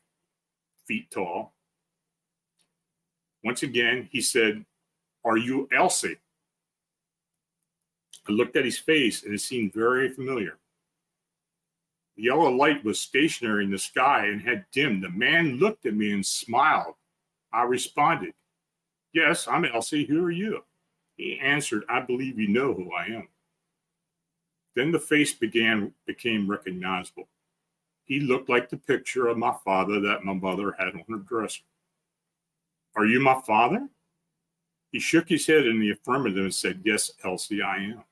feet 0.87 1.11
tall. 1.11 1.55
Once 3.45 3.62
again, 3.62 4.09
he 4.11 4.20
said, 4.20 4.64
Are 5.24 5.37
you 5.37 5.68
Elsie? 5.72 6.18
I 8.28 8.32
looked 8.32 8.57
at 8.57 8.64
his 8.64 8.78
face 8.78 9.22
and 9.22 9.34
it 9.34 9.41
seemed 9.41 9.72
very 9.72 10.09
familiar. 10.09 10.59
The 12.16 12.24
yellow 12.24 12.51
light 12.51 12.82
was 12.84 13.01
stationary 13.01 13.64
in 13.64 13.70
the 13.70 13.78
sky 13.78 14.26
and 14.26 14.41
had 14.41 14.64
dimmed. 14.72 15.05
The 15.05 15.11
man 15.11 15.59
looked 15.59 15.87
at 15.87 15.95
me 15.95 16.12
and 16.12 16.24
smiled. 16.24 16.95
I 17.53 17.62
responded, 17.62 18.32
Yes, 19.12 19.47
I'm 19.47 19.64
Elsie. 19.64 20.05
Who 20.05 20.24
are 20.24 20.30
you? 20.30 20.64
He 21.16 21.39
answered, 21.39 21.84
I 21.89 22.01
believe 22.01 22.39
you 22.39 22.49
know 22.49 22.74
who 22.74 22.93
I 22.93 23.07
am. 23.07 23.28
Then 24.74 24.93
the 24.93 24.99
face 24.99 25.32
began 25.32 25.93
became 26.07 26.51
recognizable. 26.51 27.28
He 28.07 28.20
looked 28.20 28.48
like 28.48 28.68
the 28.68 28.76
picture 28.76 29.26
of 29.26 29.36
my 29.36 29.54
father 29.64 30.00
that 30.00 30.24
my 30.24 30.32
mother 30.32 30.74
had 30.78 30.94
on 30.94 31.04
her 31.09 31.16
dresser. 31.18 31.64
Are 32.96 33.04
you 33.04 33.20
my 33.20 33.40
father? 33.46 33.88
He 34.92 35.00
shook 35.00 35.28
his 35.28 35.46
head 35.46 35.66
in 35.66 35.80
the 35.80 35.90
affirmative 35.90 36.44
and 36.44 36.54
said, 36.54 36.82
Yes, 36.84 37.11
Elsie, 37.24 37.62
I 37.62 37.76
am. 37.76 38.04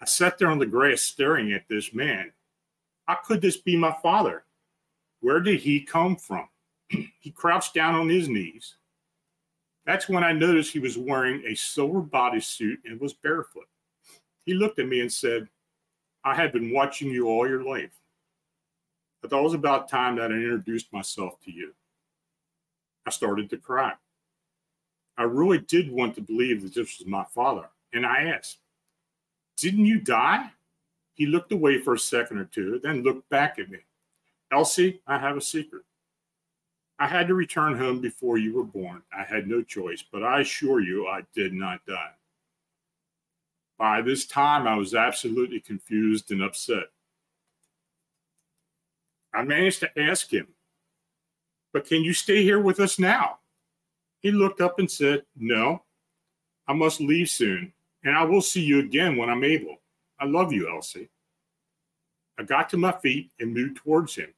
I 0.00 0.04
sat 0.06 0.36
there 0.36 0.50
on 0.50 0.58
the 0.58 0.66
grass 0.66 1.02
staring 1.02 1.52
at 1.52 1.68
this 1.68 1.94
man. 1.94 2.32
How 3.06 3.18
could 3.24 3.40
this 3.40 3.56
be 3.56 3.76
my 3.76 3.96
father? 4.02 4.44
Where 5.20 5.40
did 5.40 5.60
he 5.60 5.80
come 5.80 6.16
from? 6.16 6.48
he 7.20 7.30
crouched 7.30 7.74
down 7.74 7.94
on 7.94 8.08
his 8.08 8.28
knees. 8.28 8.74
That's 9.86 10.08
when 10.08 10.24
I 10.24 10.32
noticed 10.32 10.72
he 10.72 10.80
was 10.80 10.98
wearing 10.98 11.44
a 11.46 11.54
silver 11.54 12.02
bodysuit 12.02 12.78
and 12.84 13.00
was 13.00 13.14
barefoot. 13.14 13.68
He 14.44 14.54
looked 14.54 14.80
at 14.80 14.88
me 14.88 15.00
and 15.00 15.12
said, 15.12 15.48
I 16.24 16.34
have 16.34 16.52
been 16.52 16.72
watching 16.72 17.10
you 17.10 17.28
all 17.28 17.48
your 17.48 17.64
life. 17.64 18.01
I 19.24 19.28
thought 19.28 19.40
it 19.40 19.44
was 19.44 19.54
about 19.54 19.88
time 19.88 20.16
that 20.16 20.32
I 20.32 20.34
introduced 20.34 20.92
myself 20.92 21.40
to 21.44 21.52
you. 21.52 21.72
I 23.06 23.10
started 23.10 23.50
to 23.50 23.56
cry. 23.56 23.92
I 25.16 25.24
really 25.24 25.58
did 25.58 25.90
want 25.90 26.14
to 26.16 26.20
believe 26.20 26.62
that 26.62 26.74
this 26.74 26.98
was 26.98 27.06
my 27.06 27.24
father. 27.24 27.68
And 27.92 28.06
I 28.06 28.24
asked, 28.24 28.58
Didn't 29.56 29.84
you 29.84 30.00
die? 30.00 30.50
He 31.14 31.26
looked 31.26 31.52
away 31.52 31.78
for 31.78 31.94
a 31.94 31.98
second 31.98 32.38
or 32.38 32.46
two, 32.46 32.80
then 32.82 33.02
looked 33.02 33.28
back 33.28 33.58
at 33.58 33.70
me. 33.70 33.78
Elsie, 34.50 35.00
I 35.06 35.18
have 35.18 35.36
a 35.36 35.40
secret. 35.40 35.82
I 36.98 37.06
had 37.06 37.28
to 37.28 37.34
return 37.34 37.76
home 37.76 38.00
before 38.00 38.38
you 38.38 38.54
were 38.54 38.64
born. 38.64 39.02
I 39.16 39.24
had 39.24 39.48
no 39.48 39.62
choice, 39.62 40.02
but 40.10 40.22
I 40.22 40.40
assure 40.40 40.80
you 40.80 41.06
I 41.06 41.22
did 41.34 41.52
not 41.52 41.84
die. 41.86 42.12
By 43.78 44.02
this 44.02 44.26
time, 44.26 44.66
I 44.66 44.76
was 44.76 44.94
absolutely 44.94 45.60
confused 45.60 46.30
and 46.30 46.42
upset. 46.42 46.84
I 49.34 49.42
managed 49.42 49.80
to 49.80 49.98
ask 49.98 50.32
him, 50.32 50.48
But 51.72 51.86
can 51.86 52.02
you 52.02 52.12
stay 52.12 52.42
here 52.42 52.60
with 52.60 52.80
us 52.80 52.98
now? 52.98 53.38
He 54.20 54.30
looked 54.30 54.60
up 54.60 54.78
and 54.78 54.90
said, 54.90 55.24
No, 55.36 55.82
I 56.68 56.72
must 56.74 57.00
leave 57.00 57.28
soon, 57.28 57.72
and 58.04 58.16
I 58.16 58.24
will 58.24 58.42
see 58.42 58.62
you 58.62 58.80
again 58.80 59.16
when 59.16 59.30
I'm 59.30 59.44
able. 59.44 59.78
I 60.20 60.26
love 60.26 60.52
you, 60.52 60.68
Elsie. 60.72 61.08
I 62.38 62.44
got 62.44 62.68
to 62.70 62.76
my 62.76 62.92
feet 62.92 63.30
and 63.40 63.52
moved 63.52 63.76
towards 63.76 64.14
him. 64.14 64.32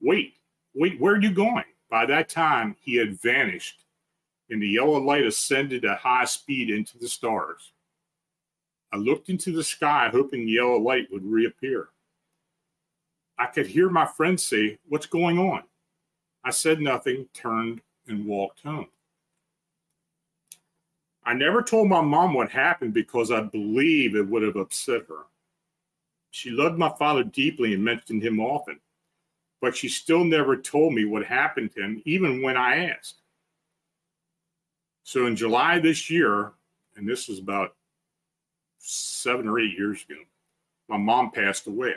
Wait, 0.00 0.34
wait, 0.74 1.00
where 1.00 1.14
are 1.14 1.22
you 1.22 1.32
going? 1.32 1.64
By 1.90 2.06
that 2.06 2.28
time, 2.28 2.76
he 2.80 2.96
had 2.96 3.20
vanished, 3.20 3.84
and 4.50 4.60
the 4.60 4.68
yellow 4.68 4.98
light 4.98 5.24
ascended 5.24 5.84
at 5.84 5.98
high 5.98 6.24
speed 6.24 6.70
into 6.70 6.98
the 6.98 7.08
stars. 7.08 7.72
I 8.92 8.96
looked 8.96 9.28
into 9.28 9.52
the 9.52 9.64
sky, 9.64 10.08
hoping 10.12 10.44
the 10.44 10.52
yellow 10.52 10.78
light 10.78 11.08
would 11.10 11.24
reappear. 11.24 11.88
I 13.38 13.46
could 13.46 13.66
hear 13.66 13.88
my 13.88 14.06
friend 14.06 14.40
say, 14.40 14.78
What's 14.88 15.06
going 15.06 15.38
on? 15.38 15.62
I 16.44 16.50
said 16.50 16.80
nothing, 16.80 17.26
turned, 17.32 17.80
and 18.06 18.26
walked 18.26 18.62
home. 18.62 18.86
I 21.24 21.32
never 21.32 21.62
told 21.62 21.88
my 21.88 22.02
mom 22.02 22.34
what 22.34 22.50
happened 22.50 22.92
because 22.92 23.30
I 23.30 23.40
believe 23.40 24.14
it 24.14 24.28
would 24.28 24.42
have 24.42 24.56
upset 24.56 25.06
her. 25.08 25.24
She 26.30 26.50
loved 26.50 26.78
my 26.78 26.92
father 26.98 27.24
deeply 27.24 27.72
and 27.72 27.82
mentioned 27.82 28.22
him 28.22 28.40
often, 28.40 28.78
but 29.60 29.76
she 29.76 29.88
still 29.88 30.24
never 30.24 30.56
told 30.56 30.92
me 30.92 31.04
what 31.06 31.24
happened 31.24 31.72
to 31.74 31.82
him, 31.82 32.02
even 32.04 32.42
when 32.42 32.56
I 32.56 32.90
asked. 32.90 33.22
So 35.04 35.26
in 35.26 35.36
July 35.36 35.78
this 35.78 36.10
year, 36.10 36.52
and 36.96 37.08
this 37.08 37.28
was 37.28 37.38
about 37.38 37.74
seven 38.78 39.48
or 39.48 39.58
eight 39.60 39.78
years 39.78 40.04
ago, 40.08 40.20
my 40.88 40.98
mom 40.98 41.30
passed 41.30 41.66
away. 41.66 41.94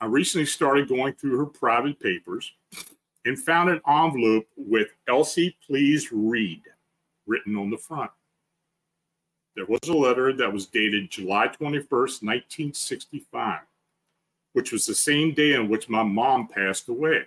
I 0.00 0.06
recently 0.06 0.46
started 0.46 0.88
going 0.88 1.14
through 1.14 1.38
her 1.38 1.46
private 1.46 1.98
papers 1.98 2.52
and 3.24 3.38
found 3.38 3.70
an 3.70 3.80
envelope 3.88 4.46
with 4.56 4.88
Elsie, 5.08 5.56
please 5.66 6.10
read 6.12 6.62
written 7.26 7.56
on 7.56 7.70
the 7.70 7.78
front. 7.78 8.10
There 9.56 9.66
was 9.66 9.88
a 9.88 9.94
letter 9.94 10.32
that 10.34 10.52
was 10.52 10.66
dated 10.66 11.10
July 11.10 11.48
21st, 11.48 12.22
1965, 12.22 13.60
which 14.52 14.70
was 14.70 14.86
the 14.86 14.94
same 14.94 15.32
day 15.32 15.54
in 15.54 15.68
which 15.68 15.88
my 15.88 16.02
mom 16.02 16.46
passed 16.46 16.88
away. 16.88 17.22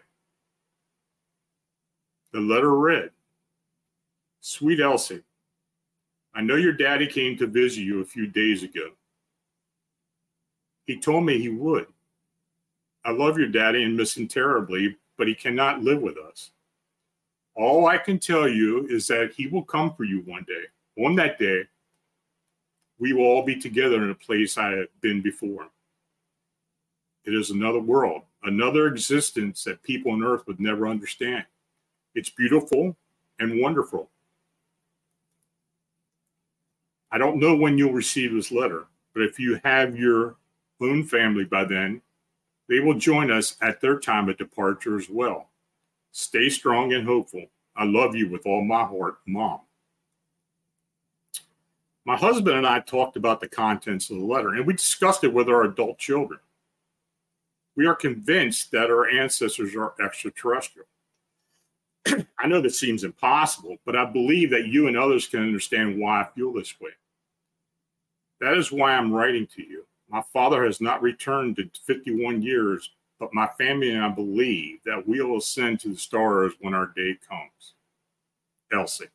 The 2.31 2.39
letter 2.39 2.75
read 2.75 3.09
Sweet 4.41 4.79
Elsie, 4.79 5.23
I 6.33 6.41
know 6.41 6.55
your 6.55 6.73
daddy 6.73 7.07
came 7.07 7.35
to 7.37 7.47
visit 7.47 7.81
you 7.81 8.01
a 8.01 8.05
few 8.05 8.27
days 8.27 8.63
ago. 8.63 8.91
He 10.85 10.99
told 10.99 11.25
me 11.25 11.39
he 11.39 11.49
would. 11.49 11.87
I 13.05 13.11
love 13.11 13.37
your 13.37 13.47
daddy 13.47 13.83
and 13.83 13.95
miss 13.95 14.17
him 14.17 14.27
terribly, 14.27 14.97
but 15.17 15.27
he 15.27 15.35
cannot 15.35 15.83
live 15.83 16.01
with 16.01 16.17
us. 16.17 16.51
All 17.55 17.87
I 17.87 17.97
can 17.97 18.19
tell 18.19 18.47
you 18.47 18.87
is 18.87 19.07
that 19.07 19.33
he 19.35 19.47
will 19.47 19.63
come 19.63 19.93
for 19.93 20.03
you 20.03 20.21
one 20.25 20.45
day. 20.47 21.03
On 21.03 21.15
that 21.15 21.39
day, 21.39 21.63
we 22.99 23.13
will 23.13 23.23
all 23.23 23.43
be 23.43 23.55
together 23.55 24.03
in 24.03 24.09
a 24.11 24.15
place 24.15 24.57
I 24.57 24.71
have 24.71 24.87
been 25.01 25.21
before. 25.21 25.67
It 27.25 27.33
is 27.33 27.51
another 27.51 27.79
world, 27.79 28.23
another 28.43 28.87
existence 28.87 29.63
that 29.63 29.83
people 29.83 30.11
on 30.11 30.23
earth 30.23 30.47
would 30.47 30.59
never 30.59 30.87
understand. 30.87 31.45
It's 32.15 32.29
beautiful 32.29 32.95
and 33.39 33.61
wonderful. 33.61 34.09
I 37.11 37.17
don't 37.17 37.39
know 37.39 37.55
when 37.55 37.77
you'll 37.77 37.93
receive 37.93 38.33
this 38.33 38.51
letter, 38.51 38.87
but 39.13 39.23
if 39.23 39.39
you 39.39 39.59
have 39.63 39.97
your 39.97 40.35
own 40.81 41.03
family 41.03 41.43
by 41.43 41.63
then, 41.65 42.01
they 42.69 42.79
will 42.79 42.93
join 42.93 43.31
us 43.31 43.57
at 43.61 43.81
their 43.81 43.99
time 43.99 44.29
of 44.29 44.37
departure 44.37 44.97
as 44.97 45.09
well. 45.09 45.49
Stay 46.11 46.49
strong 46.49 46.93
and 46.93 47.05
hopeful. 47.05 47.45
I 47.75 47.85
love 47.85 48.15
you 48.15 48.29
with 48.29 48.45
all 48.45 48.63
my 48.63 48.83
heart, 48.83 49.17
Mom. 49.25 49.61
My 52.05 52.15
husband 52.15 52.57
and 52.57 52.67
I 52.67 52.79
talked 52.79 53.17
about 53.17 53.41
the 53.41 53.47
contents 53.47 54.09
of 54.09 54.17
the 54.17 54.25
letter 54.25 54.49
and 54.49 54.65
we 54.65 54.73
discussed 54.73 55.23
it 55.23 55.33
with 55.33 55.49
our 55.49 55.63
adult 55.63 55.97
children. 55.97 56.39
We 57.75 57.87
are 57.87 57.95
convinced 57.95 58.71
that 58.71 58.89
our 58.89 59.09
ancestors 59.09 59.75
are 59.75 59.93
extraterrestrial. 60.03 60.87
I 62.39 62.47
know 62.47 62.61
this 62.61 62.79
seems 62.79 63.03
impossible, 63.03 63.77
but 63.85 63.95
I 63.95 64.05
believe 64.05 64.49
that 64.51 64.67
you 64.67 64.87
and 64.87 64.97
others 64.97 65.27
can 65.27 65.41
understand 65.41 65.99
why 65.99 66.21
I 66.21 66.27
feel 66.35 66.53
this 66.53 66.79
way. 66.79 66.91
That 68.41 68.57
is 68.57 68.71
why 68.71 68.93
I'm 68.93 69.11
writing 69.11 69.47
to 69.55 69.61
you. 69.61 69.85
My 70.09 70.23
father 70.33 70.65
has 70.65 70.81
not 70.81 71.01
returned 71.01 71.59
in 71.59 71.71
51 71.85 72.41
years 72.41 72.89
but 73.19 73.33
my 73.33 73.47
family 73.57 73.91
and 73.91 74.03
I 74.03 74.09
believe 74.09 74.79
that 74.85 75.05
we 75.05 75.21
will 75.21 75.37
ascend 75.37 75.81
to 75.81 75.89
the 75.89 75.97
stars 75.97 76.53
when 76.61 76.73
our 76.73 76.87
day 76.95 77.17
comes. 77.27 77.73
Elsie. 78.71 79.09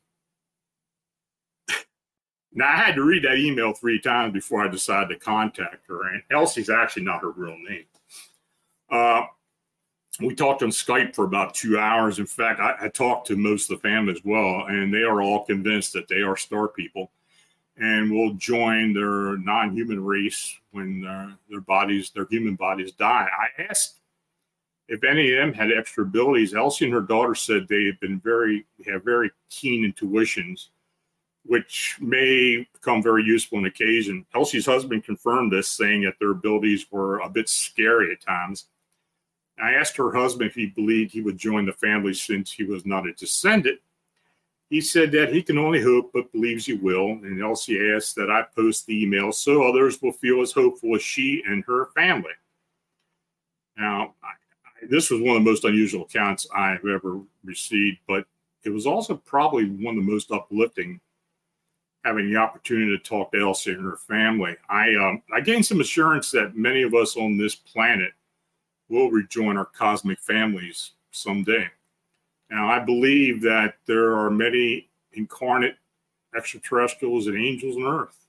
now, 2.53 2.67
I 2.67 2.77
had 2.77 2.95
to 2.95 3.03
read 3.03 3.23
that 3.23 3.37
email 3.37 3.73
three 3.73 3.99
times 3.99 4.33
before 4.33 4.63
I 4.63 4.67
decided 4.67 5.09
to 5.09 5.19
contact 5.19 5.87
her, 5.87 6.09
and 6.09 6.21
Elsie's 6.29 6.69
actually 6.69 7.03
not 7.03 7.21
her 7.21 7.31
real 7.31 7.57
name. 7.57 7.85
Uh, 8.89 9.23
we 10.19 10.35
talked 10.35 10.61
on 10.61 10.69
Skype 10.69 11.15
for 11.15 11.25
about 11.25 11.55
two 11.55 11.79
hours. 11.79 12.19
In 12.19 12.27
fact, 12.27 12.59
I, 12.59 12.85
I, 12.85 12.87
talked 12.89 13.27
to 13.27 13.35
most 13.35 13.69
of 13.69 13.81
the 13.81 13.89
family 13.89 14.13
as 14.13 14.23
well, 14.23 14.65
and 14.67 14.93
they 14.93 15.01
are 15.01 15.21
all 15.21 15.43
convinced 15.43 15.91
that 15.93 16.07
they 16.07 16.21
are 16.21 16.37
star 16.37 16.67
people 16.67 17.11
and 17.77 18.11
will 18.11 18.33
join 18.33 18.93
their 18.93 19.37
non-human 19.37 20.03
race 20.03 20.57
when 20.71 21.05
uh, 21.05 21.35
their 21.49 21.61
bodies, 21.61 22.11
their 22.11 22.27
human 22.29 22.55
bodies 22.55 22.91
die. 22.93 23.27
I 23.31 23.61
asked 23.63 23.99
if 24.87 25.03
any 25.03 25.33
of 25.33 25.37
them 25.39 25.53
had 25.53 25.71
extra 25.71 26.03
abilities. 26.03 26.53
Elsie 26.53 26.85
and 26.85 26.93
her 26.93 27.01
daughter 27.01 27.35
said 27.35 27.67
they 27.67 27.85
have 27.85 27.99
been 27.99 28.19
very 28.19 28.65
have 28.85 29.03
very 29.03 29.31
keen 29.49 29.83
intuitions, 29.83 30.69
which 31.45 31.97
may 31.99 32.65
become 32.73 33.03
very 33.03 33.23
useful 33.23 33.57
on 33.57 33.65
occasion. 33.65 34.25
Elsie's 34.33 34.65
husband 34.65 35.03
confirmed 35.03 35.51
this, 35.51 35.67
saying 35.67 36.03
that 36.03 36.15
their 36.19 36.31
abilities 36.31 36.85
were 36.91 37.19
a 37.19 37.29
bit 37.29 37.49
scary 37.49 38.11
at 38.11 38.21
times. 38.21 38.65
I 39.61 39.73
asked 39.73 39.97
her 39.97 40.13
husband 40.13 40.49
if 40.49 40.55
he 40.55 40.67
believed 40.67 41.11
he 41.11 41.21
would 41.21 41.37
join 41.37 41.65
the 41.65 41.73
family 41.73 42.13
since 42.13 42.51
he 42.51 42.63
was 42.63 42.85
not 42.85 43.07
a 43.07 43.13
descendant. 43.13 43.79
He 44.75 44.81
said 44.81 45.09
that 45.13 45.31
he 45.31 45.41
can 45.41 45.57
only 45.57 45.81
hope, 45.81 46.11
but 46.13 46.33
believes 46.33 46.65
he 46.65 46.73
will. 46.73 47.11
And 47.11 47.41
Elsie 47.41 47.93
asked 47.95 48.13
that 48.15 48.29
I 48.29 48.43
post 48.53 48.85
the 48.85 49.03
email 49.03 49.31
so 49.31 49.63
others 49.63 50.01
will 50.01 50.11
feel 50.11 50.41
as 50.41 50.51
hopeful 50.51 50.93
as 50.97 51.01
she 51.01 51.41
and 51.47 51.63
her 51.63 51.85
family. 51.95 52.33
Now, 53.77 54.15
I, 54.21 54.27
I, 54.27 54.87
this 54.89 55.09
was 55.09 55.21
one 55.21 55.37
of 55.37 55.45
the 55.45 55.49
most 55.49 55.63
unusual 55.63 56.01
accounts 56.03 56.45
I've 56.53 56.85
ever 56.85 57.21
received, 57.45 57.99
but 58.05 58.25
it 58.65 58.69
was 58.69 58.85
also 58.85 59.15
probably 59.15 59.69
one 59.69 59.97
of 59.97 60.05
the 60.05 60.11
most 60.11 60.29
uplifting 60.33 60.99
having 62.03 62.29
the 62.29 62.35
opportunity 62.35 62.97
to 62.97 63.01
talk 63.01 63.31
to 63.31 63.39
Elsie 63.39 63.71
and 63.71 63.81
her 63.81 63.95
family. 63.95 64.57
I 64.69 64.93
um, 64.95 65.21
I 65.33 65.39
gained 65.39 65.65
some 65.65 65.79
assurance 65.79 66.31
that 66.31 66.57
many 66.57 66.81
of 66.81 66.93
us 66.93 67.15
on 67.15 67.37
this 67.37 67.55
planet 67.55 68.11
will 68.89 69.09
rejoin 69.09 69.55
our 69.55 69.67
cosmic 69.67 70.19
families 70.19 70.91
someday. 71.11 71.69
Now, 72.49 72.69
I 72.69 72.79
believe 72.79 73.41
that 73.41 73.75
there 73.85 74.15
are 74.15 74.29
many 74.29 74.89
incarnate 75.13 75.77
extraterrestrials 76.35 77.27
and 77.27 77.37
angels 77.37 77.77
on 77.77 77.83
Earth. 77.83 78.25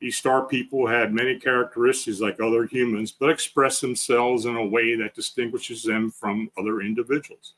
These 0.00 0.16
star 0.16 0.44
people 0.44 0.86
had 0.86 1.12
many 1.12 1.38
characteristics 1.38 2.20
like 2.20 2.40
other 2.40 2.64
humans, 2.64 3.10
but 3.10 3.30
express 3.30 3.80
themselves 3.80 4.44
in 4.44 4.56
a 4.56 4.64
way 4.64 4.94
that 4.96 5.14
distinguishes 5.14 5.82
them 5.82 6.10
from 6.10 6.50
other 6.56 6.80
individuals. 6.80 7.54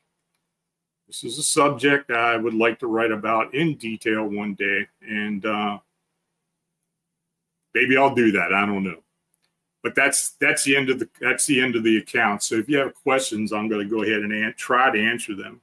This 1.07 1.25
is 1.25 1.39
a 1.39 1.43
subject 1.43 2.11
I 2.11 2.37
would 2.37 2.55
like 2.55 2.79
to 2.79 2.87
write 2.87 3.11
about 3.11 3.53
in 3.53 3.75
detail 3.75 4.27
one 4.27 4.55
day, 4.55 4.87
and 5.03 5.45
uh, 5.45 5.79
maybe 7.75 7.97
I'll 7.97 8.15
do 8.15 8.33
that. 8.33 8.55
I 8.55 8.65
don't 8.65 8.85
know, 8.85 9.03
but 9.83 9.95
that's 9.95 10.31
that's 10.41 10.63
the 10.65 10.77
end 10.77 10.89
of 10.89 10.99
the 10.99 11.09
that's 11.21 11.47
the 11.47 11.61
end 11.61 11.75
of 11.75 11.83
the 11.83 11.99
account. 11.99 12.43
So 12.43 12.55
if 12.55 12.69
you 12.69 12.79
have 12.79 12.95
questions, 12.95 13.53
I'm 13.53 13.69
going 13.69 13.87
to 13.87 13.91
go 13.93 14.03
ahead 14.03 14.23
and 14.23 14.33
an- 14.33 14.55
try 14.57 14.91
to 14.91 15.03
answer 15.03 15.35
them. 15.35 15.61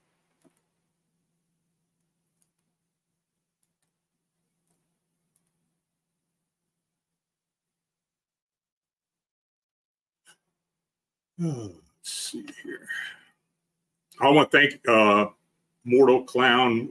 Oh, 11.43 11.71
let's 11.71 11.73
see 12.03 12.45
here. 12.63 12.87
I 14.19 14.29
want 14.29 14.51
to 14.51 14.57
thank 14.57 14.87
uh, 14.87 15.27
Mortal 15.85 16.23
Clown, 16.23 16.89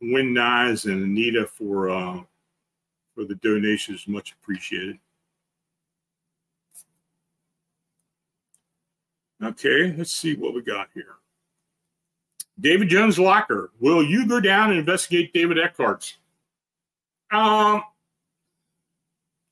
Wind 0.00 0.38
Eyes, 0.38 0.84
and 0.84 1.02
Anita 1.02 1.46
for 1.46 1.90
uh, 1.90 2.20
for 3.14 3.24
the 3.24 3.34
donations. 3.36 4.06
Much 4.06 4.32
appreciated. 4.32 4.98
Okay, 9.42 9.94
let's 9.96 10.12
see 10.12 10.34
what 10.34 10.54
we 10.54 10.62
got 10.62 10.88
here. 10.94 11.16
David 12.60 12.88
Jones 12.88 13.18
Locker, 13.18 13.70
will 13.78 14.02
you 14.02 14.26
go 14.26 14.40
down 14.40 14.70
and 14.70 14.78
investigate 14.78 15.32
David 15.32 15.58
Eckhart's? 15.58 16.16
Um, 17.30 17.82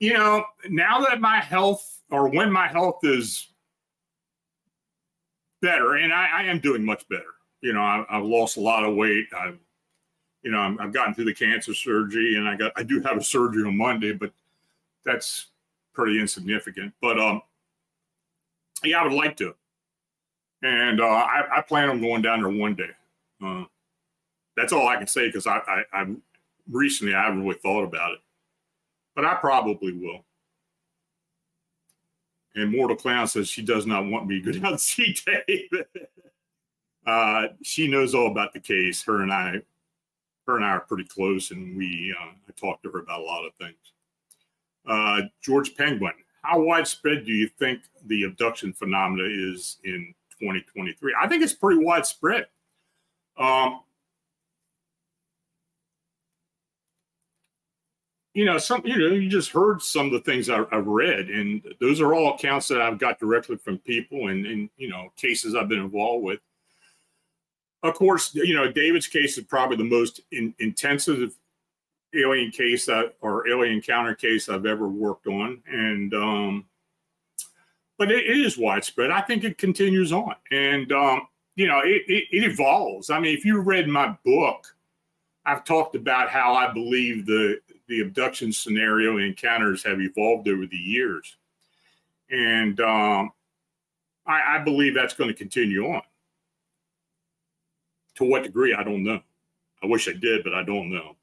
you 0.01 0.13
know, 0.13 0.45
now 0.69 1.01
that 1.01 1.21
my 1.21 1.39
health 1.39 2.03
or 2.11 2.29
when 2.29 2.51
my 2.51 2.67
health 2.67 3.01
is 3.05 3.49
better, 5.61 5.95
and 5.95 6.13
I, 6.13 6.29
I 6.33 6.43
am 6.45 6.61
doing 6.61 6.85
much 6.85 7.09
better. 7.09 7.35
You 7.61 7.73
know, 7.73 7.81
I, 7.81 8.05
I've 8.09 8.25
lost 8.25 8.57
a 8.57 8.61
lot 8.61 8.85
of 8.85 8.95
weight. 8.95 9.27
I've, 9.37 9.59
you 10.43 10.51
know, 10.51 10.59
i 10.59 10.83
have 10.83 10.93
gotten 10.93 11.15
through 11.15 11.25
the 11.25 11.35
cancer 11.35 11.75
surgery, 11.75 12.37
and 12.37 12.49
I 12.49 12.57
got 12.57 12.73
I 12.77 12.83
do 12.83 13.01
have 13.03 13.17
a 13.17 13.25
surgery 13.25 13.67
on 13.67 13.77
Monday, 13.77 14.13
but 14.13 14.33
that's 15.05 15.47
pretty 15.95 16.21
insignificant. 16.21 16.93
But 17.01 17.19
um, 17.19 17.43
yeah, 18.85 19.01
I 19.01 19.05
would 19.05 19.13
like 19.13 19.37
to, 19.39 19.55
and 20.63 21.01
uh, 21.01 21.05
I, 21.05 21.59
I 21.59 21.61
plan 21.63 21.89
on 21.89 22.01
going 22.01 22.23
down 22.23 22.43
there 22.43 22.51
one 22.51 22.75
day. 22.75 22.91
Uh, 23.45 23.65
that's 24.57 24.73
all 24.73 24.89
I 24.89 24.97
can 24.97 25.07
say 25.07 25.27
because 25.27 25.47
I, 25.47 25.59
I, 25.67 25.83
I 25.93 26.07
recently 26.71 27.15
I 27.15 27.25
haven't 27.25 27.43
really 27.43 27.59
thought 27.59 27.85
about 27.85 28.13
it, 28.13 28.21
but 29.15 29.25
I 29.25 29.35
probably 29.35 29.93
will. 29.93 30.25
And 32.57 32.73
Mortal 32.73 32.97
Clown 32.97 33.29
says 33.29 33.49
she 33.49 33.63
does 33.63 33.87
not 33.87 34.07
want 34.07 34.27
me 34.27 34.41
to 34.41 34.53
go 34.53 34.59
down 34.59 34.73
to 34.73 34.79
see 34.79 35.15
Dave. 35.27 35.69
uh, 37.07 37.49
she 37.63 37.87
knows 37.87 38.15
all 38.15 38.31
about 38.31 38.55
the 38.55 38.61
case. 38.61 39.05
Her 39.05 39.23
and 39.23 39.33
I, 39.33 39.61
her 40.47 40.57
and 40.57 40.65
I 40.65 40.71
are 40.71 40.81
pretty 40.81 41.05
close, 41.05 41.51
and 41.51 41.77
we 41.77 42.15
uh, 42.19 42.31
I 42.49 42.53
talked 42.57 42.83
to 42.85 42.91
her 42.91 43.01
about 43.01 43.21
a 43.21 43.25
lot 43.25 43.45
of 43.45 43.55
things. 43.55 43.77
Uh, 44.87 45.23
George 45.43 45.77
Penguin, 45.77 46.15
how 46.43 46.61
widespread 46.61 47.27
do 47.27 47.33
you 47.33 47.49
think 47.59 47.83
the 48.07 48.25
abduction 48.25 48.73
phenomena 48.73 49.29
is 49.29 49.79
in 49.85 50.15
2023? 50.41 51.15
I 51.21 51.29
think 51.29 51.43
it's 51.43 51.53
pretty 51.53 51.85
widespread. 51.85 52.47
Um, 53.37 53.81
you 58.37 58.45
know, 58.45 58.59
some 58.59 58.83
you 58.85 58.99
know, 58.99 59.15
you 59.15 59.31
just 59.31 59.51
heard 59.51 59.81
some 59.81 60.05
of 60.05 60.13
the 60.13 60.21
things 60.21 60.51
I, 60.51 60.59
have 60.71 60.87
read, 60.87 61.31
and 61.31 61.63
those 61.81 62.03
are 62.03 62.13
all 62.13 62.35
accounts 62.35 62.69
that 62.69 62.83
I've 62.83 62.99
got 62.99 63.19
directly 63.19 63.57
from 63.57 63.79
people 63.79 64.29
and, 64.29 64.45
and 64.45 64.69
you 64.77 64.91
know 64.91 65.11
cases 65.17 65.55
I've 65.55 65.71
been 65.71 65.81
involved 65.81 66.23
with. 66.23 66.41
Of 67.83 67.95
course, 67.95 68.35
you 68.35 68.55
know 68.55 68.71
David's 68.71 69.07
case 69.07 69.39
is 69.39 69.45
probably 69.45 69.79
the 69.79 69.85
most 69.85 70.21
in, 70.33 70.55
intensive 70.59 71.35
alien 72.15 72.51
case 72.51 72.85
that, 72.85 73.15
or 73.23 73.49
alien 73.49 73.77
encounter 73.77 74.15
case 74.15 74.51
I've 74.51 74.67
ever 74.67 74.87
worked 74.87 75.27
on, 75.29 75.63
and 75.67 76.13
um, 76.13 76.67
but 77.97 78.13
it, 78.13 78.27
it 78.27 78.37
is 78.37 78.59
widespread. 78.59 79.11
I 79.11 79.23
think 79.23 79.45
it 79.45 79.57
continues 79.57 80.13
on, 80.13 80.35
and 80.51 80.93
um, 80.93 81.27
you 81.55 81.69
know 81.69 81.79
it, 81.79 82.03
it, 82.07 82.25
it 82.31 82.45
evolves. 82.45 83.09
I 83.09 83.19
mean, 83.19 83.35
if 83.35 83.47
you 83.47 83.61
read 83.61 83.89
my 83.89 84.15
book, 84.27 84.67
I've 85.47 85.65
talked 85.65 85.97
about 85.97 86.29
how 86.29 86.53
I 86.53 86.71
believe 86.71 87.25
the 87.25 87.61
the 87.89 88.01
abduction 88.01 88.53
scenario 88.53 89.19
encounters 89.19 89.83
have 89.85 90.01
evolved 90.01 90.49
over 90.49 90.67
the 90.67 90.77
years. 90.77 91.37
And 92.31 92.81
um, 92.81 93.31
I, 94.27 94.57
I 94.57 94.59
believe 94.59 94.95
that's 94.95 95.15
going 95.15 95.29
to 95.29 95.35
continue 95.35 95.87
on. 95.87 96.03
To 98.17 98.25
what 98.25 98.43
degree, 98.43 98.75
I 98.75 98.83
don't 98.83 99.05
know. 99.05 99.21
I 99.83 99.87
wish 99.87 100.09
I 100.09 100.13
did, 100.13 100.43
but 100.43 100.55
I 100.55 100.63
don't 100.63 100.91
know. 100.91 101.17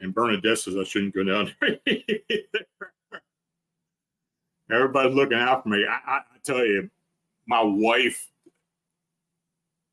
And 0.00 0.14
Bernadette 0.14 0.58
says 0.58 0.76
I 0.76 0.84
shouldn't 0.84 1.14
go 1.14 1.24
down 1.24 1.52
there 1.60 1.78
Everybody's 4.70 5.14
looking 5.14 5.38
out 5.38 5.62
for 5.62 5.70
me. 5.70 5.84
I, 5.88 5.94
I, 6.10 6.16
I 6.18 6.38
tell 6.44 6.64
you, 6.64 6.90
my 7.46 7.62
wife 7.62 8.28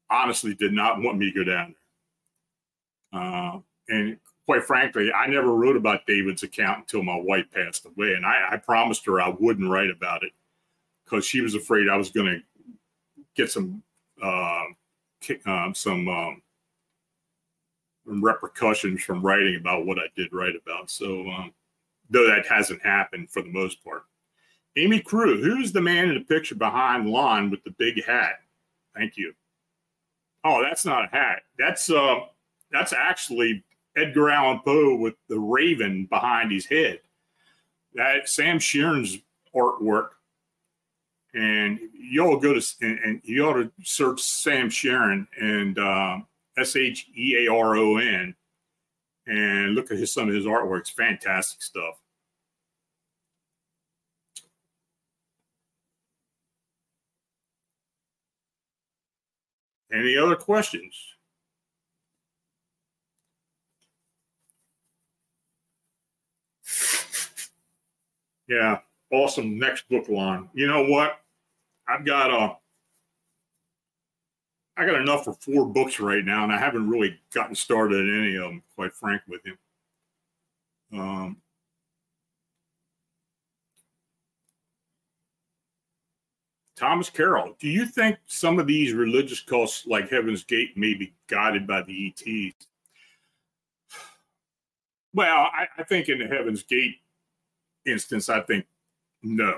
honestly 0.10 0.54
did 0.54 0.74
not 0.74 1.02
want 1.02 1.18
me 1.18 1.32
to 1.32 1.44
go 1.44 1.44
down 1.44 1.76
there. 3.12 3.22
Uh, 3.22 3.60
and 3.90 4.18
quite 4.46 4.64
frankly, 4.64 5.12
I 5.12 5.28
never 5.28 5.54
wrote 5.56 5.78
about 5.78 6.06
David's 6.06 6.44
account 6.44 6.80
until 6.80 7.04
my 7.04 7.20
wife 7.20 7.46
passed 7.54 7.86
away. 7.86 8.14
And 8.14 8.26
I, 8.26 8.50
I 8.52 8.58
promised 8.58 9.06
her 9.06 9.22
I 9.22 9.30
wouldn't 9.40 9.70
write 9.70 9.90
about 9.90 10.24
it 10.24 10.32
because 11.04 11.26
she 11.26 11.42
was 11.42 11.56
afraid 11.56 11.90
I 11.90 11.98
was 11.98 12.12
going 12.12 12.28
to 12.28 12.42
get 13.36 13.52
some 13.52 13.84
uh, 14.22 14.64
um, 15.46 15.74
some 15.74 16.08
um, 16.08 16.42
repercussions 18.06 19.04
from 19.04 19.26
writing 19.26 19.56
about 19.56 19.86
what 19.86 19.98
I 19.98 20.06
did 20.16 20.32
write 20.32 20.56
about. 20.56 20.90
So, 20.90 21.28
um, 21.30 21.54
though 22.10 22.28
that 22.28 22.46
hasn't 22.46 22.84
happened 22.84 23.30
for 23.30 23.42
the 23.42 23.52
most 23.52 23.84
part. 23.84 24.04
Amy 24.78 25.00
Crew, 25.00 25.42
who's 25.42 25.72
the 25.72 25.82
man 25.82 26.10
in 26.10 26.16
the 26.16 26.22
picture 26.22 26.56
behind 26.56 27.10
Lon 27.10 27.50
with 27.50 27.64
the 27.64 27.72
big 27.72 28.04
hat? 28.04 28.40
Thank 28.96 29.18
you. 29.18 29.34
Oh, 30.46 30.62
that's 30.62 30.86
not 30.86 31.06
a 31.06 31.08
hat. 31.08 31.42
That's 31.58 31.90
uh, 31.90 32.20
that's 32.72 32.94
actually 32.94 33.64
Edgar 33.98 34.30
Allan 34.30 34.60
Poe 34.64 34.96
with 34.96 35.16
the 35.28 35.40
raven 35.40 36.06
behind 36.06 36.52
his 36.52 36.68
head. 36.68 37.00
That 37.96 38.30
Sam 38.30 38.60
Shearon's 38.60 39.18
artwork, 39.56 40.10
and 41.34 41.80
you 41.94 42.24
all 42.24 42.38
go 42.38 42.54
to 42.54 42.62
and, 42.82 43.00
and 43.00 43.22
you 43.24 43.44
ought 43.48 43.54
to 43.54 43.72
search 43.84 44.22
Sam 44.22 44.70
Shearon 44.70 45.26
and 45.42 45.80
uh, 45.80 46.20
S 46.60 46.76
H 46.76 47.08
E 47.18 47.48
A 47.48 47.52
R 47.52 47.76
O 47.76 47.98
N, 47.98 48.36
and 49.26 49.74
look 49.74 49.90
at 49.90 49.98
his 49.98 50.14
some 50.14 50.30
of 50.30 50.36
his 50.36 50.46
artwork. 50.46 50.82
It's 50.82 50.92
fantastic 50.92 51.64
stuff. 51.64 51.96
Any 59.94 60.18
other 60.18 60.36
questions? 60.36 60.96
Yeah, 68.48 68.80
awesome. 69.12 69.58
Next 69.58 69.88
book 69.90 70.08
line. 70.10 70.50
You 70.54 70.68
know 70.68 70.86
what? 70.86 71.20
I've 71.88 72.06
got 72.06 72.32
a. 72.32 72.38
Uh, 72.38 72.56
I 74.78 74.86
got 74.86 75.00
enough 75.00 75.24
for 75.24 75.34
four 75.34 75.66
books 75.66 76.02
right 76.02 76.26
now, 76.26 76.44
and 76.44 76.52
I 76.52 76.58
haven't 76.58 76.90
really 76.90 77.18
gotten 77.34 77.56
started 77.56 78.10
in 78.10 78.24
any 78.24 78.36
of 78.36 78.44
them, 78.44 78.62
quite 78.76 78.94
frank 78.94 79.22
with 79.26 79.40
you. 79.46 79.56
Um, 81.00 81.38
Thomas 86.76 87.10
Carroll, 87.10 87.56
do 87.60 87.70
you 87.70 87.86
think 87.86 88.18
some 88.26 88.60
of 88.60 88.68
these 88.68 88.94
religious 88.94 89.40
cults 89.40 89.86
like 89.88 90.10
Heaven's 90.10 90.44
Gate 90.44 90.78
may 90.78 90.94
be 90.94 91.14
guided 91.28 91.66
by 91.66 91.82
the 91.84 92.08
ETs? 92.08 92.68
Well, 95.14 95.48
I, 95.54 95.68
I 95.78 95.84
think 95.84 96.10
in 96.10 96.20
the 96.20 96.28
Heaven's 96.28 96.64
Gate 96.64 96.98
instance, 97.86 98.28
I 98.28 98.42
think 98.42 98.66
no. 99.24 99.58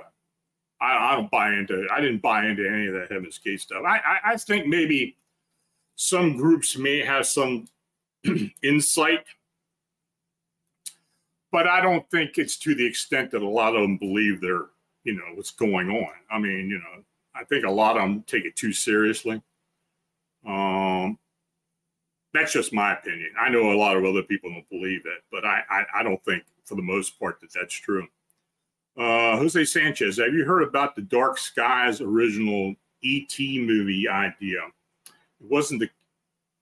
I, 0.79 1.13
I, 1.13 1.15
don't 1.15 1.31
buy 1.31 1.53
into. 1.53 1.87
I 1.91 1.99
didn't 1.99 2.21
buy 2.21 2.45
into 2.45 2.69
any 2.69 2.85
of 2.85 2.93
that 2.93 3.11
Heaven's 3.11 3.39
Gate 3.39 3.61
stuff. 3.61 3.83
I, 3.83 3.97
I, 3.97 4.19
I 4.33 4.37
think 4.37 4.67
maybe 4.67 5.17
some 5.95 6.37
groups 6.37 6.77
may 6.77 7.03
have 7.03 7.25
some 7.25 7.65
insight, 8.63 9.25
but 11.51 11.67
I 11.67 11.81
don't 11.81 12.07
think 12.11 12.37
it's 12.37 12.57
to 12.59 12.75
the 12.75 12.85
extent 12.85 13.31
that 13.31 13.41
a 13.41 13.49
lot 13.49 13.75
of 13.75 13.81
them 13.81 13.97
believe 13.97 14.39
they're, 14.39 14.67
you 15.03 15.15
know, 15.15 15.23
what's 15.33 15.49
going 15.49 15.89
on. 15.89 16.11
I 16.29 16.37
mean, 16.37 16.69
you 16.69 16.77
know, 16.77 17.03
I 17.39 17.43
think 17.43 17.65
a 17.65 17.71
lot 17.71 17.97
of 17.97 18.01
them 18.01 18.23
take 18.27 18.45
it 18.45 18.55
too 18.55 18.73
seriously. 18.73 19.41
Um, 20.45 21.17
That's 22.33 22.53
just 22.53 22.73
my 22.73 22.93
opinion. 22.93 23.31
I 23.39 23.49
know 23.49 23.71
a 23.71 23.77
lot 23.77 23.97
of 23.97 24.05
other 24.05 24.23
people 24.23 24.49
don't 24.51 24.69
believe 24.69 25.01
it, 25.05 25.23
but 25.31 25.45
I, 25.45 25.61
I, 25.69 25.83
I 25.99 26.03
don't 26.03 26.23
think 26.23 26.43
for 26.65 26.75
the 26.75 26.81
most 26.81 27.19
part 27.19 27.39
that 27.41 27.53
that's 27.53 27.73
true. 27.73 28.07
Uh, 28.97 29.37
Jose 29.37 29.65
Sanchez, 29.65 30.17
have 30.17 30.33
you 30.33 30.45
heard 30.45 30.63
about 30.63 30.95
the 30.95 31.03
Dark 31.03 31.37
Skies 31.37 32.01
original 32.01 32.75
ET 33.03 33.35
movie 33.39 34.07
idea? 34.09 34.59
It 35.05 35.47
wasn't 35.49 35.81
the 35.81 35.89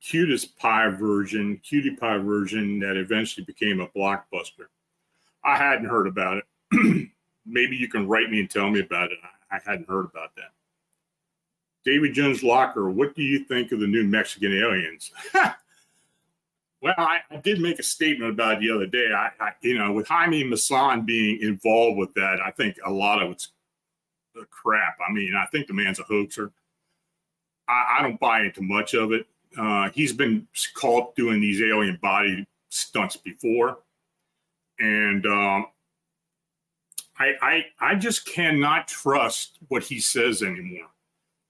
cutest 0.02 0.58
pie 0.58 0.90
version, 0.90 1.60
cutie 1.64 1.96
pie 1.96 2.18
version 2.18 2.80
that 2.80 2.98
eventually 2.98 3.46
became 3.46 3.80
a 3.80 3.88
blockbuster. 3.88 4.68
I 5.44 5.58
hadn't 5.58 5.88
heard 5.88 6.08
about 6.08 6.38
it. 6.38 7.10
Maybe 7.46 7.76
you 7.76 7.88
can 7.88 8.08
write 8.08 8.30
me 8.30 8.40
and 8.40 8.50
tell 8.50 8.70
me 8.70 8.82
about 8.82 9.12
it. 9.12 9.18
I, 9.24 9.56
I 9.56 9.60
hadn't 9.66 9.88
heard 9.88 10.06
about 10.06 10.36
that. 10.36 10.52
David 11.86 12.16
Jones 12.16 12.44
Locker, 12.44 12.90
what 12.90 13.16
do 13.16 13.22
you 13.22 13.40
think 13.40 13.72
of 13.72 13.80
the 13.80 13.88
new 13.88 14.04
Mexican 14.04 14.52
aliens? 14.52 15.12
well, 16.82 16.96
I, 16.98 17.20
I, 17.30 17.38
did 17.38 17.62
make 17.62 17.78
a 17.78 17.84
statement 17.84 18.32
about 18.32 18.60
the 18.60 18.72
other 18.72 18.88
day. 18.88 19.12
I, 19.16 19.30
I, 19.40 19.52
you 19.62 19.78
know, 19.78 19.94
with 19.94 20.08
Jaime 20.08 20.44
Maussan 20.44 21.06
being 21.06 21.40
involved 21.42 22.00
with 22.00 22.12
that, 22.16 22.40
I 22.44 22.50
think 22.50 22.78
a 22.84 22.92
lot 22.92 23.22
of 23.22 23.32
it's 23.32 23.52
crap. 24.50 24.98
I 25.08 25.14
mean, 25.14 25.36
I 25.36 25.46
think 25.46 25.68
the 25.68 25.74
man's 25.74 26.00
a 26.00 26.04
hoaxer. 26.04 26.52
I, 27.68 27.98
I 28.00 28.02
don't 28.02 28.20
buy 28.20 28.42
into 28.42 28.64
much 28.64 28.96
of 28.96 29.12
it. 29.14 29.28
Uh, 29.58 29.90
he's 29.92 30.12
been 30.12 30.48
caught 30.74 31.16
doing 31.16 31.40
these 31.40 31.62
alien 31.62 32.00
body 32.02 32.48
stunts 32.70 33.16
before, 33.16 33.78
and 34.80 35.26
um, 35.26 35.68
I, 37.18 37.34
I 37.42 37.66
I 37.80 37.96
just 37.96 38.26
cannot 38.26 38.90
trust 38.90 39.60
what 39.70 39.84
he 39.84 40.02
says 40.02 40.44
anymore 40.44 40.90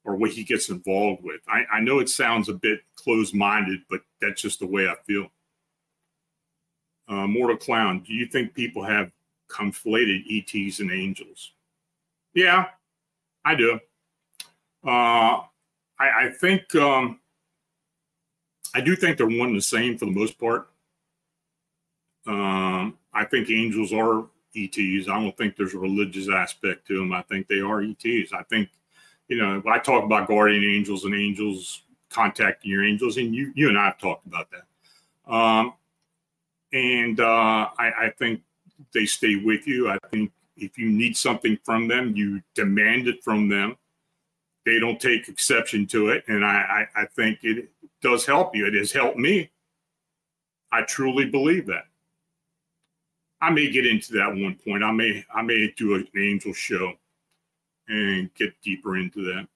or 0.06 0.16
what 0.16 0.32
he 0.32 0.44
gets 0.44 0.70
involved 0.70 1.24
with. 1.24 1.42
I, 1.48 1.66
I 1.72 1.80
know 1.82 2.00
it 2.00 2.10
sounds 2.10 2.48
a 2.48 2.54
bit 2.54 2.82
closed-minded, 2.96 3.82
but 3.90 4.02
that's 4.22 4.42
just 4.42 4.60
the 4.60 4.68
way 4.68 4.88
I 4.88 4.96
feel. 5.06 5.28
Uh, 7.08 7.28
Mortal 7.28 7.58
Clown, 7.58 8.04
do 8.06 8.14
you 8.14 8.26
think 8.28 8.54
people 8.54 8.84
have 8.84 9.12
conflated 9.50 10.24
ETs 10.30 10.80
and 10.80 10.92
angels? 10.92 11.52
Yeah, 12.34 12.68
I 13.44 13.56
do. 13.56 13.80
Uh, 14.86 15.42
I, 15.98 16.26
I 16.26 16.30
think 16.40 16.74
um, 16.76 17.20
I 18.76 18.82
do 18.82 18.96
think 18.96 19.18
they're 19.18 19.26
one 19.26 19.50
and 19.50 19.58
the 19.58 19.62
same 19.62 19.98
for 19.98 20.06
the 20.06 20.12
most 20.12 20.38
part. 20.38 20.70
Um, 22.28 22.98
I 23.14 23.24
think 23.26 23.50
angels 23.50 23.94
are 23.94 24.26
ETs. 24.56 25.08
I 25.08 25.20
don't 25.20 25.36
think 25.38 25.56
there's 25.56 25.74
a 25.74 25.80
religious 25.80 26.30
aspect 26.30 26.88
to 26.88 26.98
them. 26.98 27.14
I 27.14 27.22
think 27.24 27.48
they 27.48 27.62
are 27.62 27.82
ETs. 27.82 28.34
I 28.34 28.44
think, 28.44 28.70
you 29.28 29.38
know, 29.38 29.62
I 29.68 29.80
talk 29.80 30.04
about 30.04 30.28
guardian 30.28 30.64
angels 30.64 31.06
and 31.06 31.16
angels 31.16 31.84
contacting 32.10 32.72
your 32.72 32.84
angels, 32.84 33.18
and 33.18 33.34
you 33.34 33.52
you 33.56 33.70
and 33.70 33.78
I 33.78 33.86
have 33.86 33.98
talked 33.98 34.26
about 34.26 34.48
that. 34.52 35.34
Um, 35.34 35.74
and 36.74 37.20
uh, 37.20 37.70
I, 37.78 37.92
I 38.06 38.14
think 38.18 38.42
they 38.94 39.06
stay 39.06 39.38
with 39.38 39.68
you. 39.68 39.90
I 39.90 39.98
think 40.12 40.32
if 40.58 40.78
you 40.78 40.90
need 40.90 41.18
something 41.18 41.58
from 41.64 41.88
them, 41.88 42.16
you 42.16 42.42
demand 42.54 43.08
it 43.08 43.24
from 43.24 43.50
them. 43.50 43.78
They 44.66 44.80
don't 44.80 45.00
take 45.00 45.28
exception 45.28 45.86
to 45.88 46.10
it, 46.10 46.24
and 46.28 46.44
I, 46.44 46.88
I, 46.96 47.02
I 47.02 47.06
think 47.16 47.40
it 47.44 47.70
does 48.02 48.26
help 48.26 48.56
you. 48.56 48.68
It 48.68 48.74
has 48.74 48.92
helped 48.92 49.18
me. 49.18 49.52
I 50.72 50.82
truly 50.84 51.26
believe 51.26 51.68
that. 51.68 51.86
I 53.42 53.50
may 53.52 53.70
get 53.70 53.86
into 53.86 54.14
that 54.14 54.30
one 54.30 54.58
point. 54.66 54.84
I 54.84 54.92
may 54.92 55.24
I 55.34 55.42
may 55.42 55.72
do 55.78 55.96
an 55.96 56.08
angel 56.18 56.54
show 56.54 56.94
and 57.88 58.34
get 58.36 58.60
deeper 58.62 58.98
into 58.98 59.24
that. 59.24 59.48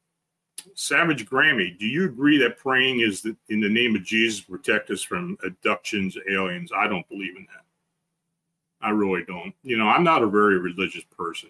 Savage 0.75 1.25
Grammy, 1.27 1.77
do 1.77 1.85
you 1.85 2.05
agree 2.05 2.37
that 2.37 2.57
praying 2.57 2.99
is 2.99 3.21
the, 3.21 3.35
in 3.49 3.61
the 3.61 3.69
name 3.69 3.95
of 3.95 4.03
Jesus 4.03 4.41
protect 4.41 4.89
us 4.89 5.01
from 5.01 5.37
abductions, 5.43 6.17
aliens? 6.29 6.71
I 6.75 6.87
don't 6.87 7.07
believe 7.09 7.35
in 7.37 7.43
that. 7.43 7.65
I 8.81 8.91
really 8.91 9.23
don't. 9.25 9.53
You 9.63 9.77
know, 9.77 9.87
I'm 9.87 10.03
not 10.03 10.23
a 10.23 10.27
very 10.27 10.57
religious 10.59 11.03
person. 11.15 11.49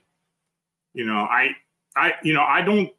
You 0.94 1.06
know, 1.06 1.20
I 1.20 1.56
I 1.96 2.14
you 2.24 2.34
know, 2.34 2.44
I 2.44 2.62
don't 2.62 2.92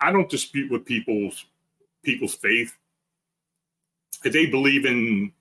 I 0.00 0.12
don't 0.12 0.28
dispute 0.28 0.70
with 0.70 0.84
people's 0.84 1.44
people's 2.02 2.34
faith. 2.34 2.76
If 4.24 4.32
they 4.32 4.46
believe 4.46 4.86
in 4.86 5.32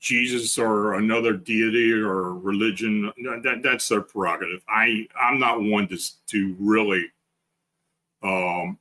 Jesus 0.00 0.58
or 0.58 0.94
another 0.94 1.32
deity 1.32 1.92
or 1.92 2.34
religion, 2.34 3.12
that, 3.42 3.60
that's 3.62 3.88
their 3.88 4.02
prerogative. 4.02 4.62
I 4.68 5.06
I'm 5.20 5.40
not 5.40 5.62
one 5.62 5.88
to 5.88 5.98
to 6.28 6.56
really 6.58 7.06
um, 8.22 8.78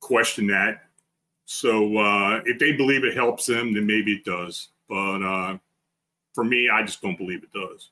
question 0.00 0.46
that. 0.48 0.82
So 1.44 1.96
uh, 1.98 2.40
if 2.44 2.58
they 2.58 2.72
believe 2.72 3.04
it 3.04 3.14
helps 3.14 3.46
them, 3.46 3.72
then 3.72 3.86
maybe 3.86 4.14
it 4.14 4.24
does. 4.24 4.68
But 4.88 5.22
uh, 5.22 5.58
for 6.34 6.44
me, 6.44 6.68
I 6.68 6.82
just 6.82 7.00
don't 7.02 7.18
believe 7.18 7.42
it 7.42 7.52
does. 7.52 7.90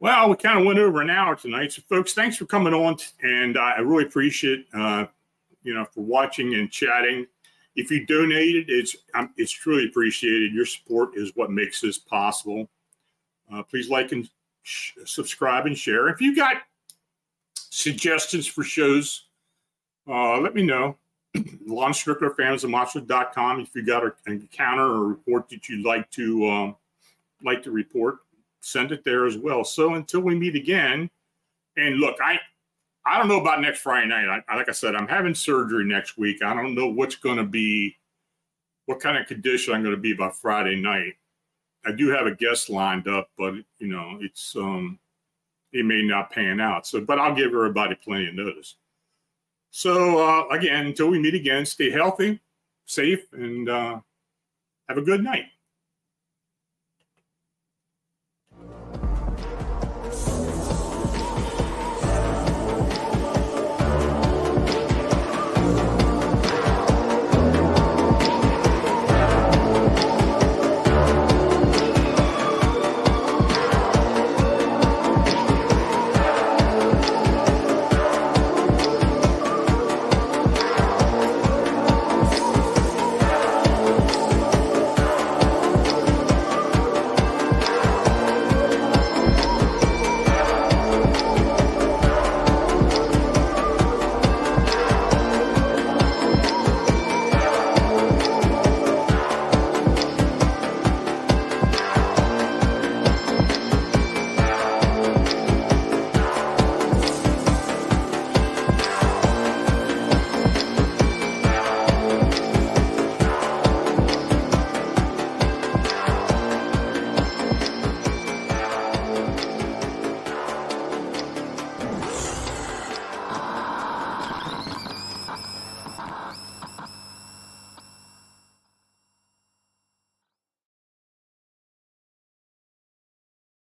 Well, 0.00 0.28
we 0.28 0.36
kind 0.36 0.58
of 0.58 0.66
went 0.66 0.78
over 0.78 1.00
an 1.00 1.08
hour 1.08 1.34
tonight. 1.34 1.72
So, 1.72 1.82
folks, 1.88 2.12
thanks 2.12 2.36
for 2.36 2.44
coming 2.44 2.74
on. 2.74 2.98
And 3.22 3.56
I 3.56 3.78
really 3.78 4.04
appreciate, 4.04 4.66
uh, 4.74 5.06
you 5.64 5.74
know, 5.74 5.84
for 5.84 6.02
watching 6.02 6.54
and 6.54 6.70
chatting. 6.70 7.26
If 7.74 7.90
you 7.90 8.06
donated, 8.06 8.66
it's 8.68 8.94
um, 9.14 9.34
it's 9.36 9.50
truly 9.50 9.86
appreciated. 9.86 10.52
Your 10.52 10.66
support 10.66 11.16
is 11.16 11.32
what 11.34 11.50
makes 11.50 11.80
this 11.80 11.98
possible. 11.98 12.68
Uh, 13.52 13.62
please 13.64 13.90
like 13.90 14.12
and 14.12 14.28
sh- 14.62 14.92
subscribe 15.04 15.66
and 15.66 15.76
share. 15.76 16.08
If 16.08 16.20
you 16.20 16.36
got 16.36 16.58
suggestions 17.56 18.46
for 18.46 18.62
shows, 18.62 19.26
uh, 20.08 20.38
let 20.38 20.54
me 20.54 20.62
know. 20.62 20.96
Lon 21.66 21.92
Strickler, 21.92 22.34
phantomsandmonsters.com. 22.36 23.60
If 23.60 23.74
you 23.74 23.84
got 23.84 24.04
an 24.04 24.12
encounter 24.26 24.84
or 24.84 25.08
report 25.08 25.48
that 25.48 25.68
you'd 25.68 25.84
like 25.84 26.08
to 26.12 26.48
um, 26.48 26.76
like 27.42 27.62
to 27.64 27.72
report, 27.72 28.18
send 28.60 28.92
it 28.92 29.04
there 29.04 29.26
as 29.26 29.36
well. 29.36 29.64
So 29.64 29.94
until 29.94 30.20
we 30.20 30.36
meet 30.36 30.54
again, 30.54 31.10
and 31.76 31.96
look, 31.96 32.18
I 32.22 32.38
I 33.06 33.18
don't 33.18 33.28
know 33.28 33.40
about 33.40 33.60
next 33.60 33.80
Friday 33.80 34.08
night. 34.08 34.42
I, 34.48 34.56
like 34.56 34.68
I 34.68 34.72
said, 34.72 34.94
I'm 34.94 35.08
having 35.08 35.34
surgery 35.34 35.84
next 35.84 36.16
week. 36.16 36.42
I 36.42 36.54
don't 36.54 36.74
know 36.74 36.86
what's 36.86 37.16
going 37.16 37.36
to 37.36 37.44
be, 37.44 37.96
what 38.86 39.00
kind 39.00 39.18
of 39.18 39.26
condition 39.26 39.74
I'm 39.74 39.82
going 39.82 39.94
to 39.94 40.00
be 40.00 40.14
by 40.14 40.30
Friday 40.30 40.76
night. 40.76 41.14
I 41.86 41.92
do 41.92 42.08
have 42.08 42.26
a 42.26 42.34
guest 42.34 42.70
lined 42.70 43.08
up, 43.08 43.28
but 43.36 43.54
you 43.78 43.88
know, 43.88 44.18
it's 44.20 44.56
um, 44.56 44.98
it 45.72 45.84
may 45.84 46.02
not 46.02 46.30
pan 46.30 46.60
out. 46.60 46.86
So, 46.86 47.00
but 47.00 47.18
I'll 47.18 47.34
give 47.34 47.48
everybody 47.48 47.94
plenty 47.96 48.28
of 48.28 48.34
notice. 48.34 48.76
So 49.70 50.18
uh, 50.18 50.48
again, 50.48 50.86
until 50.86 51.08
we 51.08 51.18
meet 51.18 51.34
again, 51.34 51.66
stay 51.66 51.90
healthy, 51.90 52.40
safe, 52.86 53.24
and 53.32 53.68
uh, 53.68 54.00
have 54.88 54.98
a 54.98 55.02
good 55.02 55.22
night. 55.22 55.46